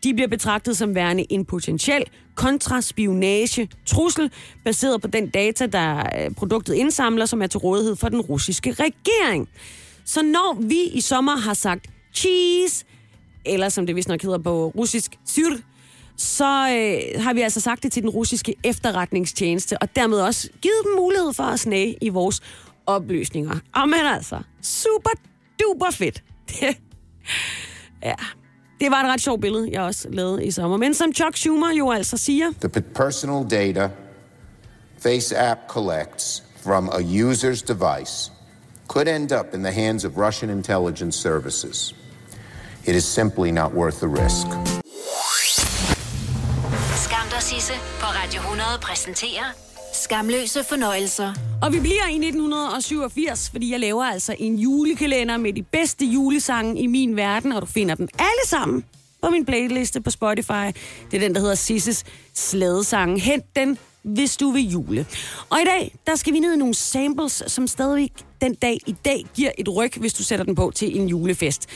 de 0.04 0.14
bliver 0.14 0.28
betragtet 0.28 0.76
som 0.76 0.94
værende 0.94 1.32
en 1.32 1.44
potentiel 1.44 2.04
kontraspionage 2.36 3.68
trussel, 3.86 4.30
baseret 4.64 5.02
på 5.02 5.08
den 5.08 5.28
data, 5.28 5.66
der 5.66 5.98
øh, 5.98 6.34
produktet 6.34 6.74
indsamler, 6.74 7.26
som 7.26 7.42
er 7.42 7.46
til 7.46 7.58
rådighed 7.58 7.96
for 7.96 8.08
den 8.08 8.20
russiske 8.20 8.72
regering. 8.72 9.48
Så 10.04 10.22
når 10.22 10.58
vi 10.60 10.82
i 10.82 11.00
sommer 11.00 11.36
har 11.36 11.54
sagt 11.54 11.86
cheese, 12.14 12.84
eller 13.44 13.68
som 13.68 13.86
det 13.86 13.96
vist 13.96 14.08
nok 14.08 14.22
hedder 14.22 14.38
på 14.38 14.72
russisk, 14.76 15.18
syr, 15.24 15.56
så 16.16 16.44
øh, 16.44 17.22
har 17.22 17.34
vi 17.34 17.40
altså 17.40 17.60
sagt 17.60 17.82
det 17.82 17.92
til 17.92 18.02
den 18.02 18.10
russiske 18.10 18.54
efterretningstjeneste, 18.64 19.78
og 19.78 19.96
dermed 19.96 20.20
også 20.20 20.48
givet 20.62 20.76
dem 20.84 20.92
mulighed 20.96 21.32
for 21.32 21.42
at 21.42 21.60
snage 21.60 21.96
i 22.00 22.08
vores 22.08 22.42
oplysninger. 22.86 23.58
Og 23.74 23.88
men 23.88 24.00
altså, 24.14 24.40
super 24.62 25.10
duper 25.62 25.90
fedt. 25.90 26.22
Ja, 28.02 28.14
det 28.80 28.90
var 28.90 29.04
et 29.04 29.10
ret 29.12 29.20
sjovt 29.20 29.40
billede, 29.40 29.68
jeg 29.72 29.82
også 29.82 30.08
lavede 30.10 30.44
i 30.44 30.50
sommer. 30.50 30.76
Men 30.76 30.94
som 30.94 31.12
Chuck 31.12 31.36
Schumer 31.36 31.72
jo 31.72 31.90
altså 31.90 32.16
siger, 32.16 32.52
The 32.60 32.82
personal 32.94 33.50
data 33.50 33.90
FaceApp 34.98 35.60
collects 35.68 36.42
from 36.62 36.88
a 36.88 36.98
user's 36.98 37.62
device 37.62 38.32
could 38.88 39.08
end 39.08 39.32
up 39.32 39.54
in 39.54 39.62
the 39.62 39.72
hands 39.72 40.04
of 40.04 40.16
Russian 40.16 40.50
intelligence 40.50 41.18
services. 41.18 41.94
It 42.84 42.94
is 42.94 43.04
simply 43.04 43.50
not 43.50 43.72
worth 43.74 43.96
the 43.96 44.08
risk. 44.08 44.46
Skam 47.04 47.28
dig, 47.30 47.42
Sisse 47.42 47.72
på 48.00 48.06
Radio 48.06 48.40
100 48.40 48.68
præsenterer 48.82 49.65
Skamløse 49.96 50.64
fornøjelser. 50.64 51.34
Og 51.62 51.72
vi 51.72 51.80
bliver 51.80 52.06
i 52.10 52.14
1987, 52.14 53.50
fordi 53.50 53.72
jeg 53.72 53.80
laver 53.80 54.04
altså 54.04 54.36
en 54.38 54.58
julekalender 54.58 55.36
med 55.36 55.52
de 55.52 55.62
bedste 55.62 56.04
julesange 56.04 56.80
i 56.80 56.86
min 56.86 57.16
verden, 57.16 57.52
og 57.52 57.62
du 57.62 57.66
finder 57.66 57.94
dem 57.94 58.08
alle 58.18 58.46
sammen 58.46 58.84
på 59.22 59.30
min 59.30 59.44
playliste 59.44 60.00
på 60.00 60.10
Spotify. 60.10 60.66
Det 61.10 61.16
er 61.16 61.20
den, 61.20 61.34
der 61.34 61.40
hedder 61.40 61.54
Sisses 61.54 62.04
Slædesange. 62.34 63.20
Hent 63.20 63.56
den, 63.56 63.78
hvis 64.02 64.36
du 64.36 64.50
vil 64.50 64.70
jule. 64.70 65.06
Og 65.50 65.60
i 65.60 65.64
dag, 65.64 65.94
der 66.06 66.16
skal 66.16 66.32
vi 66.32 66.40
ned 66.40 66.54
i 66.54 66.56
nogle 66.56 66.74
samples, 66.74 67.42
som 67.46 67.66
stadigvæk 67.66 68.12
den 68.40 68.54
dag 68.54 68.78
i 68.86 68.96
dag 69.04 69.26
giver 69.34 69.50
et 69.58 69.68
ryg, 69.76 69.92
hvis 69.96 70.14
du 70.14 70.22
sætter 70.22 70.44
den 70.44 70.54
på 70.54 70.72
til 70.74 71.00
en 71.00 71.08
julefest. 71.08 71.66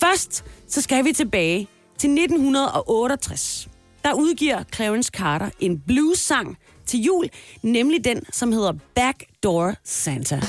Først, 0.00 0.44
så 0.68 0.80
skal 0.80 1.04
vi 1.04 1.12
tilbage 1.12 1.68
til 1.98 2.10
1968. 2.10 3.68
Der 4.04 4.12
udgiver 4.12 4.62
Clarence 4.74 5.10
Carter 5.14 5.50
en 5.60 5.82
blues-sang 5.86 6.58
til 6.88 7.00
jul, 7.00 7.30
nemlig 7.62 8.04
den, 8.04 8.24
som 8.32 8.52
hedder 8.52 8.72
Backdoor 8.94 9.74
Santa. 9.84 10.40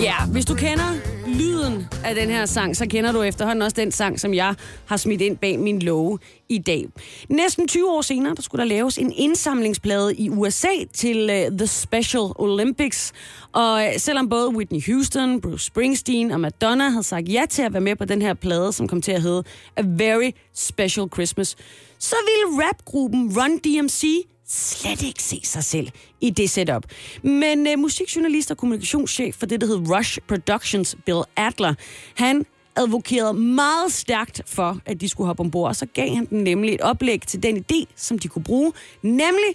Ja, 0.00 0.26
hvis 0.32 0.44
du 0.44 0.54
kender 0.54 1.07
lyden 1.38 1.86
af 2.04 2.14
den 2.14 2.28
her 2.28 2.46
sang, 2.46 2.76
så 2.76 2.86
kender 2.86 3.12
du 3.12 3.22
efterhånden 3.22 3.62
også 3.62 3.74
den 3.74 3.92
sang, 3.92 4.20
som 4.20 4.34
jeg 4.34 4.54
har 4.86 4.96
smidt 4.96 5.20
ind 5.20 5.36
bag 5.36 5.58
min 5.58 5.78
låge 5.78 6.18
i 6.48 6.58
dag. 6.58 6.86
Næsten 7.28 7.68
20 7.68 7.90
år 7.90 8.02
senere, 8.02 8.34
der 8.34 8.42
skulle 8.42 8.60
der 8.62 8.68
laves 8.68 8.98
en 8.98 9.12
indsamlingsplade 9.16 10.14
i 10.14 10.30
USA 10.30 10.68
til 10.94 11.30
uh, 11.30 11.58
The 11.58 11.66
Special 11.66 12.22
Olympics. 12.36 13.12
Og 13.52 13.86
øh, 13.86 13.92
selvom 13.98 14.28
både 14.28 14.48
Whitney 14.48 14.80
Houston, 14.86 15.40
Bruce 15.40 15.64
Springsteen 15.64 16.30
og 16.30 16.40
Madonna 16.40 16.88
havde 16.88 17.02
sagt 17.02 17.28
ja 17.28 17.42
til 17.50 17.62
at 17.62 17.72
være 17.72 17.80
med 17.80 17.96
på 17.96 18.04
den 18.04 18.22
her 18.22 18.34
plade, 18.34 18.72
som 18.72 18.88
kom 18.88 19.02
til 19.02 19.12
at 19.12 19.22
hedde 19.22 19.44
A 19.76 19.82
Very 19.86 20.30
Special 20.54 21.06
Christmas, 21.12 21.56
så 21.98 22.16
ville 22.26 22.64
rapgruppen 22.64 23.32
Run 23.36 23.58
DMC 23.58 24.26
slet 24.48 25.02
ikke 25.02 25.22
se 25.22 25.40
sig 25.44 25.64
selv 25.64 25.88
i 26.20 26.30
det 26.30 26.50
setup. 26.50 26.84
Men 27.22 27.66
øh, 27.66 27.78
musikjournalist 27.78 28.50
og 28.50 28.56
kommunikationschef 28.56 29.36
for 29.36 29.46
det, 29.46 29.60
der 29.60 29.66
hed 29.66 29.96
Rush 29.96 30.18
Productions, 30.28 30.96
Bill 31.06 31.22
Adler, 31.36 31.74
han 32.14 32.46
advokerede 32.76 33.34
meget 33.34 33.92
stærkt 33.92 34.42
for, 34.46 34.78
at 34.86 35.00
de 35.00 35.08
skulle 35.08 35.26
hoppe 35.26 35.40
ombord, 35.40 35.68
og 35.68 35.76
så 35.76 35.86
gav 35.86 36.14
han 36.14 36.26
dem 36.30 36.38
nemlig 36.38 36.74
et 36.74 36.80
oplæg 36.80 37.22
til 37.26 37.42
den 37.42 37.64
idé, 37.72 37.84
som 37.96 38.18
de 38.18 38.28
kunne 38.28 38.44
bruge, 38.44 38.72
nemlig 39.02 39.54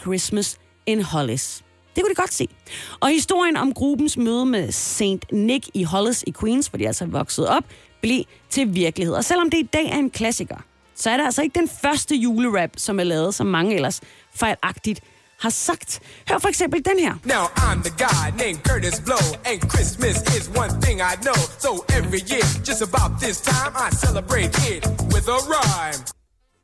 Christmas 0.00 0.58
in 0.86 1.02
Hollis. 1.02 1.64
Det 1.94 2.02
kunne 2.02 2.10
de 2.10 2.14
godt 2.14 2.32
se. 2.32 2.48
Og 3.00 3.08
historien 3.08 3.56
om 3.56 3.74
gruppens 3.74 4.16
møde 4.16 4.46
med 4.46 4.72
St. 4.72 5.32
Nick 5.32 5.68
i 5.74 5.82
Hollis 5.82 6.24
i 6.26 6.32
Queens, 6.40 6.66
hvor 6.66 6.78
de 6.78 6.86
altså 6.86 7.04
voksede 7.04 7.18
vokset 7.18 7.48
op, 7.48 7.64
blev 8.02 8.24
til 8.50 8.74
virkelighed. 8.74 9.14
Og 9.14 9.24
selvom 9.24 9.50
det 9.50 9.58
i 9.58 9.68
dag 9.72 9.86
er 9.86 9.98
en 9.98 10.10
klassiker, 10.10 10.56
så 10.96 11.10
er 11.10 11.16
det 11.16 11.24
altså 11.24 11.42
ikke 11.42 11.58
den 11.60 11.68
første 11.82 12.16
julerap, 12.16 12.70
som 12.76 13.00
er 13.00 13.04
lavet, 13.04 13.34
som 13.34 13.46
mange 13.46 13.74
ellers 13.74 14.00
fejlagtigt 14.34 15.00
har 15.40 15.50
sagt. 15.50 16.00
Hør 16.28 16.38
for 16.38 16.48
eksempel 16.48 16.84
den 16.84 16.98
her. 16.98 17.14
Now 17.24 17.44
I'm 17.56 17.82
the 17.82 17.94
guy 18.06 18.44
named 18.44 18.58
Curtis 18.68 19.00
Blow, 19.00 19.24
and 19.44 19.60
Christmas 19.72 20.16
is 20.36 20.48
one 20.62 20.72
thing 20.82 21.00
I 21.00 21.14
know. 21.26 21.40
So 21.58 21.70
every 21.98 22.22
year, 22.32 22.46
just 22.68 22.82
about 22.82 23.20
this 23.20 23.40
time, 23.40 23.72
I 23.86 23.88
celebrate 24.06 24.52
it 24.74 24.82
with 25.14 25.26
a 25.36 25.38
rhyme. 25.52 26.00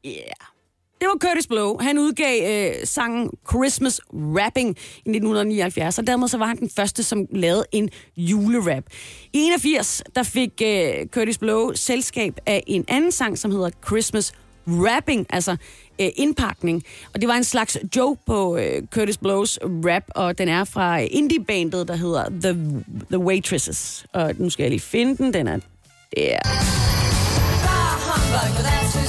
Yeah. 0.05 0.60
Det 1.01 1.09
var 1.09 1.29
Curtis 1.29 1.47
Blow. 1.47 1.79
Han 1.81 1.99
udgav 1.99 2.69
øh, 2.71 2.87
sangen 2.87 3.31
Christmas 3.51 4.01
Rapping 4.13 4.69
i 4.69 5.11
1979, 5.11 5.99
og 5.99 6.07
dermed 6.07 6.29
så 6.29 6.39
var 6.39 6.47
han 6.47 6.57
den 6.57 6.71
første, 6.77 7.03
som 7.03 7.27
lavede 7.33 7.65
en 7.73 7.91
julerap. 8.17 8.85
I 9.33 9.39
81, 9.39 10.03
der 10.15 10.23
fik 10.23 10.63
øh, 10.63 11.07
Curtis 11.07 11.39
Blow 11.39 11.73
selskab 11.75 12.39
af 12.47 12.65
en 12.67 12.85
anden 12.89 13.13
sang, 13.13 13.39
som 13.39 13.51
hedder 13.51 13.71
Christmas 13.87 14.33
Rapping, 14.67 15.27
altså 15.31 15.57
øh, 16.01 16.09
indpakning. 16.17 16.83
Og 17.15 17.21
det 17.21 17.29
var 17.29 17.35
en 17.35 17.45
slags 17.45 17.79
joke 17.97 18.21
på 18.27 18.57
øh, 18.57 18.83
Curtis 18.87 19.19
Blows 19.19 19.59
rap, 19.63 20.05
og 20.09 20.39
den 20.39 20.49
er 20.49 20.65
fra 20.65 20.99
indie-bandet, 20.99 21.89
der 21.89 21.97
hedder 21.97 22.25
The, 22.43 22.83
The 23.11 23.19
Waitresses. 23.19 24.07
Og 24.13 24.35
nu 24.39 24.51
skal 24.51 24.63
jeg 24.63 24.71
lige 24.71 24.81
finde 24.81 25.17
den. 25.17 25.35
Den 25.35 25.47
er 25.47 25.57
der. 25.57 26.41
humbug, 28.11 29.00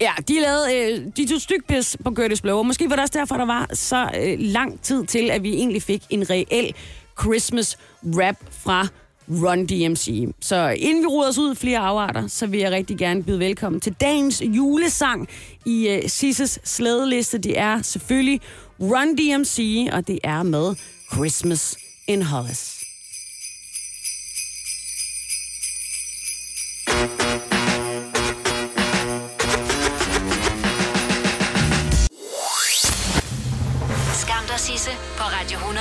Ja, 0.00 0.12
de 0.28 0.40
lavede, 0.40 0.74
øh, 0.76 1.06
de 1.16 1.26
tog 1.26 1.40
stykpis 1.40 1.96
på 2.04 2.10
Curtis 2.14 2.40
Blow, 2.40 2.58
og 2.58 2.66
måske 2.66 2.90
var 2.90 2.96
det 2.96 3.02
også 3.02 3.18
derfor, 3.18 3.36
der 3.36 3.44
var 3.44 3.68
så 3.72 4.10
øh, 4.20 4.36
lang 4.38 4.80
tid 4.80 5.04
til, 5.04 5.30
at 5.30 5.42
vi 5.42 5.54
egentlig 5.54 5.82
fik 5.82 6.02
en 6.10 6.30
reel 6.30 6.74
Christmas 7.20 7.78
rap 8.04 8.36
fra 8.50 8.88
Run 9.28 9.66
DMC. 9.66 10.28
Så 10.40 10.68
inden 10.68 11.02
vi 11.02 11.06
ruder 11.06 11.28
os 11.28 11.38
ud 11.38 11.52
i 11.52 11.56
flere 11.56 11.78
afarter, 11.78 12.26
så 12.26 12.46
vil 12.46 12.60
jeg 12.60 12.70
rigtig 12.72 12.98
gerne 12.98 13.22
byde 13.22 13.38
velkommen 13.38 13.80
til 13.80 13.92
dagens 14.00 14.42
julesang 14.42 15.28
i 15.66 15.88
øh, 15.88 16.08
Sisses 16.08 16.58
slædeliste. 16.64 17.38
Det 17.38 17.58
er 17.58 17.82
selvfølgelig 17.82 18.40
Run 18.80 19.16
DMC, 19.16 19.88
og 19.92 20.06
det 20.06 20.18
er 20.24 20.42
med 20.42 20.74
Christmas 21.12 21.76
in 22.08 22.22
Hollis. 22.22 22.75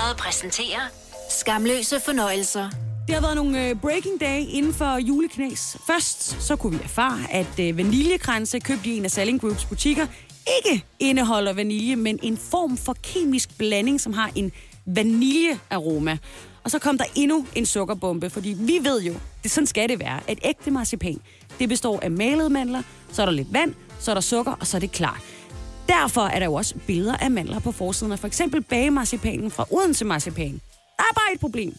100 0.06 0.24
præsenterer 0.24 0.80
Skamløse 1.30 2.00
fornøjelser. 2.00 2.70
Det 3.08 3.16
har 3.16 3.22
været 3.22 3.36
nogle 3.36 3.68
øh, 3.68 3.76
breaking 3.76 4.22
day 4.22 4.44
inden 4.50 4.74
for 4.74 4.98
juleknæs. 4.98 5.78
Først 5.88 6.42
så 6.42 6.56
kunne 6.56 6.78
vi 6.78 6.84
erfare, 6.84 7.20
at 7.32 7.60
øh, 7.60 7.78
vaniljekranse 7.78 8.60
købt 8.60 8.86
i 8.86 8.98
en 8.98 9.06
af 9.06 9.12
Salling 9.12 9.42
Groups 9.42 9.66
butikker 9.66 10.08
ikke 10.58 10.86
indeholder 11.00 11.54
vanilje, 11.54 11.96
men 11.96 12.20
en 12.24 12.38
form 12.38 12.78
for 12.78 12.96
kemisk 13.04 13.58
blanding, 13.58 14.02
som 14.02 14.14
har 14.14 14.32
en 14.36 14.52
vaniljearoma. 14.86 16.18
Og 16.64 16.72
så 16.72 16.80
kom 16.80 16.98
der 16.98 17.06
endnu 17.16 17.46
en 17.56 17.66
sukkerbombe, 17.66 18.30
fordi 18.30 18.56
vi 18.60 18.80
ved 18.84 19.02
jo, 19.02 19.14
det 19.44 19.52
sådan 19.52 19.68
skal 19.68 19.90
det 19.90 20.00
være, 20.00 20.20
at 20.28 20.40
ægte 20.44 20.72
marcipan, 20.72 21.22
det 21.60 21.70
består 21.70 22.00
af 22.02 22.12
malede 22.12 22.50
mandler, 22.50 22.82
så 23.12 23.22
er 23.22 23.26
der 23.26 23.34
lidt 23.34 23.54
vand, 23.54 23.74
så 24.00 24.12
er 24.12 24.14
der 24.16 24.22
sukker, 24.22 24.52
og 24.52 24.68
så 24.68 24.78
er 24.78 24.82
det 24.82 24.92
klart. 24.92 25.35
Derfor 25.88 26.22
er 26.22 26.40
der 26.40 26.46
jo 26.46 26.54
også 26.54 26.76
billeder 26.88 27.18
af 27.18 27.32
mandler 27.32 27.60
på 27.60 27.72
forsiden 27.72 28.12
af 28.12 28.20
for 28.20 28.28
eksempel 28.28 28.62
bagemarcipanen 28.62 29.52
fra 29.52 29.66
Odense 29.72 30.06
Marcipan. 30.06 30.62
Der 30.98 31.04
er 31.04 31.14
bare 31.14 31.34
et 31.34 31.40
problem. 31.40 31.78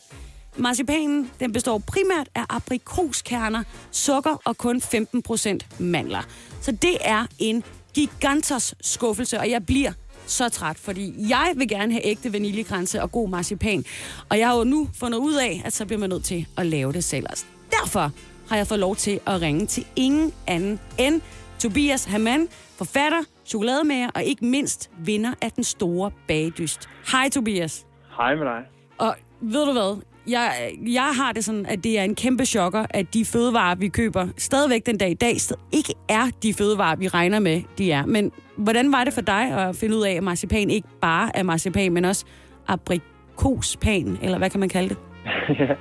Marcipanen 0.57 1.31
den 1.41 1.53
består 1.53 1.79
primært 1.79 2.29
af 2.35 2.45
aprikoskerner, 2.49 3.63
sukker 3.91 4.43
og 4.45 4.59
kun 4.59 4.83
15% 4.95 5.59
mandler. 5.79 6.23
Så 6.61 6.73
det 6.73 6.97
er 7.01 7.27
en 7.39 7.65
gigantisk 7.95 8.75
skuffelse, 8.81 9.39
og 9.39 9.51
jeg 9.51 9.67
bliver 9.67 9.93
så 10.27 10.49
træt, 10.49 10.77
fordi 10.79 11.15
jeg 11.29 11.53
vil 11.57 11.69
gerne 11.69 11.93
have 11.93 12.07
ægte 12.07 12.33
vaniljekranse 12.33 13.03
og 13.03 13.13
god 13.13 13.29
marcipan. 13.29 13.85
Og 14.29 14.39
jeg 14.39 14.49
har 14.49 14.57
jo 14.57 14.65
nu 14.65 14.89
fundet 14.95 15.19
ud 15.19 15.35
af, 15.35 15.63
at 15.65 15.73
så 15.73 15.87
bliver 15.87 16.01
man 16.01 16.11
nødt 16.11 16.25
til 16.25 16.47
at 16.57 16.67
lave 16.67 16.93
det 16.93 17.05
selv. 17.05 17.27
Altså, 17.29 17.45
derfor 17.71 18.13
har 18.49 18.57
jeg 18.57 18.67
fået 18.67 18.81
lov 18.81 18.97
til 18.97 19.21
at 19.27 19.41
ringe 19.41 19.67
til 19.67 19.87
ingen 19.97 20.33
anden 20.47 20.81
end 20.99 21.21
Tobias 21.59 22.05
Hamann, 22.05 22.49
forfatter, 22.79 23.19
chokolademager 23.47 24.11
og 24.15 24.25
ikke 24.25 24.45
mindst 24.45 24.91
vinder 24.99 25.35
af 25.43 25.51
den 25.51 25.65
store 25.65 26.11
bagdyst. 26.29 26.89
Hej 27.13 27.29
Tobias. 27.29 27.87
Hej 28.17 28.35
med 28.35 28.45
dig. 28.45 28.63
Og 28.99 29.15
ved 29.41 29.67
du 29.67 29.73
hvad? 29.73 30.03
Jeg, 30.29 30.73
jeg 30.87 31.11
har 31.17 31.33
det 31.33 31.45
sådan, 31.45 31.67
at 31.67 31.85
det 31.85 31.99
er 31.99 32.03
en 32.03 32.15
kæmpe 32.15 32.45
chokker, 32.45 32.87
at 32.91 33.15
de 33.15 33.25
fødevarer, 33.25 33.75
vi 33.75 33.89
køber, 33.89 34.29
stadigvæk 34.37 34.87
den 34.87 34.99
dag 34.99 35.11
i 35.11 35.15
dag, 35.15 35.35
ikke 35.73 35.95
er 36.09 36.31
de 36.43 36.55
fødevarer, 36.55 36.97
vi 36.97 37.09
regner 37.09 37.39
med, 37.39 37.63
de 37.79 37.93
er. 37.93 38.07
Men 38.07 38.33
hvordan 38.57 38.93
var 38.93 39.05
det 39.05 39.13
for 39.13 39.21
dig 39.21 39.43
at 39.43 39.77
finde 39.77 39.97
ud 39.97 40.03
af, 40.03 40.13
at 40.13 40.23
marcipan 40.23 40.71
ikke 40.71 40.89
bare 41.01 41.37
er 41.37 41.43
marcipan, 41.43 41.93
men 41.93 42.05
også 42.05 42.27
aprikospan, 42.67 44.19
eller 44.23 44.39
hvad 44.39 44.51
kan 44.51 44.61
man 44.61 44.69
kalde 44.69 44.89
det? 44.89 44.99
ja. 45.61 45.75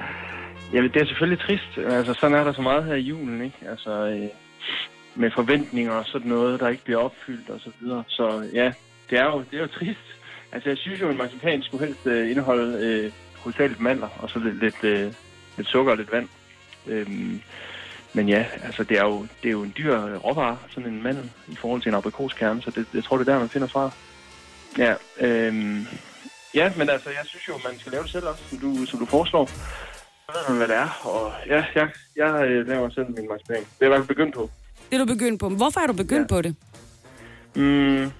Jamen, 0.73 0.91
det 0.93 1.01
er 1.01 1.05
selvfølgelig 1.05 1.39
trist. 1.39 1.77
Altså, 1.77 2.13
sådan 2.13 2.37
er 2.37 2.43
der 2.43 2.53
så 2.53 2.61
meget 2.61 2.85
her 2.85 2.95
i 2.95 2.99
julen, 2.99 3.41
ikke? 3.41 3.57
Altså, 3.69 3.91
øh, 3.91 4.29
med 5.15 5.31
forventninger 5.31 5.91
og 5.91 6.05
sådan 6.05 6.27
noget, 6.27 6.59
der 6.59 6.67
ikke 6.67 6.83
bliver 6.83 6.99
opfyldt 6.99 7.49
og 7.49 7.59
så 7.59 7.71
videre. 7.79 8.03
Så 8.07 8.49
ja, 8.53 8.71
det 9.09 9.19
er 9.19 9.25
jo, 9.25 9.43
det 9.51 9.57
er 9.57 9.61
jo 9.61 9.67
trist. 9.67 10.07
Altså, 10.51 10.69
jeg 10.69 10.77
synes 10.77 11.01
jo, 11.01 11.09
at 11.09 11.15
marcipan 11.15 11.63
skulle 11.63 11.85
helst 11.85 12.07
øh, 12.07 12.31
indeholde 12.31 12.85
øh, 12.85 13.11
hovedsageligt 13.43 13.81
mandler, 13.81 14.09
og 14.19 14.29
så 14.29 14.39
lidt, 14.39 14.59
lidt, 14.59 14.83
øh, 14.83 15.13
lidt 15.57 15.67
sukker 15.67 15.91
og 15.91 15.97
lidt 15.97 16.11
vand. 16.11 16.27
Øhm, 16.87 17.41
men 18.13 18.29
ja, 18.29 18.45
altså, 18.63 18.83
det 18.83 18.97
er, 18.97 19.05
jo, 19.05 19.21
det 19.21 19.47
er 19.47 19.51
jo 19.51 19.63
en 19.63 19.73
dyr 19.77 20.15
råvare, 20.15 20.57
sådan 20.69 20.89
en 20.89 21.03
mandel, 21.03 21.31
i 21.47 21.55
forhold 21.55 21.81
til 21.81 21.89
en 21.89 21.95
aprikoskerne, 21.95 22.61
så 22.61 22.71
det, 22.71 22.85
jeg 22.93 23.03
tror, 23.03 23.17
det 23.17 23.27
er 23.27 23.31
der, 23.31 23.39
man 23.39 23.49
finder 23.49 23.67
fra. 23.67 23.91
Ja, 24.77 24.93
øhm, 25.19 25.87
ja, 26.53 26.71
men 26.77 26.89
altså, 26.89 27.09
jeg 27.09 27.25
synes 27.25 27.47
jo, 27.47 27.53
man 27.69 27.79
skal 27.79 27.91
lave 27.91 28.03
det 28.03 28.11
selv 28.11 28.27
også, 28.27 28.43
som 28.49 28.57
du, 28.57 28.85
som 28.85 28.99
du 28.99 29.05
foreslår. 29.05 29.45
Så 29.45 30.31
ved 30.33 30.49
man, 30.49 30.57
hvad 30.57 30.67
det 30.67 30.75
er, 30.75 30.89
og 31.03 31.33
ja, 31.47 31.65
jeg, 31.75 31.89
jeg 32.15 32.47
øh, 32.47 32.67
laver 32.67 32.89
selv 32.89 33.05
min 33.05 33.27
marcipan. 33.27 33.55
Det 33.55 33.61
er 33.61 33.65
jeg 33.81 33.87
i 33.87 33.89
hvert 33.89 33.99
fald 33.99 34.07
begyndt 34.07 34.35
på. 34.35 34.49
Det 34.89 34.95
er 34.95 35.05
du 35.05 35.13
begyndt 35.13 35.39
på. 35.39 35.49
Hvorfor 35.49 35.79
er 35.79 35.87
du 35.87 35.93
begyndt 35.93 36.31
ja. 36.31 36.35
på 36.35 36.41
det? 36.41 36.55
Mm, 37.55 38.11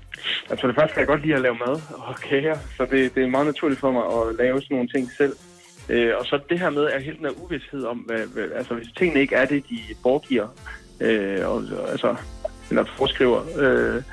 altså 0.49 0.67
det 0.67 0.75
første 0.75 0.93
kan 0.93 0.99
jeg 0.99 1.07
godt 1.07 1.21
lide 1.21 1.35
at 1.35 1.41
lave 1.41 1.55
mad 1.55 1.81
og 1.91 2.15
kager, 2.15 2.57
så 2.77 2.87
det, 2.91 3.15
det 3.15 3.23
er 3.23 3.27
meget 3.27 3.45
naturligt 3.45 3.79
for 3.79 3.91
mig 3.91 4.03
at 4.03 4.35
lave 4.35 4.61
sådan 4.61 4.75
nogle 4.75 4.89
ting 4.89 5.11
selv. 5.17 5.33
Øh, 5.89 6.13
og 6.19 6.25
så 6.25 6.39
det 6.49 6.59
her 6.59 6.69
med 6.69 6.85
at 6.87 7.03
hele 7.03 7.17
den 7.17 7.25
her 7.25 7.43
uvidshed 7.43 7.83
om, 7.83 7.97
hvad, 7.97 8.19
hvad, 8.33 8.51
altså 8.55 8.73
hvis 8.73 8.87
tingene 8.97 9.21
ikke 9.21 9.35
er 9.35 9.45
det, 9.45 9.69
de 9.69 9.79
foregiver, 10.01 10.47
øh, 10.99 11.49
og, 11.49 11.63
altså, 11.91 12.15
eller 12.69 12.83
foreskriver, 12.97 13.41
øh, 13.57 14.03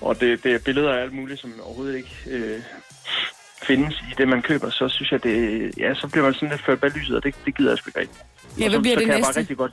og 0.00 0.20
det, 0.20 0.44
det 0.44 0.54
er 0.54 0.58
billeder 0.64 0.92
af 0.92 1.02
alt 1.02 1.12
muligt, 1.12 1.40
som 1.40 1.52
overhovedet 1.62 1.96
ikke 1.96 2.16
øh, 2.30 2.60
findes 3.62 3.94
i 3.94 4.14
det, 4.18 4.28
man 4.28 4.42
køber, 4.42 4.70
så 4.70 4.88
synes 4.88 5.12
jeg, 5.12 5.22
det, 5.22 5.72
ja, 5.78 5.94
så 5.94 6.08
bliver 6.08 6.24
man 6.24 6.34
sådan 6.34 6.48
lidt 6.48 6.64
ført 6.64 6.80
bag 6.80 6.90
lyset, 6.90 7.16
og 7.16 7.24
det, 7.24 7.34
det 7.44 7.56
gider 7.56 7.70
jeg 7.70 7.78
sgu 7.78 7.88
ikke 7.88 8.00
rigtigt. 8.00 8.24
Ja, 8.58 8.68
hvad 8.68 8.76
så, 8.76 8.80
bliver 8.80 8.94
så 8.94 8.98
det 8.98 9.06
kan 9.06 9.12
jeg 9.12 9.18
næste? 9.18 9.32
bare 9.32 9.40
rigtig 9.40 9.56
godt 9.56 9.72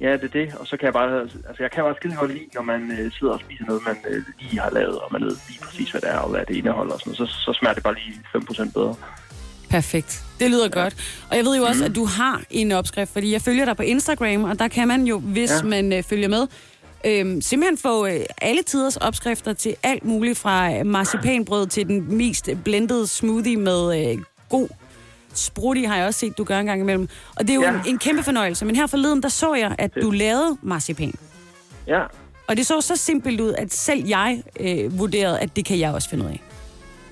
Ja, 0.00 0.12
det 0.12 0.24
er 0.24 0.28
det. 0.28 0.54
Og 0.54 0.66
så 0.66 0.76
kan 0.76 0.86
jeg 0.86 0.92
bare... 0.92 1.20
Altså, 1.20 1.56
jeg 1.58 1.70
kan 1.70 1.84
bare 1.84 1.94
skide 1.96 2.14
godt 2.14 2.32
lide, 2.32 2.46
når 2.54 2.62
man 2.62 2.90
øh, 2.90 3.12
sidder 3.12 3.32
og 3.32 3.40
spiser 3.40 3.64
noget, 3.64 3.82
man 3.86 3.96
øh, 4.08 4.22
lige 4.40 4.60
har 4.60 4.70
lavet, 4.70 4.98
og 4.98 5.08
man 5.12 5.22
ved 5.22 5.36
lige 5.48 5.60
præcis, 5.62 5.90
hvad 5.90 6.00
det 6.00 6.10
er, 6.10 6.18
og 6.18 6.30
hvad 6.30 6.40
det 6.48 6.56
indeholder 6.56 6.94
og 6.94 7.00
sådan 7.00 7.14
noget. 7.18 7.30
Så, 7.30 7.36
så 7.44 7.52
smager 7.58 7.74
det 7.74 7.82
bare 7.82 7.94
lige 7.94 8.20
5% 8.36 8.72
bedre. 8.72 8.94
Perfekt. 9.70 10.24
Det 10.40 10.50
lyder 10.50 10.68
ja. 10.74 10.80
godt. 10.82 11.22
Og 11.30 11.36
jeg 11.36 11.44
ved 11.44 11.56
jo 11.56 11.64
også, 11.64 11.84
at 11.84 11.94
du 11.94 12.04
har 12.04 12.42
en 12.50 12.72
opskrift, 12.72 13.12
fordi 13.12 13.32
jeg 13.32 13.42
følger 13.42 13.64
dig 13.64 13.76
på 13.76 13.82
Instagram, 13.82 14.44
og 14.44 14.58
der 14.58 14.68
kan 14.68 14.88
man 14.88 15.04
jo, 15.04 15.18
hvis 15.18 15.50
ja. 15.50 15.62
Man 15.62 15.92
øh, 15.92 16.02
følger 16.02 16.28
med, 16.28 16.46
øh, 17.04 17.42
simpelthen 17.42 17.78
få 17.78 18.06
øh, 18.06 18.20
alle 18.40 18.62
tiders 18.62 18.96
opskrifter 18.96 19.52
til 19.52 19.76
alt 19.82 20.04
muligt, 20.04 20.38
fra 20.38 20.82
marcipanbrød 20.82 21.66
til 21.66 21.86
den 21.86 22.16
mest 22.16 22.50
blendede 22.64 23.06
smoothie 23.06 23.56
med 23.56 24.10
øh, 24.10 24.18
god 24.48 24.68
sprutti, 25.38 25.84
har 25.84 25.96
jeg 25.96 26.06
også 26.06 26.20
set, 26.20 26.38
du 26.38 26.44
gør 26.44 26.58
en 26.58 26.66
gang 26.66 26.80
imellem. 26.80 27.08
Og 27.36 27.42
det 27.42 27.50
er 27.50 27.54
jo 27.54 27.62
ja. 27.62 27.70
En, 27.70 27.80
en 27.86 27.98
kæmpe 27.98 28.22
fornøjelse. 28.22 28.64
Men 28.64 28.76
her 28.76 28.86
forleden, 28.86 29.22
der 29.22 29.28
så 29.28 29.54
jeg, 29.54 29.74
at 29.78 29.90
du 30.02 30.10
lavede 30.10 30.56
marcipan. 30.62 31.14
Ja. 31.86 32.02
Og 32.48 32.56
det 32.56 32.66
så 32.66 32.80
så 32.80 32.96
simpelt 32.96 33.40
ud, 33.40 33.52
at 33.52 33.72
selv 33.72 34.06
jeg 34.06 34.42
øh, 34.60 34.98
vurderede, 34.98 35.40
at 35.40 35.56
det 35.56 35.64
kan 35.64 35.78
jeg 35.78 35.94
også 35.94 36.10
finde 36.10 36.24
ud 36.24 36.30
af. 36.30 36.42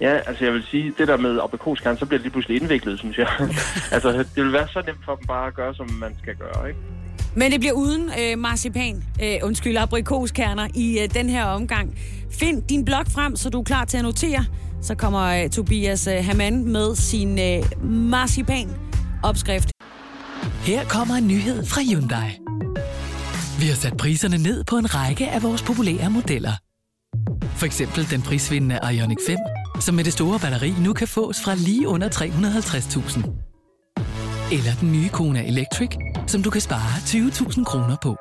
Ja, 0.01 0.17
altså 0.27 0.45
jeg 0.45 0.53
vil 0.53 0.65
sige, 0.71 0.93
det 0.99 1.09
der 1.09 1.17
med 1.17 1.41
aprikoskerne, 1.43 1.99
så 1.99 2.07
bliver 2.07 2.19
det 2.19 2.23
lige 2.25 2.33
pludselig 2.33 2.61
indviklet, 2.61 2.99
synes 2.99 3.19
jeg. 3.19 3.29
altså, 3.95 4.13
det 4.13 4.45
vil 4.45 4.53
være 4.53 4.69
så 4.69 4.83
nemt 4.87 5.05
for 5.05 5.15
dem 5.15 5.27
bare 5.27 5.47
at 5.47 5.55
gøre, 5.55 5.75
som 5.75 5.91
man 5.91 6.17
skal 6.23 6.35
gøre, 6.37 6.69
ikke? 6.69 6.81
Men 7.37 7.53
det 7.53 7.61
bliver 7.61 7.73
uden 7.73 8.11
øh, 8.21 8.39
marcipan, 8.39 9.05
øh, 9.23 9.37
undskyld, 9.43 9.77
aprikoskerner 9.77 10.69
i 10.75 10.99
øh, 10.99 11.15
den 11.15 11.31
her 11.31 11.45
omgang. 11.45 11.99
Find 12.31 12.63
din 12.63 12.85
blog 12.85 13.07
frem, 13.15 13.37
så 13.37 13.51
du 13.51 13.61
er 13.61 13.65
klar 13.65 13.85
til 13.85 13.97
at 13.97 14.03
notere. 14.03 14.45
Så 14.87 14.95
kommer 14.95 15.45
uh, 15.45 15.51
Tobias 15.51 16.07
uh, 16.07 16.25
Hamann 16.25 16.73
med 16.73 16.97
sin 16.97 17.39
øh, 17.39 17.59
uh, 17.59 17.91
marcipan-opskrift. 17.91 19.71
Her 20.63 20.85
kommer 20.85 21.15
en 21.15 21.29
nyhed 21.29 21.67
fra 21.67 21.81
Hyundai. 21.91 22.31
Vi 23.61 23.67
har 23.67 23.75
sat 23.75 23.97
priserne 23.97 24.39
ned 24.39 24.65
på 24.65 24.77
en 24.77 24.95
række 24.95 25.29
af 25.29 25.43
vores 25.43 25.63
populære 25.63 26.11
modeller. 26.11 26.53
For 27.57 27.67
eksempel 27.67 28.11
den 28.11 28.23
prisvindende 28.23 28.79
Ioniq 28.93 29.19
5, 29.27 29.39
som 29.81 29.95
med 29.95 30.05
det 30.05 30.13
store 30.13 30.39
batteri 30.39 30.75
nu 30.81 30.93
kan 30.93 31.09
fås 31.09 31.41
fra 31.45 31.55
lige 31.55 31.89
under 31.89 32.09
350.000. 32.09 33.19
Eller 34.53 34.73
den 34.81 34.93
nye 34.93 35.09
Kona 35.09 35.47
Electric, 35.47 35.91
som 36.27 36.43
du 36.43 36.51
kan 36.51 36.61
spare 36.61 36.97
20.000 36.99 37.65
kroner 37.65 37.97
på. 38.03 38.17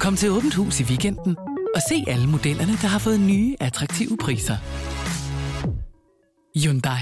Kom 0.00 0.16
til 0.16 0.30
Åbent 0.30 0.54
Hus 0.54 0.80
i 0.80 0.84
weekenden 0.84 1.36
og 1.76 1.82
se 1.88 2.04
alle 2.06 2.26
modellerne, 2.26 2.72
der 2.72 2.88
har 2.88 2.98
fået 2.98 3.20
nye, 3.20 3.56
attraktive 3.60 4.16
priser. 4.16 4.56
Hyundai. 6.62 7.00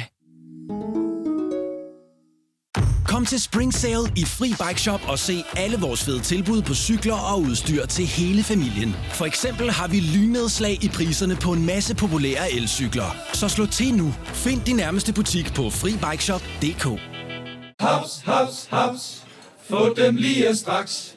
Kom 3.07 3.27
til 3.27 3.41
Spring 3.41 3.75
Sale 3.75 4.07
i 4.17 4.25
Fri 4.25 4.49
Bike 4.49 4.81
Shop 4.81 5.01
og 5.09 5.19
se 5.19 5.45
alle 5.57 5.77
vores 5.81 6.05
fede 6.05 6.21
tilbud 6.21 6.63
på 6.63 6.75
cykler 6.75 7.15
og 7.15 7.41
udstyr 7.41 7.87
til 7.87 8.07
hele 8.07 8.43
familien. 8.43 8.97
For 9.13 9.25
eksempel 9.25 9.71
har 9.71 9.89
vi 9.89 10.01
lynedslag 10.01 10.85
i 10.85 10.89
priserne 10.89 11.37
på 11.37 11.53
en 11.53 11.67
masse 11.67 11.95
populære 11.95 12.53
elcykler. 12.53 13.17
Så 13.33 13.49
slå 13.49 13.67
til 13.67 13.95
nu. 13.95 14.15
Find 14.25 14.61
din 14.61 14.77
nærmeste 14.77 15.13
butik 15.13 15.55
på 15.55 15.71
FriBikeShop.dk. 15.71 17.01
Haps, 17.81 18.23
haps, 18.25 18.67
haps. 18.71 19.25
Få 19.69 19.95
dem 19.95 20.17
lige 20.17 20.57
straks. 20.57 21.17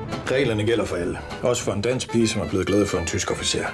Reglerne 0.31 0.63
gælder 0.63 0.85
for 0.85 0.95
alle. 0.95 1.19
Også 1.43 1.63
for 1.63 1.71
en 1.71 1.81
dansk 1.81 2.11
pige, 2.11 2.27
som 2.27 2.41
er 2.41 2.49
blevet 2.49 2.67
glad 2.67 2.85
for 2.85 2.97
en 2.97 3.05
tysk 3.05 3.31
officer. 3.31 3.65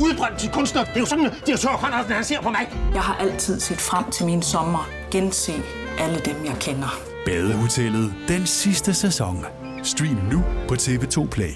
Udbrændt 0.00 0.38
til 0.38 0.50
kunstner. 0.50 0.84
Det 0.84 0.96
er 0.96 1.00
jo 1.00 1.06
sådan, 1.06 1.26
at 1.26 1.42
de 1.46 1.50
har 1.50 1.58
tørt, 1.58 2.16
han 2.16 2.24
ser 2.24 2.40
på 2.40 2.50
mig. 2.50 2.66
Jeg 2.94 3.02
har 3.02 3.16
altid 3.16 3.60
set 3.60 3.80
frem 3.80 4.10
til 4.10 4.26
min 4.26 4.42
sommer. 4.42 4.90
Gense 5.10 5.52
alle 5.98 6.18
dem, 6.18 6.44
jeg 6.44 6.56
kender. 6.60 7.00
Badehotellet 7.26 8.14
den 8.28 8.46
sidste 8.46 8.94
sæson. 8.94 9.44
Stream 9.82 10.18
nu 10.32 10.44
på 10.68 10.74
TV2 10.74 11.28
Play. 11.28 11.52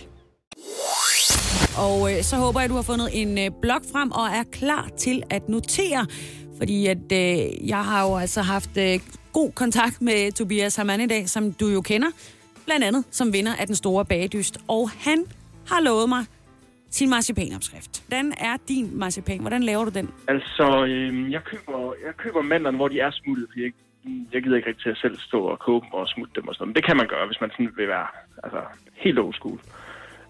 Og 1.78 2.12
øh, 2.12 2.22
så 2.22 2.36
håber 2.36 2.60
jeg, 2.60 2.64
at 2.64 2.70
du 2.70 2.74
har 2.74 2.82
fundet 2.82 3.08
en 3.12 3.38
øh, 3.38 3.50
blog 3.62 3.80
frem 3.92 4.10
og 4.10 4.26
er 4.26 4.42
klar 4.52 4.88
til 4.98 5.22
at 5.30 5.48
notere. 5.48 6.06
Fordi 6.58 6.86
at 6.86 7.12
øh, 7.12 7.68
jeg 7.68 7.84
har 7.84 8.08
jo 8.08 8.16
altså 8.16 8.42
haft 8.42 8.76
øh, 8.76 9.00
god 9.32 9.52
kontakt 9.52 10.02
med 10.02 10.32
Tobias 10.32 10.76
Hamann 10.76 11.02
i 11.02 11.06
dag, 11.06 11.28
som 11.28 11.52
du 11.52 11.68
jo 11.68 11.80
kender. 11.80 12.08
Blandt 12.66 12.84
andet 12.84 13.04
som 13.10 13.32
vinder 13.32 13.54
af 13.60 13.66
den 13.66 13.74
store 13.76 14.04
bagdyst. 14.04 14.58
Og 14.68 14.90
han 14.90 15.18
har 15.70 15.80
lovet 15.80 16.08
mig 16.08 16.24
sin 16.90 17.10
marcipanopskrift. 17.10 18.04
Hvordan 18.08 18.32
er 18.40 18.56
din 18.68 18.98
marcipan? 18.98 19.40
Hvordan 19.40 19.62
laver 19.62 19.84
du 19.84 19.90
den? 19.90 20.10
Altså, 20.28 20.84
øh, 20.84 21.32
jeg, 21.32 21.44
køber, 21.44 21.92
jeg 22.06 22.14
køber 22.16 22.42
mandlerne, 22.42 22.76
hvor 22.76 22.88
de 22.88 23.00
er 23.00 23.10
smuttet, 23.10 23.46
fordi 23.50 23.62
jeg, 23.64 23.72
jeg 24.32 24.42
gider 24.42 24.56
ikke 24.56 24.68
rigtig 24.68 24.82
til 24.82 24.90
at 24.90 24.96
selv 24.96 25.18
stå 25.18 25.40
og 25.42 25.58
koge 25.58 25.80
dem 25.80 25.92
og 25.92 26.08
smutte 26.08 26.32
dem 26.40 26.48
og 26.48 26.54
sådan 26.54 26.62
noget. 26.62 26.68
Men 26.68 26.74
det 26.74 26.84
kan 26.84 26.96
man 26.96 27.06
gøre, 27.06 27.26
hvis 27.26 27.40
man 27.40 27.50
sådan 27.50 27.72
vil 27.76 27.88
være 27.88 28.06
altså, 28.44 28.60
helt 28.94 29.18
old 29.18 29.34
school. 29.34 29.60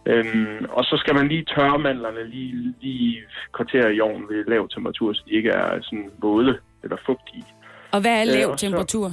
Øhm, 0.07 0.65
og 0.71 0.85
så 0.85 0.97
skal 1.03 1.15
man 1.15 1.29
lige 1.29 1.45
tørre 1.55 1.79
mandlerne 1.79 2.29
lige, 2.31 2.75
lige 2.81 3.21
kvarter 3.57 3.89
i 3.89 4.01
ovnen 4.01 4.29
ved 4.29 4.45
lav 4.45 4.69
temperatur, 4.69 5.13
så 5.13 5.23
de 5.29 5.33
ikke 5.33 5.51
er 5.51 5.83
sådan 5.83 6.11
våde 6.19 6.59
eller 6.83 6.97
fugtige. 7.07 7.45
Og 7.93 8.01
hvad 8.01 8.13
er 8.21 8.23
Øh, 8.23 8.27
lav 8.39 8.59
så- 8.59 8.67
temperatur? 8.67 9.07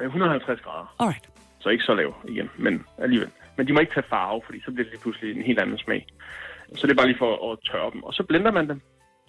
Øh, 0.00 0.06
150 0.06 0.60
grader. 0.60 0.94
Alright. 0.98 1.28
Så 1.62 1.68
ikke 1.68 1.84
så 1.84 1.94
lav 1.94 2.14
igen, 2.28 2.50
men 2.58 2.84
alligevel. 2.98 3.30
Men 3.56 3.66
de 3.66 3.72
må 3.72 3.80
ikke 3.80 3.94
tage 3.94 4.06
farve, 4.08 4.42
fordi 4.44 4.60
så 4.64 4.70
bliver 4.70 4.84
det 4.84 4.92
lige 4.92 5.02
pludselig 5.02 5.36
en 5.36 5.42
helt 5.42 5.58
anden 5.58 5.78
smag. 5.78 6.06
Så 6.74 6.86
det 6.86 6.92
er 6.92 6.96
bare 6.96 7.06
lige 7.06 7.18
for 7.18 7.52
at 7.52 7.58
tørre 7.70 7.90
dem. 7.92 8.02
Og 8.02 8.14
så 8.14 8.22
blender 8.22 8.52
man 8.52 8.68
dem 8.68 8.80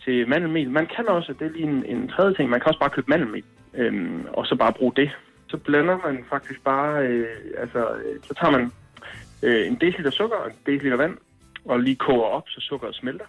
til 0.03 0.29
mandelmel. 0.29 0.69
Man 0.69 0.87
kan 0.95 1.07
også, 1.07 1.33
det 1.33 1.47
er 1.47 1.51
lige 1.51 1.63
en, 1.63 1.85
en 1.85 2.07
tredje 2.07 2.33
ting, 2.33 2.49
man 2.49 2.59
kan 2.59 2.67
også 2.67 2.79
bare 2.79 2.89
købe 2.89 3.09
mandelmel, 3.09 3.43
øhm, 3.73 4.25
og 4.33 4.45
så 4.47 4.55
bare 4.55 4.73
bruge 4.73 4.93
det. 4.95 5.11
Så 5.49 5.57
blender 5.57 5.97
man 6.05 6.25
faktisk 6.29 6.63
bare, 6.63 7.07
øh, 7.07 7.27
altså, 7.57 7.95
øh, 7.95 8.19
så 8.23 8.33
tager 8.33 8.51
man 8.51 8.71
øh, 9.43 9.67
en 9.67 9.75
deciliter 9.75 10.11
sukker 10.11 10.37
og 10.37 10.47
en 10.47 10.57
deciliter 10.65 10.97
vand, 10.97 11.17
og 11.65 11.79
lige 11.79 11.95
koger 11.95 12.25
op, 12.25 12.49
så 12.49 12.61
sukkeret 12.61 12.95
smelter. 12.95 13.25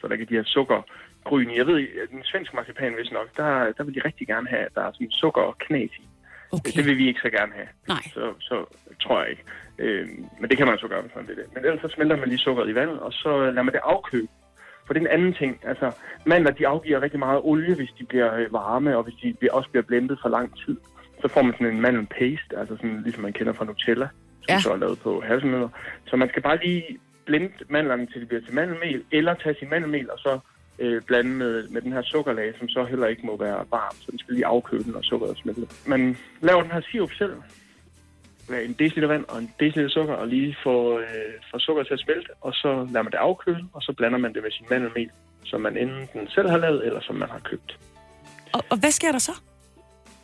Så 0.00 0.08
der 0.08 0.16
kan 0.16 0.26
de 0.28 0.34
her 0.34 0.44
sukkergryn 0.44 1.50
i. 1.50 1.56
Jeg 1.56 1.66
ved, 1.66 1.80
at 1.80 2.10
den 2.10 2.24
svenske 2.24 2.56
marcipan, 2.56 2.94
hvis 2.94 3.12
nok, 3.12 3.36
der, 3.36 3.72
der 3.72 3.84
vil 3.84 3.94
de 3.94 4.00
rigtig 4.04 4.26
gerne 4.26 4.48
have, 4.48 4.62
at 4.62 4.74
der 4.74 4.82
er 4.82 4.92
sådan 4.92 5.10
sukker 5.10 5.42
og 5.42 5.58
knas 5.58 5.90
i. 5.98 6.08
Okay. 6.52 6.72
Det 6.76 6.86
vil 6.86 6.98
vi 6.98 7.06
ikke 7.06 7.20
så 7.20 7.30
gerne 7.30 7.52
have. 7.52 7.68
Nej. 7.88 8.02
Så, 8.14 8.34
så 8.40 8.64
tror 9.02 9.20
jeg 9.22 9.30
ikke. 9.30 9.42
Øh, 9.78 10.08
men 10.40 10.50
det 10.50 10.56
kan 10.58 10.66
man 10.66 10.78
så 10.78 10.88
gøre, 10.88 11.02
hvis 11.02 11.16
man 11.16 11.28
vil 11.28 11.36
det. 11.36 11.44
Men 11.54 11.64
ellers 11.64 11.80
så 11.80 11.88
smelter 11.88 12.16
man 12.16 12.28
lige 12.28 12.38
sukkeret 12.38 12.68
i 12.70 12.74
vandet, 12.74 12.98
og 13.00 13.12
så 13.12 13.38
lader 13.38 13.62
man 13.62 13.74
det 13.74 13.80
afkøle. 13.84 14.28
For 14.86 14.94
det 14.94 15.02
er 15.02 15.06
en 15.06 15.12
anden 15.18 15.34
ting. 15.34 15.60
Altså, 15.64 15.92
mandler, 16.26 16.50
de 16.50 16.66
afgiver 16.68 17.02
rigtig 17.02 17.18
meget 17.18 17.40
olie, 17.44 17.74
hvis 17.74 17.90
de 17.98 18.04
bliver 18.04 18.34
øh, 18.34 18.52
varme, 18.52 18.96
og 18.96 19.02
hvis 19.02 19.14
de 19.22 19.34
bliver, 19.38 19.52
også 19.52 19.70
bliver 19.70 19.82
blendet 19.82 20.18
for 20.22 20.28
lang 20.28 20.58
tid. 20.66 20.76
Så 21.20 21.28
får 21.28 21.42
man 21.42 21.52
sådan 21.52 21.66
en 21.74 21.80
mandelpaste, 21.80 22.58
altså 22.58 22.76
sådan, 22.76 23.02
ligesom 23.02 23.22
man 23.22 23.32
kender 23.32 23.52
fra 23.52 23.64
Nutella, 23.64 24.08
som 24.42 24.48
Ja. 24.48 24.60
så 24.60 24.72
er 24.72 24.76
lavet 24.76 24.98
på 24.98 25.20
hasselnødder. 25.20 25.68
Så 26.06 26.16
man 26.16 26.28
skal 26.28 26.42
bare 26.42 26.58
lige 26.64 26.84
blende 27.24 27.52
mandlerne, 27.68 28.06
til 28.06 28.20
det 28.20 28.28
bliver 28.28 28.42
til 28.42 28.54
mandelmel, 28.54 29.04
eller 29.12 29.34
tage 29.34 29.54
sin 29.58 29.70
mandelmel 29.70 30.10
og 30.10 30.18
så 30.18 30.38
øh, 30.78 31.02
blande 31.02 31.30
med, 31.30 31.68
med 31.68 31.82
den 31.82 31.92
her 31.92 32.02
sukkerlag, 32.02 32.54
som 32.58 32.68
så 32.68 32.84
heller 32.84 33.06
ikke 33.06 33.26
må 33.26 33.36
være 33.36 33.64
varm. 33.70 33.96
Så 34.00 34.10
den 34.10 34.18
skal 34.18 34.34
lige 34.34 34.46
afkøle, 34.46 34.84
når 34.86 35.02
sukkeret 35.02 35.38
smelter. 35.38 35.66
Man 35.86 36.16
laver 36.40 36.62
den 36.62 36.70
her 36.70 36.80
sirup 36.80 37.12
selv, 37.12 37.34
med 38.48 38.64
en 38.64 38.72
deciliter 38.72 39.08
vand 39.08 39.24
og 39.28 39.38
en 39.38 39.50
deciliter 39.60 39.90
sukker, 39.90 40.14
og 40.14 40.28
lige 40.28 40.56
få, 40.62 40.98
øh, 40.98 41.06
få 41.50 41.58
sukker 41.58 41.82
til 41.82 41.94
at 41.94 42.00
smelte, 42.00 42.30
og 42.40 42.54
så 42.54 42.68
lader 42.68 43.02
man 43.02 43.12
det 43.12 43.18
afkøle, 43.18 43.64
og 43.72 43.82
så 43.82 43.92
blander 43.92 44.18
man 44.18 44.34
det 44.34 44.42
med 44.42 44.50
sin 44.50 44.66
mandelmel, 44.70 45.10
som 45.44 45.60
man 45.60 45.76
enten 45.76 46.28
selv 46.28 46.48
har 46.50 46.58
lavet, 46.58 46.86
eller 46.86 47.00
som 47.00 47.16
man 47.16 47.28
har 47.28 47.38
købt. 47.38 47.78
Og, 48.52 48.64
og 48.70 48.76
hvad 48.78 48.90
sker 48.90 49.12
der 49.12 49.18
så? 49.18 49.32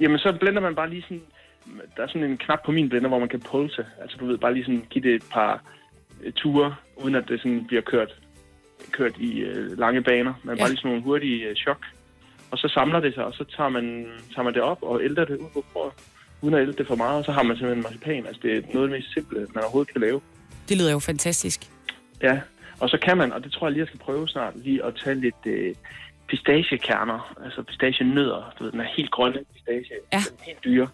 Jamen, 0.00 0.18
så 0.18 0.36
blender 0.40 0.60
man 0.60 0.74
bare 0.74 0.90
lige 0.90 1.02
sådan... 1.02 1.22
Der 1.96 2.02
er 2.02 2.06
sådan 2.06 2.24
en 2.24 2.36
knap 2.36 2.58
på 2.64 2.72
min 2.72 2.88
blender, 2.88 3.08
hvor 3.08 3.18
man 3.18 3.28
kan 3.28 3.40
pulse. 3.40 3.86
Altså, 4.00 4.16
du 4.20 4.26
ved, 4.26 4.38
bare 4.38 4.54
lige 4.54 4.64
sådan 4.64 4.86
give 4.90 5.02
det 5.02 5.14
et 5.14 5.24
par 5.32 5.62
øh, 6.22 6.32
ture, 6.32 6.74
uden 6.96 7.14
at 7.14 7.28
det 7.28 7.40
sådan 7.40 7.66
bliver 7.66 7.82
kørt, 7.82 8.20
kørt 8.92 9.12
i 9.18 9.38
øh, 9.40 9.78
lange 9.78 10.02
baner. 10.02 10.34
Men 10.42 10.56
Ja. 10.56 10.62
bare 10.62 10.68
lige 10.68 10.78
sådan 10.78 10.88
nogle 10.90 11.02
hurtige 11.04 11.44
øh, 11.48 11.56
chok. 11.56 11.84
Og 12.50 12.58
så 12.58 12.68
samler 12.68 13.00
det 13.00 13.14
sig, 13.14 13.24
og 13.24 13.34
så 13.34 13.44
tager 13.56 13.68
man, 13.68 14.06
tager 14.34 14.44
man 14.44 14.54
det 14.54 14.62
op 14.62 14.78
og 14.82 15.02
ælter 15.02 15.24
det 15.24 15.36
ud 15.36 15.48
på 15.52 15.64
bordet, 15.74 15.92
uden 16.42 16.54
at 16.54 16.60
ælte 16.60 16.78
det 16.78 16.86
for 16.86 16.94
meget. 16.96 17.18
Og 17.18 17.24
så 17.24 17.32
har 17.32 17.42
man 17.42 17.56
simpelthen 17.56 17.82
marcipan. 17.82 18.26
Altså, 18.26 18.40
det 18.42 18.56
er 18.56 18.60
noget 18.74 18.86
af 18.86 18.90
det 18.90 18.90
mest 18.90 19.12
simple, 19.14 19.38
man 19.54 19.62
overhovedet 19.64 19.92
kan 19.92 20.00
lave. 20.00 20.20
Det 20.68 20.76
lyder 20.76 20.92
jo 20.92 20.98
fantastisk. 20.98 21.60
Ja, 22.22 22.40
og 22.80 22.88
så 22.88 22.98
kan 23.02 23.16
man, 23.18 23.32
og 23.32 23.44
det 23.44 23.52
tror 23.52 23.66
jeg 23.66 23.72
lige, 23.72 23.80
jeg 23.80 23.88
skal 23.88 24.00
prøve 24.00 24.28
snart, 24.28 24.52
lige 24.56 24.84
at 24.84 24.94
tage 25.04 25.20
lidt 25.20 25.46
øh, 25.46 25.74
pistachekerner, 26.28 27.34
altså 27.44 27.62
pistachienødder. 27.62 28.54
Du 28.58 28.64
ved, 28.64 28.72
den 28.72 28.80
er 28.80 28.88
helt 28.96 29.10
grønne 29.10 29.38
pistache. 29.54 29.94
Ja. 30.12 30.18
Den 30.18 30.36
er 30.40 30.44
helt 30.44 30.64
dyre. 30.64 30.88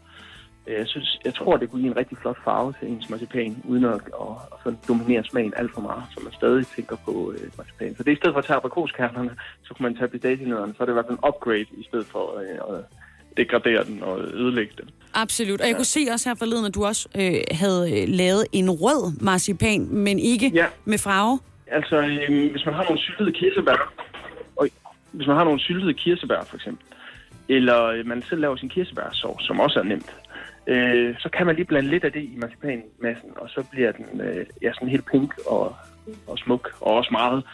Øh, 0.67 0.75
Jeg, 0.75 0.87
synes, 0.89 1.19
jeg 1.25 1.35
tror, 1.35 1.57
det 1.57 1.71
kunne 1.71 1.81
give 1.83 1.91
en 1.91 1.97
rigtig 1.97 2.19
flot 2.19 2.39
farve 2.45 2.75
til 2.81 2.89
ens 2.89 3.11
marcipan, 3.11 3.57
uden 3.65 3.85
at, 3.85 3.95
at, 3.95 4.01
at 4.53 4.59
sådan 4.65 4.79
dominere 4.89 5.25
smagen 5.25 5.53
alt 5.57 5.73
for 5.75 5.81
meget, 5.81 6.03
så 6.15 6.21
man 6.25 6.33
stadig 6.33 6.67
tænker 6.67 6.97
på 7.05 7.33
øh, 7.33 7.49
marcipan. 7.59 7.97
Så 7.97 8.03
det 8.03 8.11
er 8.11 8.17
i 8.17 8.17
stedet 8.17 8.35
for 8.35 8.39
at 8.39 8.45
tage 8.45 8.57
abrikoskernerne, 8.57 9.31
så 9.63 9.75
kunne 9.75 9.85
man 9.89 9.97
tage 9.99 10.09
pistachienødderne, 10.09 10.75
så 10.77 10.83
er 10.83 10.87
det 10.87 10.93
i 10.93 10.99
hvert 10.99 11.07
fald 11.09 11.19
en 11.19 11.25
upgrade, 11.29 11.67
i 11.83 11.85
stedet 11.89 12.07
for 12.07 12.39
øh, 12.39 12.77
at 12.77 12.85
degradere 13.37 13.85
den 13.85 14.03
og 14.03 14.21
ødelægge 14.21 14.73
den. 14.81 14.89
Absolut. 15.15 15.61
Og 15.61 15.67
jeg 15.69 15.77
kunne 15.77 15.85
se 15.85 16.01
også 16.13 16.29
her 16.29 16.35
forleden, 16.35 16.67
at 16.67 16.75
du 16.75 16.85
også 16.85 17.09
øh, 17.21 17.35
havde 17.51 18.03
øh, 18.03 18.09
lavet 18.09 18.47
en 18.53 18.71
rød 18.71 19.21
marcipan, 19.21 19.89
men 19.91 20.19
ikke 20.19 20.51
Ja. 20.55 20.67
med 20.85 20.99
farve. 20.99 21.39
Altså, 21.67 21.97
øh, 21.97 22.51
hvis 22.51 22.67
man 22.67 22.75
har 22.75 22.85
nogle 22.85 22.99
syltede 23.01 23.33
kirsebær, 23.33 23.93
og 24.57 24.69
hvis 25.13 25.27
man 25.27 25.37
har 25.37 25.45
nogle 25.45 25.61
syltede 25.61 25.95
kirsebær 25.95 26.45
for 26.45 26.57
eksempel, 26.57 26.87
eller 27.49 27.85
øh, 27.85 28.07
man 28.07 28.23
selv 28.29 28.41
laver 28.41 28.57
sin 28.57 28.69
kirsebærsovs, 28.69 29.45
som 29.47 29.61
også 29.61 29.79
er 29.79 29.83
nemt, 29.85 30.11
øh, 30.67 31.15
så 31.19 31.29
kan 31.29 31.47
man 31.47 31.57
lige 31.57 31.65
blande 31.65 31.91
lidt 31.91 32.05
af 32.05 32.13
det 32.13 32.23
i 32.23 32.37
marcipanmassen, 32.37 33.31
og 33.37 33.49
så 33.49 33.65
bliver 33.71 33.93
den 33.93 34.21
øh, 34.21 34.47
ja, 34.63 34.73
sådan 34.73 34.89
helt 34.89 35.07
pink 35.13 35.35
og, 35.47 35.77
og 36.27 36.39
smuk, 36.39 36.71
og 36.81 36.95
også 36.95 37.11
meget, 37.13 37.45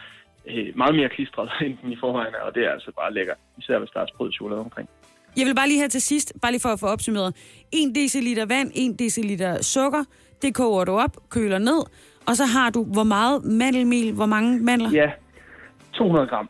øh, 0.47 0.77
meget 0.77 0.95
mere 0.95 1.09
klistret, 1.09 1.51
end 1.65 1.77
den 1.83 1.93
i 1.93 1.97
forvejen 2.01 2.35
er, 2.35 2.43
og 2.43 2.55
det 2.55 2.67
er 2.67 2.71
altså 2.71 2.91
bare 3.01 3.15
lækkert, 3.15 3.37
især 3.59 3.79
hvis 3.79 3.91
der 3.91 4.01
er 4.01 4.07
sprød 4.07 4.33
chokolade 4.33 4.61
omkring. 4.61 4.89
Jeg 5.37 5.47
vil 5.47 5.55
bare 5.55 5.69
lige 5.69 5.81
her 5.81 5.89
til 5.89 6.03
sidst, 6.03 6.33
bare 6.43 6.53
lige 6.53 6.61
for 6.61 6.69
at 6.69 6.81
få 6.81 6.87
opsummeret. 6.87 7.37
1 7.73 7.95
dl 7.95 8.49
vand, 8.49 8.71
1 8.75 8.99
dl 8.99 9.63
sukker, 9.63 10.05
det 10.43 10.55
koger 10.55 10.85
du 10.85 10.93
op, 10.93 11.17
køler 11.31 11.59
ned, 11.59 11.81
og 12.29 12.37
så 12.37 12.45
har 12.45 12.71
du 12.71 12.85
hvor 12.85 13.05
meget 13.05 13.45
mandelmel, 13.45 14.13
hvor 14.13 14.27
mange 14.27 14.61
mandler? 14.61 14.91
Ja, 14.91 15.11
200 15.93 16.27
gram. 16.27 16.49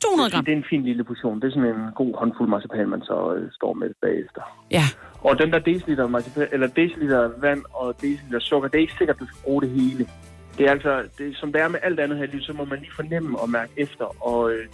200 0.00 0.30
gram. 0.30 0.44
Det 0.44 0.52
er 0.52 0.56
en 0.56 0.64
fin 0.70 0.84
lille 0.84 1.04
portion. 1.04 1.40
Det 1.40 1.46
er 1.46 1.50
sådan 1.50 1.68
en 1.68 1.92
god 1.94 2.14
håndfuld 2.18 2.48
marcipan, 2.48 2.88
man 2.88 3.02
så 3.02 3.34
øh, 3.36 3.50
står 3.52 3.72
med 3.72 3.90
bagefter. 4.02 4.42
Ja. 4.70 4.86
Og 5.24 5.38
den 5.38 5.52
der 5.52 5.58
deciliter, 5.58 6.06
marcipan, 6.08 6.48
eller 6.52 6.66
deciliter 6.66 7.30
vand 7.40 7.62
og 7.72 7.94
deciliter 8.00 8.38
sukker, 8.40 8.68
det 8.68 8.78
er 8.78 8.82
ikke 8.82 8.94
sikkert, 8.98 9.16
at 9.16 9.20
du 9.20 9.26
skal 9.26 9.38
bruge 9.44 9.62
det 9.62 9.70
hele. 9.70 10.08
Det 10.58 10.66
er 10.66 10.70
altså, 10.70 11.02
det, 11.18 11.36
som 11.36 11.52
det 11.52 11.60
er 11.60 11.68
med 11.68 11.78
alt 11.82 12.00
andet 12.00 12.18
her 12.18 12.24
i 12.24 12.28
livet, 12.28 12.44
så 12.46 12.52
må 12.52 12.64
man 12.64 12.78
lige 12.78 12.92
fornemme 12.96 13.38
og 13.38 13.50
mærke 13.50 13.72
efter, 13.76 14.26
og 14.26 14.52
øh, 14.52 14.66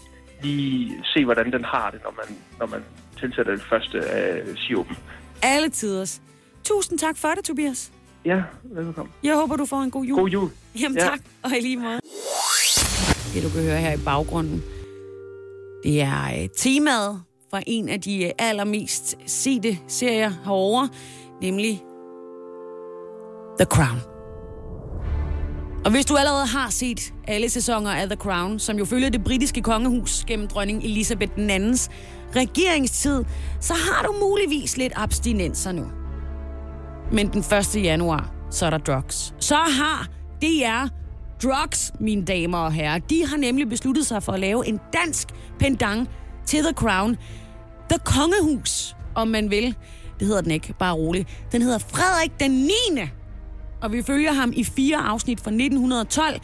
lige 0.42 1.04
se, 1.14 1.24
hvordan 1.24 1.52
den 1.52 1.64
har 1.64 1.90
det, 1.90 2.00
når 2.04 2.14
man, 2.16 2.36
når 2.58 2.66
man 2.66 2.84
tilsætter 3.20 3.52
det 3.52 3.62
første 3.62 3.98
af 4.04 4.42
sirupen. 4.56 4.96
Alle 5.42 5.68
tiders. 5.68 6.22
Tusind 6.64 6.98
tak 6.98 7.16
for 7.16 7.28
det, 7.28 7.44
Tobias. 7.44 7.92
Ja, 8.24 8.42
velkommen. 8.64 9.12
Jeg 9.22 9.34
håber, 9.34 9.56
du 9.56 9.64
får 9.66 9.80
en 9.80 9.90
god 9.90 10.04
jul. 10.04 10.18
God 10.20 10.28
jul. 10.28 10.50
Jamen 10.82 10.98
Ja. 10.98 11.02
tak, 11.04 11.20
og 11.42 11.50
i 11.50 11.60
lige 11.60 11.76
måde. 11.76 12.00
Det, 13.34 13.42
du 13.42 13.48
kan 13.48 13.62
høre 13.62 13.76
her 13.76 13.92
i 13.92 14.00
baggrunden, 14.04 14.62
det 15.84 16.02
er 16.02 16.42
øh, 16.42 16.48
temaet 16.56 17.22
fra 17.50 17.62
en 17.66 17.88
af 17.88 18.00
de 18.00 18.24
øh, 18.24 18.30
allermest 18.38 19.16
sete 19.26 19.78
serier 19.88 20.32
herovre, 20.44 20.88
nemlig 21.42 21.82
The 23.58 23.66
Crown. 23.66 24.00
Og 25.84 25.90
hvis 25.90 26.06
du 26.06 26.16
allerede 26.16 26.46
har 26.46 26.70
set 26.70 27.14
alle 27.28 27.48
sæsoner 27.48 27.90
af 27.90 28.06
The 28.06 28.16
Crown, 28.16 28.58
som 28.58 28.78
jo 28.78 28.84
følger 28.84 29.10
det 29.10 29.24
britiske 29.24 29.62
kongehus 29.62 30.24
gennem 30.24 30.48
dronning 30.48 30.84
Elizabeth 30.84 31.32
II's 31.32 31.88
regeringstid, 32.36 33.24
så 33.60 33.74
har 33.74 34.06
du 34.06 34.14
muligvis 34.20 34.76
lidt 34.76 34.92
abstinenser 34.96 35.72
nu. 35.72 35.84
Men 37.12 37.28
den 37.32 37.40
1. 37.76 37.84
januar, 37.84 38.32
så 38.50 38.66
er 38.66 38.70
der 38.70 38.78
drugs. 38.78 39.34
Så 39.38 39.54
har 39.54 40.08
DR 40.42 40.88
drugs, 41.42 41.92
mine 42.00 42.24
damer 42.24 42.58
og 42.58 42.72
herrer. 42.72 42.98
De 42.98 43.26
har 43.26 43.36
nemlig 43.36 43.68
besluttet 43.68 44.06
sig 44.06 44.22
for 44.22 44.32
at 44.32 44.40
lave 44.40 44.68
en 44.68 44.80
dansk 44.92 45.28
pendant 45.58 46.10
til 46.46 46.62
The 46.62 46.72
Crown. 46.72 47.16
The 47.90 47.98
Kongehus, 48.04 48.96
om 49.14 49.28
man 49.28 49.50
vil. 49.50 49.74
Det 50.18 50.26
hedder 50.26 50.40
den 50.40 50.50
ikke, 50.50 50.74
bare 50.78 50.94
roligt. 50.94 51.28
Den 51.52 51.62
hedder 51.62 51.78
Frederik 51.78 52.40
den 52.40 52.50
9. 52.50 52.70
Og 53.80 53.92
vi 53.92 54.02
følger 54.02 54.32
ham 54.32 54.52
i 54.56 54.64
fire 54.64 54.96
afsnit 54.96 55.40
fra 55.40 55.50
1912, 55.50 56.40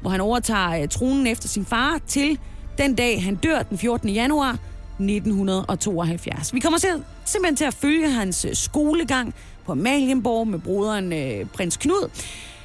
hvor 0.00 0.10
han 0.10 0.20
overtager 0.20 0.82
øh, 0.82 0.88
tronen 0.88 1.26
efter 1.26 1.48
sin 1.48 1.64
far 1.64 2.00
til 2.06 2.38
den 2.78 2.94
dag, 2.94 3.24
han 3.24 3.34
dør 3.34 3.62
den 3.62 3.78
14. 3.78 4.08
januar 4.08 4.58
1972. 4.98 6.54
Vi 6.54 6.60
kommer 6.60 6.78
til, 6.78 6.90
simpelthen 7.24 7.56
til 7.56 7.64
at 7.64 7.74
følge 7.74 8.10
hans 8.10 8.44
øh, 8.44 8.54
skolegang 8.54 9.34
på 9.66 9.72
Amalienborg 9.72 10.48
med 10.48 10.58
broderen 10.58 11.12
øh, 11.12 11.46
prins 11.46 11.76
Knud. 11.76 12.10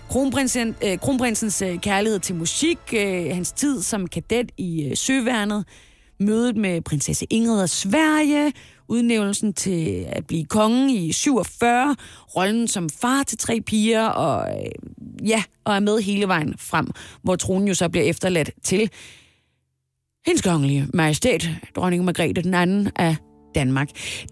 Kronprinsen, 0.09 0.75
øh, 0.85 0.97
kronprinsens 0.97 1.61
øh, 1.61 1.79
kærlighed 1.79 2.19
til 2.19 2.35
musik, 2.35 2.79
øh, 2.93 3.35
hans 3.35 3.51
tid 3.51 3.81
som 3.81 4.07
kadet 4.07 4.51
i 4.57 4.83
øh, 4.83 4.97
Søværnet, 4.97 5.65
mødet 6.19 6.57
med 6.57 6.81
prinsesse 6.81 7.25
Ingrid 7.29 7.61
af 7.61 7.69
Sverige, 7.69 8.53
udnævnelsen 8.87 9.53
til 9.53 10.05
at 10.09 10.27
blive 10.27 10.45
konge 10.45 10.95
i 10.95 11.11
47, 11.11 11.95
rollen 12.35 12.67
som 12.67 12.89
far 12.89 13.23
til 13.23 13.37
tre 13.37 13.61
piger, 13.61 14.05
og 14.05 14.59
øh, 14.59 15.29
ja, 15.29 15.43
og 15.65 15.75
er 15.75 15.79
med 15.79 16.01
hele 16.01 16.27
vejen 16.27 16.55
frem, 16.57 16.87
hvor 17.23 17.35
tronen 17.35 17.67
jo 17.67 17.73
så 17.73 17.89
bliver 17.89 18.05
efterladt 18.05 18.51
til 18.63 18.89
hendes 20.25 20.41
kongelige 20.41 20.87
majestæt, 20.93 21.49
dronning 21.75 22.05
Margrethe 22.05 22.43
den 22.43 22.53
anden 22.53 22.91
af 22.95 23.15
Danmark. 23.55 23.89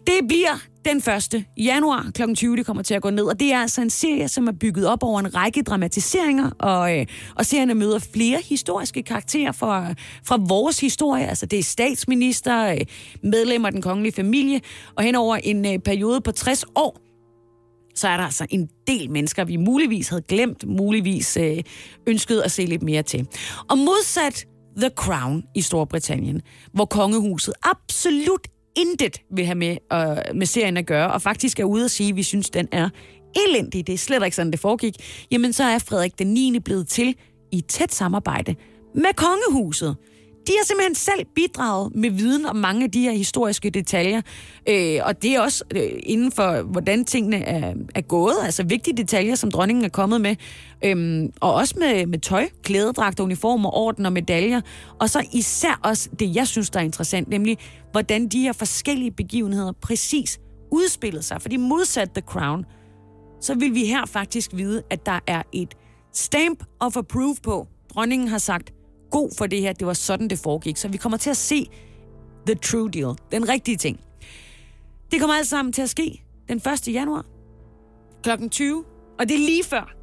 Det 0.07 0.27
bliver 0.27 0.67
den 0.87 0.97
1. 0.97 1.45
januar 1.57 2.11
kl. 2.13 2.33
20, 2.33 2.57
det 2.57 2.65
kommer 2.65 2.83
til 2.83 2.93
at 2.93 3.01
gå 3.01 3.09
ned, 3.09 3.23
og 3.23 3.39
det 3.39 3.53
er 3.53 3.59
altså 3.59 3.81
en 3.81 3.89
serie, 3.89 4.27
som 4.27 4.47
er 4.47 4.51
bygget 4.51 4.87
op 4.87 5.03
over 5.03 5.19
en 5.19 5.35
række 5.35 5.63
dramatiseringer, 5.63 6.49
og, 6.59 6.99
øh, 6.99 7.05
og 7.35 7.45
serien 7.45 7.77
møder 7.77 7.99
flere 7.99 8.41
historiske 8.49 9.03
karakterer 9.03 9.51
fra, 9.51 9.93
fra 10.25 10.37
vores 10.47 10.79
historie, 10.79 11.27
altså 11.27 11.45
det 11.45 11.59
er 11.59 11.63
statsminister, 11.63 12.71
øh, 12.71 12.77
medlemmer 13.23 13.67
af 13.67 13.71
den 13.71 13.81
kongelige 13.81 14.13
familie, 14.13 14.61
og 14.95 15.03
hen 15.03 15.15
over 15.15 15.35
en 15.35 15.65
øh, 15.65 15.79
periode 15.79 16.21
på 16.21 16.31
60 16.31 16.65
år, 16.75 16.97
så 17.95 18.07
er 18.07 18.17
der 18.17 18.23
altså 18.23 18.45
en 18.49 18.69
del 18.87 19.11
mennesker, 19.11 19.45
vi 19.45 19.57
muligvis 19.57 20.09
havde 20.09 20.21
glemt, 20.21 20.67
muligvis 20.67 21.37
øh, 21.37 21.57
ønskede 22.07 22.43
at 22.43 22.51
se 22.51 22.65
lidt 22.65 22.83
mere 22.83 23.03
til. 23.03 23.27
Og 23.69 23.77
modsat 23.77 24.45
The 24.77 24.89
Crown 24.89 25.43
i 25.55 25.61
Storbritannien, 25.61 26.41
hvor 26.73 26.85
kongehuset 26.85 27.53
absolut 27.63 28.47
intet 28.77 29.21
vil 29.31 29.45
have 29.45 29.55
med, 29.55 29.77
øh, 29.93 30.35
med 30.35 30.45
serien 30.45 30.77
at 30.77 30.85
gøre, 30.85 31.11
og 31.11 31.21
faktisk 31.21 31.59
er 31.59 31.63
ude 31.63 31.85
at 31.85 31.91
sige, 31.91 32.09
at 32.09 32.15
vi 32.15 32.23
synes, 32.23 32.49
den 32.49 32.67
er 32.71 32.89
elendig, 33.47 33.87
det 33.87 33.93
er 33.93 33.97
slet 33.97 34.23
ikke 34.23 34.35
sådan, 34.35 34.51
det 34.51 34.59
foregik, 34.59 34.95
jamen 35.31 35.53
så 35.53 35.63
er 35.63 35.79
Frederik 35.79 36.19
den 36.19 36.27
9. 36.27 36.59
blevet 36.59 36.87
til 36.87 37.15
i 37.51 37.61
tæt 37.61 37.93
samarbejde 37.93 38.55
med 38.95 39.13
kongehuset. 39.15 39.95
De 40.47 40.53
har 40.57 40.65
simpelthen 40.65 40.95
selv 40.95 41.25
bidraget 41.35 41.95
med 41.95 42.09
viden 42.09 42.45
om 42.45 42.55
mange 42.55 42.83
af 42.83 42.91
de 42.91 43.01
her 43.01 43.11
historiske 43.11 43.69
detaljer. 43.69 44.21
Øh, 44.69 44.99
og 45.03 45.21
det 45.21 45.35
er 45.35 45.41
også 45.41 45.63
øh, 45.75 45.89
inden 46.03 46.31
for, 46.31 46.61
hvordan 46.61 47.05
tingene 47.05 47.37
er, 47.37 47.73
er 47.95 48.01
gået. 48.01 48.35
Altså 48.43 48.63
vigtige 48.63 48.97
detaljer, 48.97 49.35
som 49.35 49.51
dronningen 49.51 49.85
er 49.85 49.89
kommet 49.89 50.21
med. 50.21 50.35
Øhm, 50.85 51.31
og 51.41 51.53
også 51.53 51.75
med, 51.77 52.05
med 52.05 52.19
tøj, 52.19 52.49
klædedragter, 52.63 53.23
uniformer, 53.23 53.77
orden 53.77 54.05
og 54.05 54.13
medaljer. 54.13 54.61
Og 54.99 55.09
så 55.09 55.25
især 55.33 55.79
også 55.83 56.09
det, 56.19 56.35
jeg 56.35 56.47
synes, 56.47 56.69
der 56.69 56.79
er 56.79 56.83
interessant, 56.83 57.29
nemlig 57.29 57.57
hvordan 57.91 58.27
de 58.27 58.41
her 58.41 58.53
forskellige 58.53 59.11
begivenheder 59.11 59.71
præcis 59.71 60.39
udspillede 60.71 61.23
sig. 61.23 61.41
Fordi 61.41 61.57
modsat 61.57 62.11
The 62.11 62.21
Crown, 62.21 62.65
så 63.41 63.55
vil 63.55 63.73
vi 63.73 63.85
her 63.85 64.05
faktisk 64.05 64.51
vide, 64.53 64.83
at 64.89 65.05
der 65.05 65.19
er 65.27 65.41
et 65.53 65.73
stamp 66.13 66.63
of 66.79 66.97
approve 66.97 67.35
på. 67.43 67.67
Dronningen 67.93 68.27
har 68.27 68.37
sagt, 68.37 68.73
god 69.11 69.31
for 69.37 69.47
det 69.47 69.61
her, 69.61 69.73
det 69.73 69.87
var 69.87 69.93
sådan, 69.93 70.27
det 70.27 70.39
foregik. 70.39 70.77
Så 70.77 70.87
vi 70.87 70.97
kommer 70.97 71.17
til 71.17 71.29
at 71.29 71.37
se 71.37 71.69
the 72.45 72.55
true 72.55 72.89
deal, 72.89 73.15
den 73.31 73.49
rigtige 73.49 73.77
ting. 73.77 73.99
Det 75.11 75.19
kommer 75.19 75.35
alt 75.35 75.47
sammen 75.47 75.73
til 75.73 75.81
at 75.81 75.89
ske 75.89 76.23
den 76.49 76.57
1. 76.57 76.87
januar 76.87 77.25
kl. 78.23 78.47
20, 78.49 78.83
og 79.19 79.29
det 79.29 79.35
er 79.35 79.39
lige 79.39 79.63
før. 79.63 79.93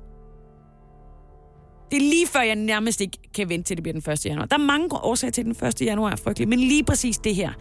Det 1.91 1.97
er 1.97 2.01
lige 2.01 2.27
før, 2.27 2.41
jeg 2.41 2.55
nærmest 2.55 3.01
ikke 3.01 3.19
kan 3.35 3.49
vente 3.49 3.69
til, 3.69 3.77
det 3.77 3.83
bliver 3.83 4.01
den 4.01 4.13
1. 4.13 4.27
januar. 4.27 4.47
Der 4.47 4.57
er 4.57 4.63
mange 4.63 4.97
årsager 4.97 5.31
til, 5.31 5.45
den 5.45 5.67
1. 5.67 5.81
januar 5.81 6.11
er 6.11 6.17
frygtelig, 6.17 6.49
men 6.49 6.59
lige 6.59 6.85
præcis 6.85 7.19
det 7.19 7.35
her, 7.35 7.53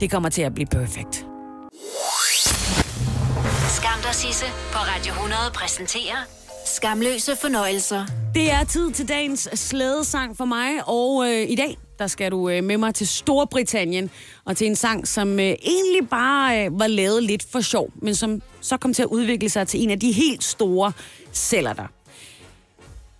det 0.00 0.10
kommer 0.10 0.28
til 0.28 0.42
at 0.42 0.54
blive 0.54 0.66
perfekt. 0.66 1.26
Skam 3.68 3.98
dig, 4.02 4.14
Sisse, 4.14 4.46
på 4.72 4.78
Radio 4.78 5.12
100 5.12 5.40
præsenterer 5.54 6.45
Skamløse 6.66 7.36
fornøjelser. 7.36 8.06
Det 8.34 8.50
er 8.50 8.64
tid 8.64 8.90
til 8.90 9.08
dagens 9.08 9.48
slædesang 9.54 10.36
for 10.36 10.44
mig, 10.44 10.88
og 10.88 11.28
øh, 11.28 11.50
i 11.50 11.54
dag, 11.54 11.78
der 11.98 12.06
skal 12.06 12.30
du 12.30 12.48
øh, 12.48 12.64
med 12.64 12.78
mig 12.78 12.94
til 12.94 13.08
Storbritannien, 13.08 14.10
og 14.44 14.56
til 14.56 14.66
en 14.66 14.76
sang, 14.76 15.08
som 15.08 15.40
øh, 15.40 15.44
egentlig 15.44 16.08
bare 16.10 16.64
øh, 16.64 16.78
var 16.78 16.86
lavet 16.86 17.22
lidt 17.22 17.46
for 17.52 17.60
sjov, 17.60 17.90
men 17.94 18.14
som 18.14 18.42
så 18.60 18.76
kom 18.76 18.94
til 18.94 19.02
at 19.02 19.06
udvikle 19.06 19.48
sig 19.48 19.68
til 19.68 19.82
en 19.82 19.90
af 19.90 20.00
de 20.00 20.12
helt 20.12 20.44
store 20.44 20.92
sælger 21.32 21.72
der. 21.72 21.86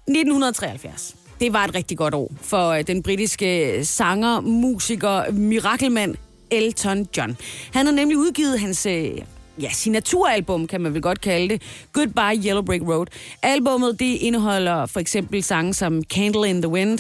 1973. 0.08 1.16
Det 1.40 1.52
var 1.52 1.64
et 1.64 1.74
rigtig 1.74 1.98
godt 1.98 2.14
år 2.14 2.32
for 2.42 2.68
øh, 2.68 2.86
den 2.86 3.02
britiske 3.02 3.72
øh, 3.72 3.84
sanger, 3.84 4.40
musiker, 4.40 5.32
mirakelmand 5.32 6.14
Elton 6.50 7.06
John. 7.16 7.36
Han 7.72 7.86
har 7.86 7.92
nemlig 7.92 8.18
udgivet 8.18 8.60
hans 8.60 8.86
øh, 8.86 9.18
ja, 9.62 9.70
signaturalbum, 9.70 10.66
kan 10.66 10.80
man 10.80 10.94
vel 10.94 11.02
godt 11.02 11.20
kalde 11.20 11.48
det, 11.48 11.62
Goodbye 11.92 12.46
Yellow 12.46 12.62
Brick 12.62 12.84
Road. 12.88 13.06
Albummet 13.42 13.98
det 13.98 14.14
indeholder 14.14 14.86
for 14.86 15.00
eksempel 15.00 15.42
sange 15.42 15.74
som 15.74 16.02
Candle 16.04 16.48
in 16.50 16.62
the 16.62 16.68
Wind, 16.68 16.98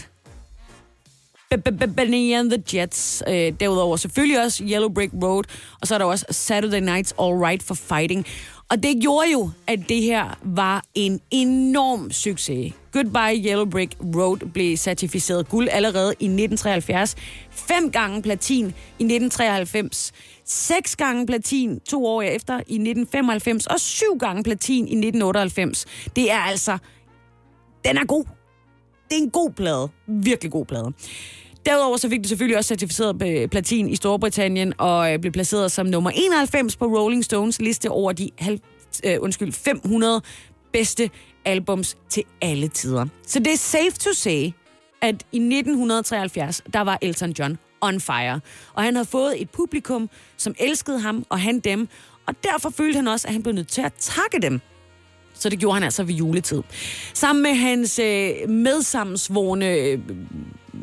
Benny 1.96 2.34
and 2.34 2.50
the 2.50 2.62
Jets. 2.74 3.22
Øh, 3.28 3.52
derudover 3.60 3.96
selvfølgelig 3.96 4.44
også 4.44 4.64
Yellow 4.64 4.88
Brick 4.88 5.12
Road, 5.22 5.44
og 5.80 5.86
så 5.86 5.94
er 5.94 5.98
der 5.98 6.04
også 6.04 6.26
Saturday 6.30 6.80
Nights 6.80 7.14
All 7.18 7.34
Right 7.34 7.62
for 7.62 7.74
Fighting. 7.74 8.26
Og 8.70 8.82
det 8.82 9.02
gjorde 9.02 9.30
jo, 9.32 9.50
at 9.66 9.78
det 9.88 10.02
her 10.02 10.38
var 10.42 10.84
en 10.94 11.20
enorm 11.30 12.10
succes. 12.12 12.74
Goodbye 12.92 13.44
Yellow 13.46 13.70
Brick 13.70 13.96
Road 14.00 14.50
blev 14.52 14.76
certificeret 14.76 15.48
guld 15.48 15.68
allerede 15.72 16.14
i 16.20 16.24
1973, 16.24 17.16
fem 17.50 17.90
gange 17.90 18.22
platin 18.22 18.64
i 18.66 19.04
1993, 19.04 20.12
seks 20.44 20.96
gange 20.96 21.26
platin 21.26 21.80
to 21.80 22.06
år 22.06 22.22
efter 22.22 22.54
i 22.54 22.58
1995 22.58 23.66
og 23.66 23.80
syv 23.80 24.18
gange 24.18 24.42
platin 24.42 24.88
i 24.88 24.96
1998. 24.96 25.86
Det 26.16 26.30
er 26.30 26.38
altså... 26.38 26.78
Den 27.84 27.96
er 27.96 28.04
god. 28.04 28.24
Det 29.10 29.18
er 29.18 29.22
en 29.22 29.30
god 29.30 29.50
plade. 29.50 29.88
Virkelig 30.06 30.52
god 30.52 30.66
plade. 30.66 30.92
Derudover 31.66 31.96
så 31.96 32.08
fik 32.08 32.20
det 32.20 32.28
selvfølgelig 32.28 32.56
også 32.56 32.68
certificeret 32.68 33.22
øh, 33.22 33.48
platin 33.48 33.88
i 33.88 33.96
Storbritannien 33.96 34.72
og 34.78 35.12
øh, 35.12 35.18
blev 35.18 35.32
placeret 35.32 35.72
som 35.72 35.86
nummer 35.86 36.10
91 36.14 36.76
på 36.76 36.84
Rolling 36.84 37.24
Stones 37.24 37.60
liste 37.60 37.90
over 37.90 38.12
de 38.12 38.30
halv, 38.38 38.58
øh, 39.04 39.16
undskyld, 39.20 39.52
500 39.52 40.22
bedste 40.72 41.10
albums 41.44 41.96
til 42.08 42.22
alle 42.42 42.68
tider. 42.68 43.06
Så 43.26 43.38
det 43.38 43.52
er 43.52 43.56
safe 43.56 43.90
to 43.90 44.12
say, 44.12 44.50
at 45.02 45.14
i 45.32 45.38
1973, 45.38 46.62
der 46.72 46.80
var 46.80 46.98
Elton 47.02 47.34
John 47.38 47.58
on 47.80 48.00
fire. 48.00 48.40
Og 48.74 48.82
han 48.82 48.94
havde 48.94 49.08
fået 49.08 49.42
et 49.42 49.50
publikum, 49.50 50.10
som 50.36 50.54
elskede 50.58 51.00
ham, 51.00 51.26
og 51.28 51.40
han 51.40 51.60
dem. 51.60 51.88
Og 52.26 52.34
derfor 52.44 52.70
følte 52.70 52.96
han 52.96 53.08
også, 53.08 53.28
at 53.28 53.32
han 53.32 53.42
blev 53.42 53.54
nødt 53.54 53.68
til 53.68 53.82
at 53.82 53.92
takke 54.00 54.38
dem. 54.42 54.60
Så 55.34 55.48
det 55.48 55.58
gjorde 55.58 55.74
han 55.74 55.82
altså 55.82 56.04
ved 56.04 56.14
juletid. 56.14 56.62
Sammen 57.14 57.42
med 57.42 57.54
hans 57.54 57.98
øh, 57.98 58.48
medsammensvorene 58.48 59.74
øh, 59.74 59.98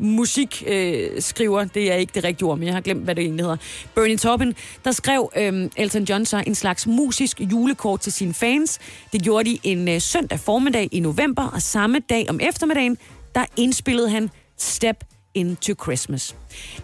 musikskriver, 0.00 1.60
øh, 1.60 1.68
det 1.74 1.92
er 1.92 1.94
ikke 1.94 2.12
det 2.14 2.24
rigtige 2.24 2.48
ord, 2.48 2.58
men 2.58 2.66
jeg 2.66 2.74
har 2.74 2.80
glemt, 2.80 3.04
hvad 3.04 3.14
det 3.14 3.22
egentlig 3.24 3.44
hedder, 3.44 3.56
Bernie 3.94 4.16
Taupin, 4.16 4.54
der 4.84 4.92
skrev 4.92 5.30
øh, 5.36 5.70
Elton 5.76 6.04
John 6.04 6.26
så 6.26 6.42
en 6.46 6.54
slags 6.54 6.86
musisk 6.86 7.40
julekort 7.40 8.00
til 8.00 8.12
sine 8.12 8.34
fans. 8.34 8.78
Det 9.12 9.22
gjorde 9.22 9.50
de 9.50 9.58
en 9.62 9.88
øh, 9.88 10.00
søndag 10.00 10.40
formiddag 10.40 10.88
i 10.92 11.00
november, 11.00 11.42
og 11.42 11.62
samme 11.62 11.98
dag 11.98 12.26
om 12.28 12.40
eftermiddagen, 12.42 12.98
der 13.34 13.44
indspillede 13.56 14.10
han 14.10 14.30
Step 14.58 15.04
Into 15.34 15.74
Christmas. 15.82 16.36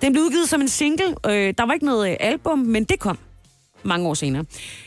Den 0.03 0.13
blev 0.13 0.25
udgivet 0.25 0.49
som 0.49 0.61
en 0.61 0.69
single. 0.69 1.15
Øh, 1.27 1.55
der 1.59 1.67
var 1.67 1.73
ikke 1.73 1.87
noget 1.87 2.11
øh, 2.11 2.17
album, 2.21 2.59
men 2.59 2.85
det 2.85 2.99
kom 2.99 3.19
mange 3.83 4.09
år 4.09 4.15
senere. 4.15 4.45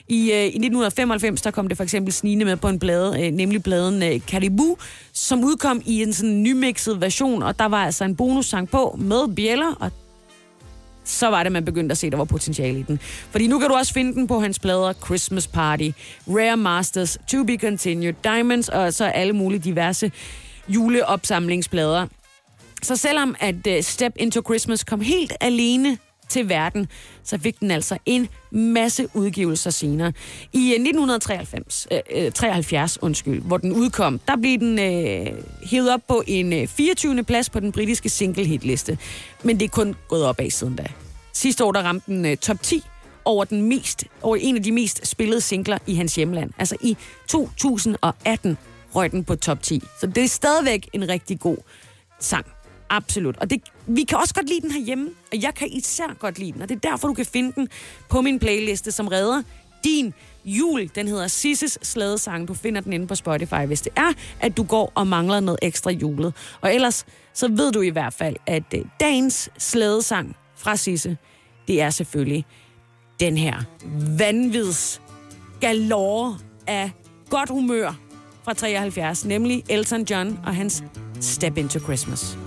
I, 0.08 0.32
øh, 0.32 0.44
I 0.44 0.60
1995, 0.60 1.42
der 1.42 1.52
kom 1.52 1.68
det 1.68 1.78
for 1.78 1.84
eksempel 1.84 2.14
snigende 2.14 2.46
med 2.46 2.58
på 2.58 2.68
en 2.68 2.80
blade, 2.80 3.26
øh, 3.26 3.32
nemlig 3.32 3.64
bladen 3.64 4.04
øh, 4.04 4.20
Caribou, 4.20 4.78
som 5.14 5.44
udkom 5.44 5.82
i 5.86 6.04
en 6.04 6.14
sådan 6.14 6.44
nymixet 6.44 7.02
version, 7.02 7.44
og 7.44 7.60
der 7.60 7.66
var 7.66 7.86
altså 7.86 8.04
en 8.06 8.16
bonussang 8.16 8.70
på 8.70 8.96
med 9.00 9.36
bjæller, 9.36 9.76
og 9.80 9.92
så 11.04 11.28
var 11.28 11.44
det, 11.44 11.52
man 11.52 11.66
begyndte 11.66 11.94
at 11.94 11.98
se, 11.98 12.08
at 12.08 12.12
der 12.12 12.18
var 12.18 12.26
potentiale 12.26 12.80
i 12.80 12.84
den. 12.84 13.00
Fordi 13.32 13.48
nu 13.48 13.60
kan 13.60 13.70
du 13.70 13.76
også 13.76 13.94
finde 13.94 14.14
den 14.14 14.28
på 14.28 14.40
hans 14.40 14.60
plader 14.60 14.94
Christmas 14.94 15.48
Party, 15.48 15.90
Rare 16.28 16.58
Masters, 16.58 17.18
To 17.28 17.44
Be 17.44 17.58
Continued, 17.58 18.14
Diamonds 18.24 18.70
og 18.70 18.94
så 18.94 19.06
alle 19.06 19.34
mulige 19.34 19.60
diverse 19.60 20.12
juleopsamlingsplader. 20.68 22.08
Så 22.84 22.96
selvom 22.96 23.36
at 23.40 23.68
uh, 23.68 23.82
Step 23.82 24.14
Into 24.16 24.42
Christmas 24.42 24.84
kom 24.84 25.02
helt 25.02 25.34
alene 25.42 25.98
til 26.30 26.50
verden, 26.50 26.88
så 27.24 27.38
fik 27.38 27.60
den 27.60 27.72
altså 27.72 27.98
en 28.06 28.28
masse 28.52 29.08
udgivelser 29.14 29.70
senere. 29.70 30.14
I 30.54 30.60
øh, 30.60 30.74
1993, 30.74 31.88
73, 32.36 32.98
øh, 32.98 33.00
øh, 33.02 33.06
undskyld, 33.06 33.42
hvor 33.42 33.58
den 33.58 33.72
udkom, 33.72 34.20
der 34.28 34.36
blev 34.36 34.60
den 34.60 34.80
øh, 34.80 35.44
hævet 35.64 35.94
op 35.94 36.02
på 36.08 36.24
en 36.28 36.54
øh, 36.54 36.68
24. 36.68 37.24
plads 37.24 37.50
på 37.50 37.60
den 37.60 37.72
britiske 37.72 38.10
single 38.10 38.46
hitliste. 38.46 38.98
Men 39.44 39.60
det 39.60 39.66
er 39.66 39.70
kun 39.70 39.96
gået 40.08 40.26
op 40.26 40.40
af 40.40 40.52
siden 40.52 40.76
da. 40.76 40.86
Sidste 41.34 41.64
år 41.64 41.72
der 41.72 41.82
ramte 41.82 42.12
den 42.12 42.26
øh, 42.26 42.38
top 42.38 42.62
10 42.62 42.84
over, 43.26 43.46
den 43.46 43.62
mest, 43.62 44.04
over 44.22 44.36
en 44.36 44.56
af 44.56 44.64
de 44.64 44.72
mest 44.72 45.08
spillede 45.08 45.42
singler 45.42 45.78
i 45.88 45.96
hans 45.96 46.16
hjemland. 46.16 46.52
Altså 46.58 46.76
i 46.82 46.98
2018 47.28 48.58
røg 48.96 49.12
den 49.12 49.24
på 49.24 49.36
top 49.36 49.64
10. 49.64 49.84
Så 50.00 50.08
det 50.08 50.24
er 50.24 50.28
stadigvæk 50.28 50.90
en 50.94 51.10
rigtig 51.10 51.40
god 51.40 51.58
sang. 52.20 52.46
Absolut. 52.96 53.38
Og 53.38 53.50
det, 53.50 53.62
vi 53.88 54.04
kan 54.04 54.18
også 54.18 54.34
godt 54.34 54.50
lide 54.50 54.62
den 54.62 54.72
herhjemme, 54.72 55.10
og 55.32 55.42
jeg 55.42 55.56
kan 55.56 55.68
især 55.72 56.16
godt 56.20 56.40
lide 56.40 56.52
den, 56.52 56.62
og 56.62 56.70
det 56.70 56.76
er 56.76 56.90
derfor, 56.90 57.08
du 57.08 57.14
kan 57.14 57.26
finde 57.26 57.52
den 57.56 57.68
på 58.10 58.22
min 58.22 58.40
playliste, 58.40 58.92
som 58.92 59.08
redder 59.08 59.44
din 59.84 60.14
jul. 60.46 60.90
Den 60.96 61.08
hedder 61.08 61.28
Sisses 61.28 61.80
Slædesang. 61.82 62.48
Du 62.48 62.54
finder 62.54 62.82
den 62.82 62.94
inde 62.94 63.08
på 63.08 63.16
Spotify, 63.16 63.66
hvis 63.68 63.82
det 63.82 63.94
er, 63.96 64.14
at 64.40 64.58
du 64.58 64.64
går 64.64 64.92
og 64.96 65.08
mangler 65.08 65.40
noget 65.40 65.60
ekstra 65.62 65.92
julet. 65.92 66.34
Og 66.62 66.76
ellers, 66.76 67.06
så 67.34 67.48
ved 67.48 67.72
du 67.72 67.82
i 67.82 67.90
hvert 67.90 68.14
fald, 68.14 68.36
at 68.46 68.64
øh, 68.76 68.82
dagens 69.00 69.50
slædesang 69.58 70.36
fra 70.56 70.76
Sisse, 70.76 71.18
det 71.68 71.82
er 71.82 71.90
selvfølgelig 71.90 72.46
den 73.20 73.38
her 73.38 73.64
vanvids 74.18 75.02
galore 75.62 76.38
af 76.68 76.92
godt 77.30 77.50
humør 77.50 77.94
fra 78.44 78.54
73, 78.54 79.26
nemlig 79.26 79.64
Elton 79.70 80.04
John 80.10 80.40
og 80.46 80.56
hans 80.56 80.84
Step 81.22 81.58
Into 81.58 81.80
Christmas. 81.80 82.38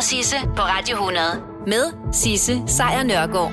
Sisse, 0.00 0.36
på 0.56 0.62
Radio 0.62 0.96
100. 0.96 1.22
Med 1.66 2.12
Sisse 2.12 2.62
Sejr 2.66 3.02
Nørgaard. 3.02 3.52